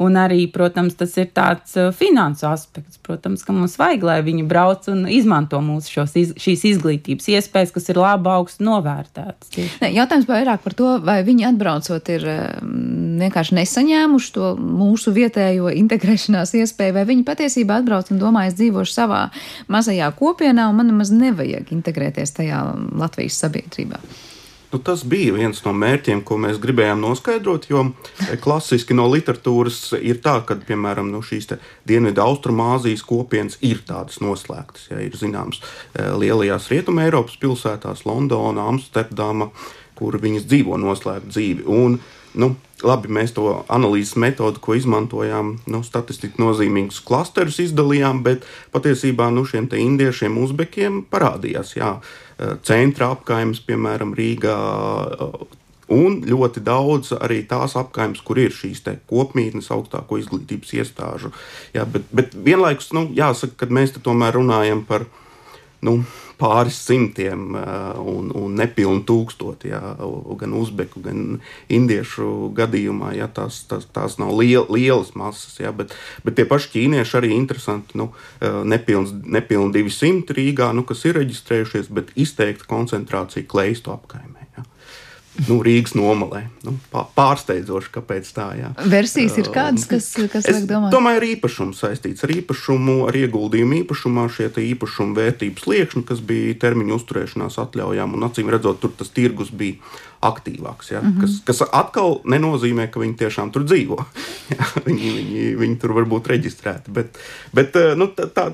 un 0.04 0.18
arī, 0.20 0.42
protams, 0.52 0.98
tas 1.00 1.14
ir 1.16 1.30
tāds 1.32 1.78
uh, 1.80 1.94
finansu 1.96 2.50
aspekts. 2.50 3.00
Protams, 3.06 3.46
ka 3.48 3.56
mums 3.56 3.78
vajag, 3.80 4.04
lai 4.04 4.18
viņi 4.26 4.44
brauc 4.50 4.90
un 4.92 5.06
izmanto 5.08 5.62
mūsu 5.64 5.94
šos, 5.96 6.18
iz, 6.20 6.34
šīs 6.44 6.66
izglītības 6.74 7.30
iespējas, 7.32 7.72
kas 7.72 7.88
ir 7.88 8.02
labi 8.02 8.28
augstu 8.34 8.68
novērtētas. 8.68 9.56
Ne, 9.80 9.94
jautājums 9.96 10.28
vairāk 10.28 10.66
par 10.66 10.76
to, 10.76 10.92
vai 11.08 11.22
viņi 11.24 11.48
atbraucot 11.54 12.12
ir 12.12 12.28
um, 12.34 12.74
vienkārši 13.24 13.56
nesaņēmuši 13.62 14.34
to 14.36 14.54
mūsu 14.60 15.14
vietējo 15.16 15.72
integrēšanās 15.72 16.52
iespēju, 16.60 16.98
vai 17.00 17.06
viņi 17.08 17.24
patiesībā 17.28 17.80
atbrauc 17.80 18.12
un 18.12 18.20
domā, 18.20 18.50
es 18.52 18.60
dzīvošu 18.60 18.92
savā 18.92 19.22
mazajā 19.72 20.12
kopienā, 20.20 20.68
un 20.68 20.82
man 20.82 20.92
nemaz 20.92 21.16
nevajag 21.16 21.72
integrēties 21.80 22.36
tajā 22.42 22.66
Latvijas 23.00 23.40
sabiedrībā. 23.40 24.04
Nu, 24.72 24.78
tas 24.80 25.02
bija 25.02 25.34
viens 25.34 25.64
no 25.66 25.72
mērķiem, 25.74 26.20
ko 26.22 26.38
mēs 26.38 26.60
gribējām 26.62 27.00
noskaidrot, 27.02 27.66
jo 27.72 27.88
e, 27.90 28.36
klasiski 28.38 28.94
no 28.94 29.08
literatūras 29.10 29.96
ir 29.98 30.20
tā, 30.22 30.36
ka, 30.46 30.60
piemēram, 30.68 31.10
nu, 31.10 31.24
šīs 31.26 31.50
Dienvidu 31.90 32.22
Austrumāzijas 32.22 33.02
kopienas 33.08 33.58
ir 33.66 33.82
tādas 33.88 34.22
noslēgtas. 34.22 34.86
Ja, 34.92 35.02
ir 35.02 35.18
zināms, 35.18 35.64
e, 35.98 36.06
lielajās 36.22 36.70
Rietumē 36.70 37.08
Eiropas 37.10 37.40
pilsētās, 37.42 38.06
Londona, 38.06 38.68
Amsterdama, 38.70 39.50
kur 39.98 40.20
viņas 40.22 40.46
dzīvo 40.46 40.78
noslēgtu 40.78 41.34
dzīvi. 41.34 41.66
Un, 41.74 41.98
nu, 42.40 42.54
labi, 42.86 43.12
mēs 43.12 43.36
to 43.36 43.60
analīzes 43.68 44.16
metodu, 44.20 44.62
ko 44.64 44.78
izmantojām, 44.80 45.58
nu, 45.68 45.84
statistiski 45.84 46.40
nozīmīgus 46.42 47.02
klasterus 47.04 47.60
izdalījām, 47.66 48.24
bet 48.24 48.48
patiesībā 48.74 49.28
nu, 49.36 49.44
šiem 49.50 49.68
indiešiem, 49.76 50.40
uzbekiem 50.48 51.04
parādījās. 51.12 51.76
Jā, 51.76 51.98
Eh, 52.40 52.56
centra 52.64 53.12
apgājums, 53.12 53.60
piemēram, 53.68 54.14
Rīgā. 54.16 54.56
Eh, 55.12 55.58
un 55.92 56.22
ļoti 56.24 56.62
daudz 56.64 57.12
arī 57.18 57.42
tās 57.48 57.76
apgājumas, 57.76 58.22
kur 58.24 58.40
ir 58.40 58.54
šīs 58.56 58.80
kopmītnes, 59.10 59.68
augstāko 59.74 60.20
izglītības 60.22 60.72
iestāžu. 60.78 61.34
Jā, 61.74 61.84
bet, 61.84 62.04
bet 62.14 62.32
vienlaikus 62.32 62.94
nu, 62.94 63.10
jāsaka, 63.12 63.58
ka 63.58 63.66
mēs 63.66 63.92
tomēr 63.98 64.38
runājam 64.38 64.86
par 64.86 65.06
nu, 65.82 66.06
pāris 66.40 66.78
simtiem 66.88 67.56
un, 68.00 68.32
un 68.36 68.56
nepilnu 68.60 69.04
tūkstoti, 69.08 69.74
jā, 69.74 69.82
gan 70.40 70.56
uzbeku, 70.58 71.04
gan 71.04 71.40
indiešu 71.72 72.50
gadījumā. 72.58 73.14
Jā, 73.20 73.30
tās, 73.36 73.62
tās, 73.70 73.88
tās 73.96 74.18
nav 74.22 74.34
liel, 74.40 74.66
lielas 74.72 75.14
masas, 75.20 75.60
jā, 75.62 75.74
bet, 75.76 75.96
bet 76.26 76.40
tie 76.40 76.48
paši 76.50 76.74
ķīnieši 76.76 77.18
arī 77.20 77.34
interesanti. 77.36 78.00
Nu, 78.00 78.12
nepilns, 78.40 79.14
nepilni 79.26 79.76
200 79.82 80.38
Rīgā, 80.40 80.72
nu, 80.76 80.86
kas 80.88 81.06
ir 81.10 81.20
reģistrējušies, 81.20 81.92
bet 81.94 82.16
izteikta 82.20 82.70
koncentrācija 82.70 83.48
kleistu 83.50 83.96
apkaimē. 83.96 84.50
Jā 84.58 84.68
nu, 85.48 85.60
Rīgas 85.64 85.96
nomalē. 85.98 86.44
Nu, 86.66 86.74
pārsteidzoši, 86.92 87.92
kāpēc 87.96 88.30
tā 88.36 88.48
ir. 88.60 88.68
Versijas 88.92 89.38
ir 89.40 89.50
kādas, 89.54 89.86
kas, 89.90 90.10
kas 90.32 90.50
liek 90.50 90.68
domāt? 90.70 90.92
Domāju, 90.94 91.22
ar 91.22 91.28
īpašumu 91.30 91.78
saistīts 91.78 92.26
ar 92.26 92.34
īpašumu, 92.36 92.98
ar 93.10 93.18
ieguldījumu 93.20 93.80
īpašumā, 93.84 94.28
šie 94.36 94.50
īpašumu 94.50 95.18
vērtības 95.20 95.68
liekšņi, 95.72 96.06
kas 96.10 96.22
bija 96.26 96.58
termiņu 96.66 97.00
uzturēšanās 97.00 97.60
atļaujām, 97.64 98.18
un 98.18 98.28
acīm 98.30 98.52
redzot, 98.52 98.82
tur 98.84 98.94
tas 99.00 99.14
tirgus 99.16 99.54
bija 99.56 99.80
aktīvāks. 100.26 100.92
Ja? 100.92 101.02
Mm 101.02 101.14
-hmm. 101.14 101.22
kas, 101.22 101.40
kas 101.48 101.70
atkal 101.72 102.20
nenozīmē, 102.26 102.90
ka 102.92 103.00
viņi 103.00 103.16
tiešām 103.24 103.52
tur 103.56 103.64
dzīvo. 103.64 104.04
viņi, 104.88 105.16
viņi, 105.20 105.56
viņi 105.62 105.80
tur 105.80 105.96
var 105.96 106.10
būt 106.10 106.28
reģistrēti. 106.28 106.92
Bet, 106.92 107.18
bet 107.54 107.76
nu, 107.96 108.12
tā, 108.16 108.28
tā, 108.28 108.52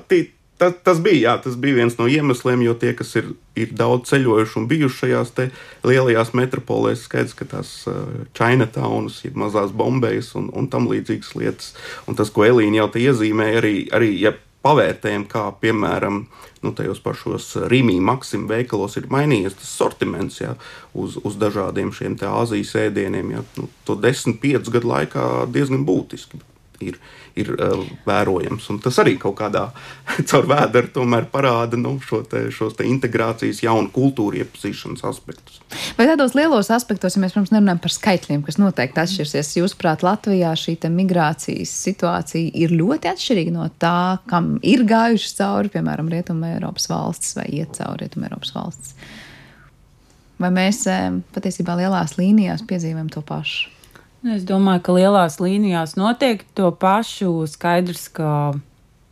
tas, 0.58 0.74
tas 0.84 1.00
bija, 1.02 1.30
jā, 1.30 1.34
tas 1.44 1.56
bija 1.60 1.80
viens 1.80 1.98
no 1.98 2.06
iemesliem, 2.10 2.62
jo 2.66 2.74
tie, 2.78 2.92
kas 2.96 3.12
ir, 3.20 3.30
ir 3.58 3.74
daudz 3.76 4.10
ceļojuši 4.10 4.58
un 4.60 4.68
bijuši 4.70 5.00
šajās 5.02 5.34
lielajās 5.86 6.32
metropolēs, 6.36 7.04
skaidrs, 7.08 7.36
ka 7.36 7.48
tās 7.50 7.74
Chinatownas, 8.38 9.22
ir 9.28 9.36
mazās 9.38 9.74
Bombejas 9.76 10.32
un, 10.38 10.50
un 10.56 10.70
tam 10.72 10.88
līdzīgas 10.90 11.36
lietas. 11.38 11.72
Un 12.06 12.18
tas, 12.18 12.32
ko 12.32 12.46
Elīna 12.48 12.82
jau 12.82 12.90
te 12.94 13.04
iezīmēja, 13.04 13.62
arī, 13.62 13.76
arī 13.96 14.10
ja 14.22 14.34
pavērtējam, 14.66 15.28
kā 15.30 15.44
piemēram 15.62 16.24
nu, 16.64 16.72
tajos 16.74 16.98
pašos 17.04 17.52
Rīgā, 17.70 18.00
Maksim 18.02 18.48
veikalos 18.50 18.96
ir 18.98 19.06
mainījies 19.12 19.54
tas 19.60 19.70
sortiments 19.78 20.40
jā, 20.40 20.56
uz, 20.96 21.20
uz 21.22 21.38
dažādiem 21.38 21.92
šiem 21.94 22.18
Āzijas 22.26 22.74
ēdieniem. 22.86 23.36
Jā, 23.36 23.46
nu, 23.60 23.70
to 23.86 23.98
10-5 24.00 24.72
gadu 24.74 24.90
laikā 24.90 25.24
diezgan 25.54 25.86
būtiski 25.86 26.42
ir, 26.84 26.98
ir 27.38 27.52
uh, 27.54 27.82
vērojams. 28.06 28.68
Un 28.72 28.80
tas 28.84 28.98
arī 29.02 29.16
kaut 29.20 29.36
kādā 29.40 29.68
caur 30.28 30.48
vēdru 30.50 30.92
tomēr 30.94 31.28
parāda 31.32 31.78
nu, 31.80 31.96
šo 32.04 32.22
te, 32.28 32.46
šos 32.54 32.78
te 32.78 32.86
integrācijas, 32.88 33.62
jaunu 33.64 33.92
kultūru 33.94 34.40
iepazīšanas 34.42 35.04
aspektus. 35.08 35.60
Vai 35.98 36.08
tādos 36.08 36.36
lielos 36.38 36.70
aspektos, 36.74 37.16
ja 37.16 37.22
mēs, 37.22 37.34
protams, 37.34 37.52
nerunājam 37.54 37.82
par 37.82 37.94
skaitļiem, 37.94 38.42
kas 38.46 38.60
noteikti 38.60 39.02
atšķirsies, 39.02 39.52
jūsuprāt, 39.60 40.04
Latvijā 40.06 40.52
šī 40.58 40.76
migrācijas 40.92 41.72
situācija 41.86 42.52
ir 42.54 42.74
ļoti 42.76 43.10
atšķirīga 43.10 43.54
no 43.54 43.68
tā, 43.82 44.18
kam 44.30 44.56
ir 44.66 44.84
gājušas 44.88 45.38
cauri, 45.40 45.72
piemēram, 45.74 46.10
Rietumē 46.12 46.56
Eiropas 46.56 46.88
valstis 46.92 47.36
vai 47.38 47.48
iet 47.60 47.74
cauri 47.78 48.04
Rietumē 48.04 48.30
Eiropas 48.30 48.52
valstis? 48.54 48.94
Vai 50.42 50.50
mēs 50.52 50.82
eh, 50.92 51.08
patiesībā 51.32 51.78
lielās 51.78 52.18
līnijās 52.20 52.66
piedzīvojam 52.68 53.08
to 53.12 53.24
pašu? 53.24 53.75
Es 54.34 54.46
domāju, 54.46 54.82
ka 54.82 54.94
lielās 54.96 55.36
līnijās 55.38 55.94
noteikti 55.98 56.48
to 56.58 56.70
pašu 56.74 57.44
skaidrs, 57.50 58.08
ka 58.16 58.30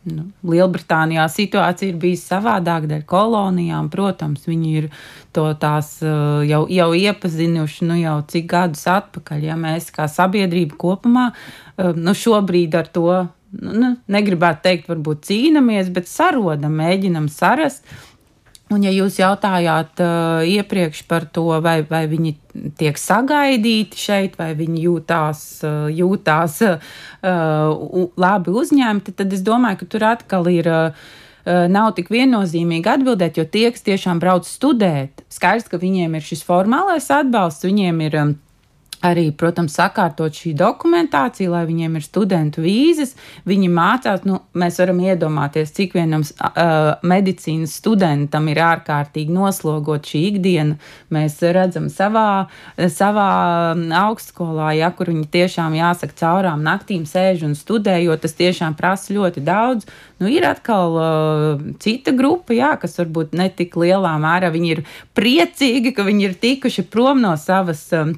nu, 0.09 0.25
Lielbritānijā 0.45 1.25
situācija 1.31 1.93
ir 1.93 1.99
bijusi 2.01 2.25
savādāka 2.33 2.89
dēļ 2.91 3.05
kolonijām. 3.09 3.87
Protams, 3.93 4.43
viņi 4.49 4.73
ir 4.81 4.89
to 5.35 5.45
tās 5.61 5.95
uh, 6.03 6.41
jau, 6.47 6.65
jau 6.71 6.89
iepazinuši 6.97 7.87
nu, 7.87 7.99
jau 8.01 8.17
cik 8.31 8.49
gadus 8.51 8.83
atpakaļ. 8.91 9.45
Ja 9.47 9.55
mēs 9.59 9.87
kā 9.95 10.09
sabiedrība 10.11 10.77
kopumā 10.81 11.29
uh, 11.31 11.93
nu, 11.95 12.15
šobrīd 12.17 12.75
ar 12.75 12.91
to 12.91 13.07
nu, 13.55 13.71
nu, 13.71 13.93
negribētu 14.11 14.65
teikt, 14.67 14.91
varbūt 14.91 15.23
cīnāmies, 15.29 15.93
bet 15.95 16.11
sarodam, 16.11 16.75
mēģinam 16.81 17.29
sarast. 17.31 17.87
Un, 18.75 18.83
ja 18.83 18.91
jūs 18.91 19.19
jautājāt 19.21 20.01
uh, 20.03 20.43
iepriekš 20.43 21.05
par 21.07 21.27
to, 21.31 21.47
vai, 21.63 21.77
vai 21.87 22.03
viņi 22.11 22.33
tiek 22.79 22.97
sagaidīti 22.99 23.99
šeit, 23.99 24.39
vai 24.39 24.51
viņi 24.57 24.83
jūtās, 24.83 25.43
uh, 25.63 25.85
jūtās 25.93 26.57
uh, 26.67 26.95
labi 28.19 28.55
uzņemti, 28.63 29.15
tad 29.15 29.35
es 29.35 29.45
domāju, 29.45 29.83
ka 29.83 29.93
tur 29.95 30.09
atkal 30.15 30.51
ir. 30.51 30.71
Uh, 30.71 31.13
Nav 31.45 31.91
tik 31.93 32.07
viennozīmīgi 32.09 32.89
atbildēt, 32.89 33.35
jo 33.37 33.43
tie, 33.45 33.67
kas 33.69 33.83
tiešām 33.85 34.17
brauc 34.17 34.47
studēt, 34.49 35.21
skaidrs, 35.29 35.67
ka 35.69 35.77
viņiem 35.77 36.15
ir 36.17 36.23
šis 36.25 36.41
formālais 36.41 37.05
atbalsts, 37.13 37.67
viņiem 37.67 37.99
ir 38.01 38.17
um, 38.17 38.31
arī, 39.05 39.29
protams, 39.35 39.75
sakārtot 39.75 40.35
šī 40.35 40.53
dokumentācija, 40.57 41.49
lai 41.51 41.63
viņiem 41.67 41.97
ir 41.97 42.05
studentu 42.05 42.63
vīzes. 42.63 43.15
Viņi 43.47 43.69
mācās, 43.73 44.23
nu, 44.27 44.39
mēs 44.57 44.79
varam 44.81 45.01
iedomāties, 45.03 45.73
cik 45.75 45.95
vienam 45.97 46.23
uh, 46.23 46.95
medicīnas 47.05 47.75
studentam 47.79 48.49
ir 48.51 48.61
ārkārtīgi 48.63 49.33
noslogot 49.35 50.07
šī 50.09 50.23
ikdiena. 50.31 50.77
Mēs 51.13 51.37
redzam 51.55 51.89
savā, 51.93 52.47
savā 52.77 53.29
augstskolā, 54.05 54.71
ja 54.79 54.91
kur 54.95 55.11
viņi 55.13 55.27
tiešām 55.35 55.77
jāsaka 55.77 56.19
caurām 56.21 56.65
naktīm 56.65 57.05
sēž 57.09 57.45
un 57.49 57.55
studē, 57.57 57.97
jo 58.03 58.17
tas 58.19 58.37
tiešām 58.37 58.77
prasa 58.79 59.15
ļoti 59.15 59.43
daudz. 59.45 59.89
Nu, 60.21 60.29
ir 60.31 60.47
atkal 60.47 60.95
uh, 60.95 61.65
cita 61.83 62.13
grupa, 62.15 62.55
jā, 62.55 62.75
kas 62.79 62.95
varbūt 63.01 63.35
ne 63.35 63.49
tik 63.51 63.75
lielā 63.79 64.15
mērā 64.21 64.51
viņi 64.53 64.69
ir 64.77 64.85
priecīgi, 65.17 65.91
ka 65.95 66.05
viņi 66.07 66.29
ir 66.29 66.37
tikuši 66.39 66.87
prom 66.87 67.19
no 67.25 67.35
savas. 67.39 67.87
Um, 67.95 68.15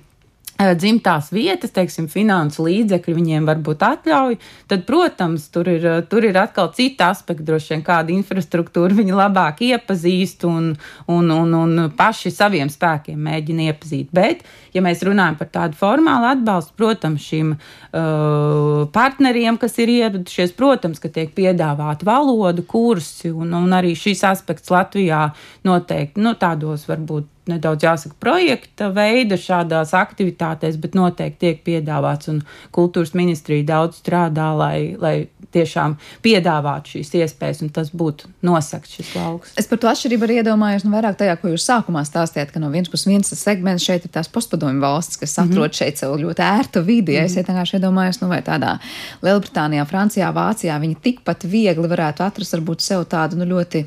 dzimtās 0.57 1.29
vietas, 1.33 1.71
teiksim, 1.75 2.07
finansu 2.09 2.65
līdzekļi 2.65 3.13
viņiem 3.13 3.45
varbūt 3.45 3.83
atļauj, 3.85 4.37
tad, 4.71 4.85
protams, 4.87 5.45
tur 5.53 5.69
ir, 5.69 5.85
tur 6.09 6.25
ir 6.25 6.37
atkal 6.41 6.71
cita 6.73 7.11
aspekta, 7.13 7.45
droši 7.45 7.75
vien 7.75 7.83
kāda 7.85 8.13
infrastruktūra 8.15 8.97
viņi 8.97 9.13
labāk 9.17 9.61
iepazīst 9.67 10.47
un, 10.49 10.71
un, 11.13 11.29
un, 11.33 11.53
un 11.59 11.83
paši 11.97 12.33
saviem 12.33 12.71
spēkiem 12.73 13.21
mēģina 13.29 13.69
iepazīt. 13.69 14.09
Bet, 14.15 14.43
ja 14.73 14.81
mēs 14.85 15.05
runājam 15.05 15.37
par 15.37 15.51
tādu 15.53 15.77
formālu 15.77 16.31
atbalstu, 16.31 16.73
protams, 16.79 17.21
šim 17.27 17.53
uh, 17.53 18.87
partneriem, 18.93 19.61
kas 19.61 19.77
ir 19.83 19.93
ieradušies, 19.93 20.57
protams, 20.57 21.01
ka 21.03 21.13
tiek 21.13 21.33
piedāvāti 21.37 22.07
valodu 22.07 22.65
kursi, 22.65 23.29
un, 23.29 23.53
un 23.53 23.77
arī 23.77 23.93
šis 23.97 24.25
aspekts 24.33 24.73
Latvijā 24.73 25.27
noteikti 25.67 26.23
nu, 26.23 26.33
tādos 26.39 26.89
varbūt 26.89 27.29
nedaudz 27.51 27.83
jāsaka 27.83 28.15
projekta 28.19 28.89
veida 28.93 29.37
šādās 29.39 29.93
aktivitātēs, 29.97 30.77
bet 30.81 30.95
noteikti 30.97 31.39
tiek 31.45 31.63
piedāvāts 31.65 32.31
un 32.31 32.43
kultūras 32.75 33.13
ministrija 33.17 33.65
daudz 33.67 34.01
strādā, 34.01 34.51
lai, 34.57 34.95
lai 34.99 35.15
tiešām 35.55 35.95
piedāvātu 36.25 36.97
šīs 36.97 37.13
iespējas 37.21 37.61
un 37.65 37.71
tas 37.73 37.89
būtu 37.95 38.29
nosakt 38.45 38.91
šis 38.91 39.13
lauks. 39.15 39.53
Es 39.59 39.69
par 39.69 39.81
to 39.81 39.89
atšķirību 39.91 40.27
arī 40.27 40.39
iedomājos 40.41 40.85
nu, 40.85 40.93
vairāk 40.95 41.17
tajā, 41.19 41.37
ko 41.39 41.51
jūs 41.53 41.65
sākumā 41.69 42.03
stāstījāt, 42.07 42.51
ka 42.53 42.61
no 42.63 42.71
vienas 42.73 42.91
puses 42.91 43.09
viens 43.09 43.33
segments 43.39 43.85
šeit 43.87 44.07
ir 44.07 44.13
tās 44.13 44.29
postpadomju 44.33 44.83
valsts, 44.83 45.19
kas 45.21 45.37
atrod 45.39 45.55
mm 45.55 45.63
-hmm. 45.63 45.79
šeit 45.79 45.97
sev 46.03 46.15
ļoti 46.19 46.43
ērtu 46.43 46.83
vidi. 46.83 47.13
Mm 47.13 47.17
-hmm. 47.17 47.25
es 47.25 47.35
vienkārši 47.35 47.77
iedomājos, 47.79 48.21
nu 48.21 48.27
vai 48.27 48.41
tādā 48.41 48.77
Lielbritānijā, 49.21 49.85
Francijā, 49.85 50.33
Vācijā 50.33 50.79
viņi 50.79 50.95
tikpat 51.01 51.43
viegli 51.43 51.87
varētu 51.87 52.23
atrast 52.23 52.53
varbūt 52.53 52.81
sev 52.81 53.05
tādu 53.05 53.35
nu, 53.35 53.45
ļoti 53.45 53.85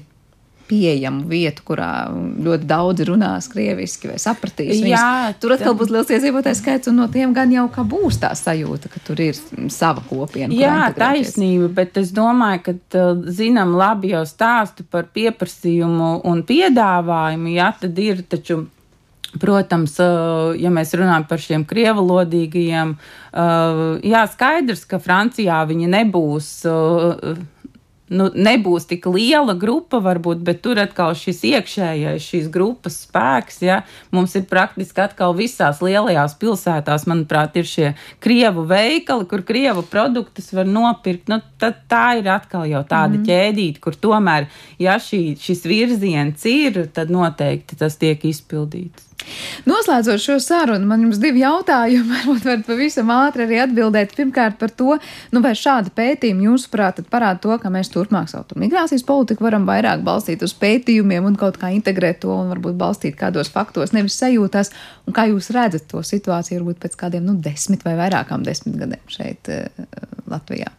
pieejamu 0.70 1.26
vietu, 1.30 1.64
kurā 1.66 1.90
ļoti 2.14 2.68
daudzi 2.70 3.06
runās 3.08 3.50
krieviski 3.50 4.12
vai 4.12 4.18
sapratīs. 4.22 4.78
Viņus. 4.78 4.94
Jā, 4.94 5.34
tur 5.42 5.56
atkal 5.56 5.74
būs 5.78 5.90
liels 5.90 6.14
iedzīvotājs 6.14 6.62
skaits, 6.62 6.90
un 6.92 7.00
no 7.02 7.10
tiem 7.12 7.34
gan 7.36 7.50
jau 7.54 7.66
kā 7.74 7.82
būs 7.82 8.20
tā 8.22 8.30
sajūta, 8.38 8.90
ka 8.92 9.02
tur 9.06 9.20
ir 9.26 9.38
sava 9.72 10.04
kopiena. 10.06 10.54
Jā, 10.54 10.90
taisnība, 10.96 11.68
bet 11.82 11.98
es 12.00 12.14
domāju, 12.14 12.62
ka 12.70 13.06
zinām 13.28 13.74
labi 13.78 14.14
jau 14.14 14.22
stāstu 14.28 14.86
par 14.86 15.10
pieprasījumu 15.14 16.20
un 16.30 16.44
piedāvājumu, 16.46 17.56
jā, 17.58 17.72
tad 17.82 17.98
ir 17.98 18.22
taču. 18.30 18.66
Protams, 19.30 19.92
ja 20.58 20.70
mēs 20.74 20.90
runājam 20.98 21.22
par 21.30 21.38
šiem 21.38 21.62
krievalodīgajiem, 21.70 22.96
jā, 24.10 24.22
skaidrs, 24.32 24.82
ka 24.90 24.98
Francijā 24.98 25.60
viņi 25.70 25.86
nebūs 25.92 26.48
nu, 28.10 28.28
nebūs 28.34 28.86
tik 28.90 29.06
liela 29.10 29.54
grupa, 29.58 30.00
varbūt, 30.02 30.42
bet 30.46 30.62
tur 30.64 30.80
atkal 30.82 31.14
šis 31.18 31.42
iekšējais, 31.50 32.26
šīs 32.26 32.48
grupas 32.52 33.00
spēks. 33.06 33.60
Ja, 33.64 33.80
mums 34.14 34.34
ir 34.38 34.46
praktiski 34.50 35.04
atkal 35.04 35.34
visās 35.38 35.82
lielajās 35.84 36.36
pilsētās, 36.40 37.06
manuprāt, 37.10 37.58
ir 37.60 37.68
šie 37.70 37.92
krievu 38.22 38.66
veikali, 38.70 39.28
kur 39.30 39.44
krievu 39.46 39.84
produktus 39.90 40.50
var 40.56 40.68
nopirkt. 40.68 41.30
Nu, 41.30 41.40
tad 41.60 41.84
tā 41.90 42.06
ir 42.20 42.30
atkal 42.32 42.66
jau 42.70 42.82
tāda 42.86 43.18
mm. 43.18 43.26
ķēdīte, 43.28 43.84
kur 43.84 43.98
tomēr, 43.98 44.50
ja 44.82 44.98
šī, 45.02 45.22
šis 45.40 45.64
virziens 45.70 46.48
ir, 46.50 46.82
tad 46.94 47.12
noteikti 47.14 47.78
tas 47.80 47.98
tiek 48.00 48.26
izpildīts. 48.30 49.09
Noslēdzot 49.68 50.22
šo 50.22 50.36
sarunu, 50.42 50.86
man 50.88 51.04
jums 51.04 51.20
divi 51.22 51.42
jautājumi, 51.42 52.08
varbūt 52.14 52.46
varat 52.48 52.64
pavisam 52.66 53.12
ātri 53.14 53.46
arī 53.46 53.60
atbildēt. 53.64 54.14
Pirmkārt, 54.16 54.58
par 54.60 54.72
to, 54.76 54.96
nu, 55.34 55.42
vai 55.44 55.52
šāda 55.58 55.92
pētījuma 55.96 56.46
jūsuprāt 56.48 57.02
parāda 57.12 57.42
to, 57.44 57.56
ka 57.62 57.72
mēs 57.72 57.92
turpmāk 57.92 58.30
savu 58.32 58.60
migrācijas 58.60 59.04
politiku 59.06 59.46
varam 59.46 59.66
vairāk 59.68 60.04
balstīt 60.06 60.44
uz 60.46 60.54
pētījumiem 60.60 61.28
un 61.30 61.38
kaut 61.40 61.60
kā 61.60 61.72
integrēt 61.74 62.22
to 62.24 62.32
un 62.34 62.50
varbūt 62.54 62.78
balstīt 62.80 63.18
kādos 63.20 63.52
faktos, 63.52 63.94
nevis 63.96 64.18
sajūtās. 64.20 64.72
Un 65.08 65.16
kā 65.16 65.26
jūs 65.30 65.50
redzat 65.54 65.88
to 65.90 66.02
situāciju 66.06 66.60
varbūt 66.60 66.82
pēc 66.84 66.96
kādiem, 67.00 67.26
nu, 67.26 67.36
desmit 67.42 67.84
vai 67.86 67.96
vairākām 68.00 68.44
desmit 68.46 68.78
gadiem 68.80 69.12
šeit 69.12 69.52
uh, 69.52 70.19
Latvijā? 70.30 70.70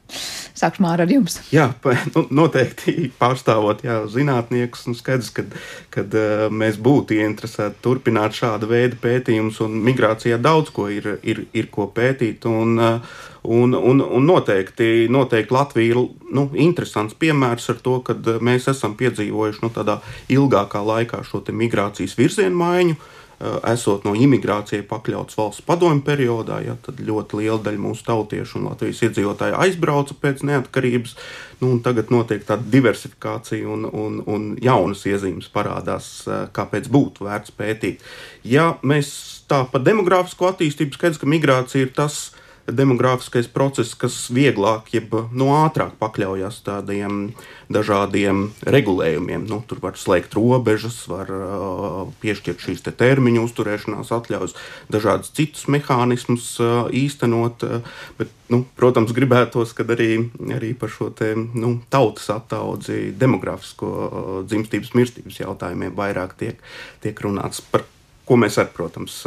Sākšu 0.58 0.84
ar 1.06 1.12
jums. 1.12 1.40
Jā, 1.54 1.70
nu, 2.16 2.26
noteikti 2.42 3.10
pārstāvot 3.20 3.84
jā, 3.86 4.02
zinātniekus, 4.12 4.84
un 4.90 4.98
skaidrs, 4.98 5.32
ka 5.34 6.04
uh, 6.04 6.46
mēs 6.54 6.78
būtu 6.82 7.18
ieinteresēti 7.18 7.82
turpināt 7.86 8.36
šāda 8.38 8.70
veida 8.70 9.00
pētījumus, 9.02 9.62
un 9.66 9.80
migrācijā 9.86 10.38
daudz 10.42 10.74
ko 10.76 10.90
ir, 10.92 11.18
ir, 11.24 11.46
ir 11.58 11.70
ko 11.74 11.88
pētīt. 11.96 12.46
Un, 12.50 12.76
uh, 12.78 13.16
un, 13.48 13.74
un, 13.74 14.04
un 14.04 14.28
noteikti, 14.28 15.08
noteikti 15.10 15.56
Latvija 15.56 15.96
ir 15.96 16.04
nu, 16.36 16.50
interesants 16.54 17.18
piemērs 17.18 17.72
ar 17.74 17.82
to, 17.82 17.98
ka 18.06 18.18
mēs 18.44 18.70
esam 18.72 18.94
piedzīvojuši 19.00 19.66
nu, 19.66 19.72
tādā 19.74 19.98
ilgākā 20.32 20.84
laikā 20.86 21.24
šo 21.28 21.44
migrācijas 21.64 22.18
virzienu 22.20 22.62
maiņu. 22.62 23.00
Eh, 23.42 23.54
esot 23.72 24.04
no 24.06 24.12
imigrācijai 24.14 24.84
pakļauts 24.86 25.38
valsts 25.40 25.64
padomju 25.66 26.04
periodā, 26.06 26.60
ja, 26.62 26.76
tad 26.86 27.00
ļoti 27.02 27.40
liela 27.40 27.58
daļa 27.66 27.82
mūsu 27.82 28.04
tautiešu 28.06 28.60
un 28.60 28.68
Latvijas 28.70 29.00
iedzīvotāju 29.08 29.58
aizbrauca 29.64 30.14
pēc 30.22 30.44
neatkarības. 30.46 31.16
Nu, 31.64 31.72
tagad 31.82 32.12
notiek 32.14 32.44
tāda 32.46 32.68
diversifikācija 32.76 33.66
un, 33.66 33.88
un, 33.88 34.20
un 34.30 34.46
jaunas 34.62 35.02
iezīmes 35.10 35.50
parādās, 35.56 36.12
eh, 36.28 36.44
kāpēc 36.54 36.92
būtu 36.94 37.26
vērts 37.26 37.56
pētīt. 37.58 38.06
Ja 38.46 38.76
mēs 38.86 39.10
tā 39.50 39.64
par 39.72 39.82
demogrāfisko 39.90 40.52
attīstību 40.52 41.00
skaidrs, 41.00 41.24
ka 41.24 41.34
migrācija 41.34 41.88
ir 41.88 41.96
tas, 41.98 42.28
demogrāfiskais 42.76 43.50
process, 43.52 43.96
kas 43.98 44.16
vieglāk, 44.34 44.90
jeb 44.96 45.14
nu, 45.36 45.52
ātrāk 45.56 45.98
pakļaujas 46.02 46.62
tādiem 46.66 47.32
dažādiem 47.72 48.50
regulējumiem. 48.68 49.46
Nu, 49.50 49.62
tur 49.68 49.82
var 49.84 50.00
slēgt 50.00 50.36
robežas, 50.38 50.98
var 51.12 51.32
uh, 51.32 52.02
piešķirt 52.24 52.66
šīs 52.66 52.84
te 52.86 52.94
termiņu 52.96 53.46
uzturēšanās 53.48 54.12
atļaujas, 54.16 54.58
dažādus 54.92 55.32
citus 55.38 55.68
mehānismus 55.72 56.54
uh, 56.64 56.90
īstenot. 56.92 57.64
Uh, 57.68 58.04
bet, 58.20 58.34
nu, 58.52 58.64
protams, 58.80 59.14
gribētos, 59.16 59.76
kad 59.78 59.94
arī, 59.96 60.12
arī 60.52 60.74
par 60.78 60.92
šo 60.92 61.12
te, 61.16 61.34
nu, 61.36 61.78
tautas 61.94 62.28
attaudzi, 62.34 63.14
demografisko 63.18 63.96
uh, 63.96 64.36
dzimstības 64.50 64.94
mirstības 64.98 65.42
jautājumiem 65.44 65.96
vairāk 65.98 66.38
tiek, 66.40 66.62
tiek 67.04 67.26
runāts 67.26 67.64
par 67.72 67.88
ko 68.32 68.38
mēs 68.40 68.56
arī, 68.62 68.72
protams, 68.72 69.18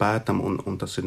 pētām, 0.00 0.40
un, 0.42 0.58
un 0.66 0.78
tas 0.80 0.98
ir 0.98 1.06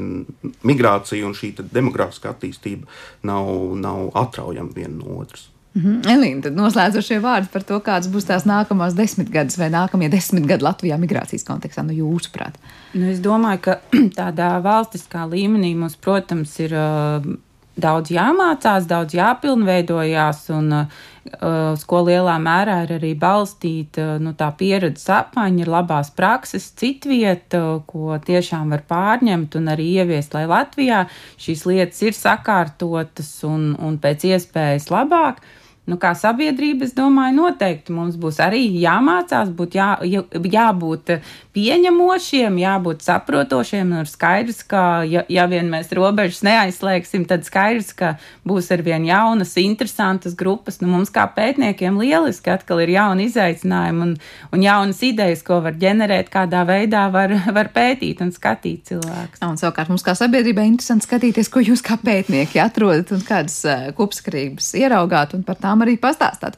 migrācija 0.64 1.28
un 1.28 1.36
šī 1.36 1.52
demogrāfiskā 1.60 2.32
attīstība 2.32 2.88
nav, 3.28 3.52
nav 3.82 4.08
atraujama 4.24 4.72
viena 4.76 4.96
no 5.02 5.20
otras. 5.20 5.50
Mm 5.76 5.82
-hmm. 5.82 6.12
Elīna, 6.14 6.42
tad 6.42 6.56
noslēdzošie 6.56 7.18
vārdi 7.20 7.50
par 7.52 7.64
to, 7.64 7.80
kādas 7.84 8.08
būs 8.08 8.28
tās 8.30 8.46
nākamās 8.48 8.96
desmitgades 8.96 9.58
vai 9.58 9.68
nākamie 9.70 10.10
desmit 10.10 10.46
gadi 10.48 10.64
Latvijā 10.64 10.98
migrācijas 10.98 11.44
kontekstā, 11.44 11.84
nu 11.84 11.92
jūsuprāt? 11.92 12.56
Nu, 12.94 13.10
es 13.12 13.20
domāju, 13.20 13.60
ka 13.62 13.80
tādā 14.22 14.62
valstiskā 14.64 15.28
līmenī 15.28 15.76
mums, 15.76 15.96
protams, 15.96 16.60
ir 16.60 16.72
uh, 16.72 17.36
daudz 17.76 18.12
jāmācās, 18.12 18.88
daudz 18.88 19.14
jāpilnveidojās, 19.14 20.50
un 20.50 20.72
uh, 20.72 20.86
uz 21.26 21.84
ko 21.90 22.04
lielā 22.06 22.36
mērā 22.42 22.78
ir 22.86 22.92
arī 23.00 23.12
balstīta 23.18 24.04
uh, 24.04 24.22
nu, 24.22 24.36
tā 24.38 24.52
pieredzes 24.58 25.08
apmaiņa, 25.10 25.64
ir 25.64 25.72
labās 25.74 26.12
prakses, 26.14 26.68
citvieta, 26.78 27.62
ko 27.90 28.20
tiešām 28.22 28.76
var 28.76 28.86
pārņemt 28.90 29.58
un 29.58 29.72
arī 29.74 29.88
ieviest, 30.02 30.38
lai 30.38 30.46
Latvijā 30.50 31.06
šīs 31.42 31.66
lietas 31.66 32.04
ir 32.06 32.18
sakārtotas 32.18 33.32
un, 33.48 33.74
un 33.82 33.98
pēc 34.02 34.28
iespējas 34.36 34.92
labāk. 34.94 35.42
Nu, 35.86 36.00
kā 36.02 36.16
sabiedrība, 36.18 36.88
es 36.88 36.96
domāju, 36.98 37.36
noteikti 37.38 37.94
mums 37.94 38.16
būs 38.18 38.40
arī 38.42 38.64
jāmācās, 38.82 39.52
būt 39.54 39.76
jā, 39.78 39.90
jābūt 40.02 41.12
pieņemošiem, 41.54 42.58
jābūt 42.58 43.04
saprotošiem. 43.06 43.92
Ir 44.02 44.10
skaidrs, 44.10 44.64
ka, 44.66 44.82
ja, 45.06 45.22
ja 45.30 45.46
vien 45.52 45.70
mēs 45.70 45.94
robežas 45.94 46.42
neaizslēgsim, 46.48 47.28
tad 47.30 47.46
skaidrs, 47.46 47.92
ka 47.94 48.16
būs 48.50 48.72
ar 48.74 48.82
vien 48.86 49.06
jaunas, 49.06 49.54
interesantas 49.62 50.34
grupas. 50.40 50.80
Nu, 50.82 50.90
mums 50.90 51.14
kā 51.14 51.28
pētniekiem 51.36 52.02
lieliski 52.02 52.50
atkal 52.56 52.82
ir 52.82 52.96
jauni 52.96 53.30
izaicinājumi 53.30 54.04
un, 54.08 54.18
un 54.58 54.66
jaunas 54.66 55.04
idejas, 55.06 55.46
ko 55.46 55.62
var 55.68 55.78
ģenerēt, 55.78 56.34
kādā 56.34 56.66
veidā 56.66 57.06
var, 57.14 57.36
var 57.60 57.70
pētīt 57.78 58.26
un 58.26 58.34
skatīt 58.34 58.90
cilvēkus. 58.90 59.46
Un 59.46 59.62
savukārt 59.62 59.94
mums 59.94 60.06
kā 60.06 60.18
sabiedrībai 60.18 60.66
interesanti 60.72 61.06
skatīties, 61.06 61.54
ko 61.54 61.62
jūs 61.62 61.86
kā 61.86 62.02
pētnieki 62.02 62.64
atrodat 62.66 63.14
un 63.14 63.22
kādas 63.30 63.62
uh, 63.70 63.88
kopsakarības 63.94 64.74
ieraugāt 64.82 65.38
un 65.38 65.46
par 65.46 65.62
tām 65.62 65.75
arī 65.84 65.98
pastāstāt. 66.02 66.56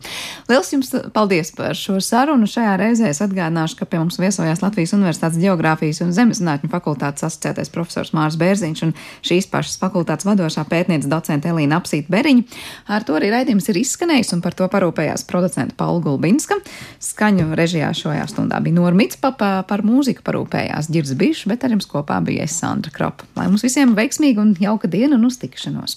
Liels 0.49 0.69
jums 0.73 0.91
paldies 1.15 1.51
par 1.55 1.77
šo 1.77 1.97
sarunu. 2.03 2.47
Šajā 2.49 2.75
reizē 2.79 3.09
es 3.11 3.21
atgādināšu, 3.23 3.79
ka 3.79 3.87
pie 3.89 4.01
mums 4.01 4.19
viesojās 4.21 4.61
Latvijas 4.63 4.93
Universitātes 4.97 5.39
Geogrāfijas 5.41 6.01
un 6.05 6.13
Zemeszinātņu 6.15 6.69
fakultātes 6.71 7.25
asociētais 7.27 7.71
profesors 7.73 8.13
Mārs 8.17 8.37
Bērziņš 8.39 8.83
un 8.87 8.93
šīs 9.25 9.49
pašas 9.51 9.79
fakultātes 9.81 10.27
vadošā 10.27 10.65
pētniece 10.69 11.09
docente 11.11 11.49
Elīna 11.51 11.79
Apsīta 11.81 12.11
Beriņa. 12.13 12.45
Ar 12.93 13.05
to 13.07 13.17
arī 13.17 13.31
raidījums 13.33 13.69
ir 13.71 13.81
izskanējis 13.81 14.35
un 14.37 14.43
par 14.45 14.57
to 14.57 14.67
parūpējās 14.71 15.25
producenta 15.29 15.77
Paula 15.79 16.03
Gulbinska. 16.05 16.59
Skaņu 17.03 17.53
režijā 17.57 17.93
šajā 17.95 18.27
stundā 18.31 18.59
bija 18.63 18.79
Normits 18.79 19.19
Papa, 19.21 19.61
par 19.67 19.85
mūziku 19.87 20.25
parūpējās 20.27 20.91
Girds 20.93 21.15
Bišs, 21.17 21.47
bet 21.49 21.63
ar 21.63 21.75
jums 21.75 21.87
kopā 21.89 22.19
bija 22.25 22.45
es 22.47 22.57
Sandra 22.59 22.91
Kropa. 22.93 23.27
Lai 23.37 23.47
mums 23.47 23.65
visiem 23.65 23.95
veiksmīga 23.97 24.43
un 24.43 24.55
jauka 24.59 24.89
diena 24.91 25.15
un 25.17 25.29
uz 25.29 25.39
tikšanos! 25.41 25.95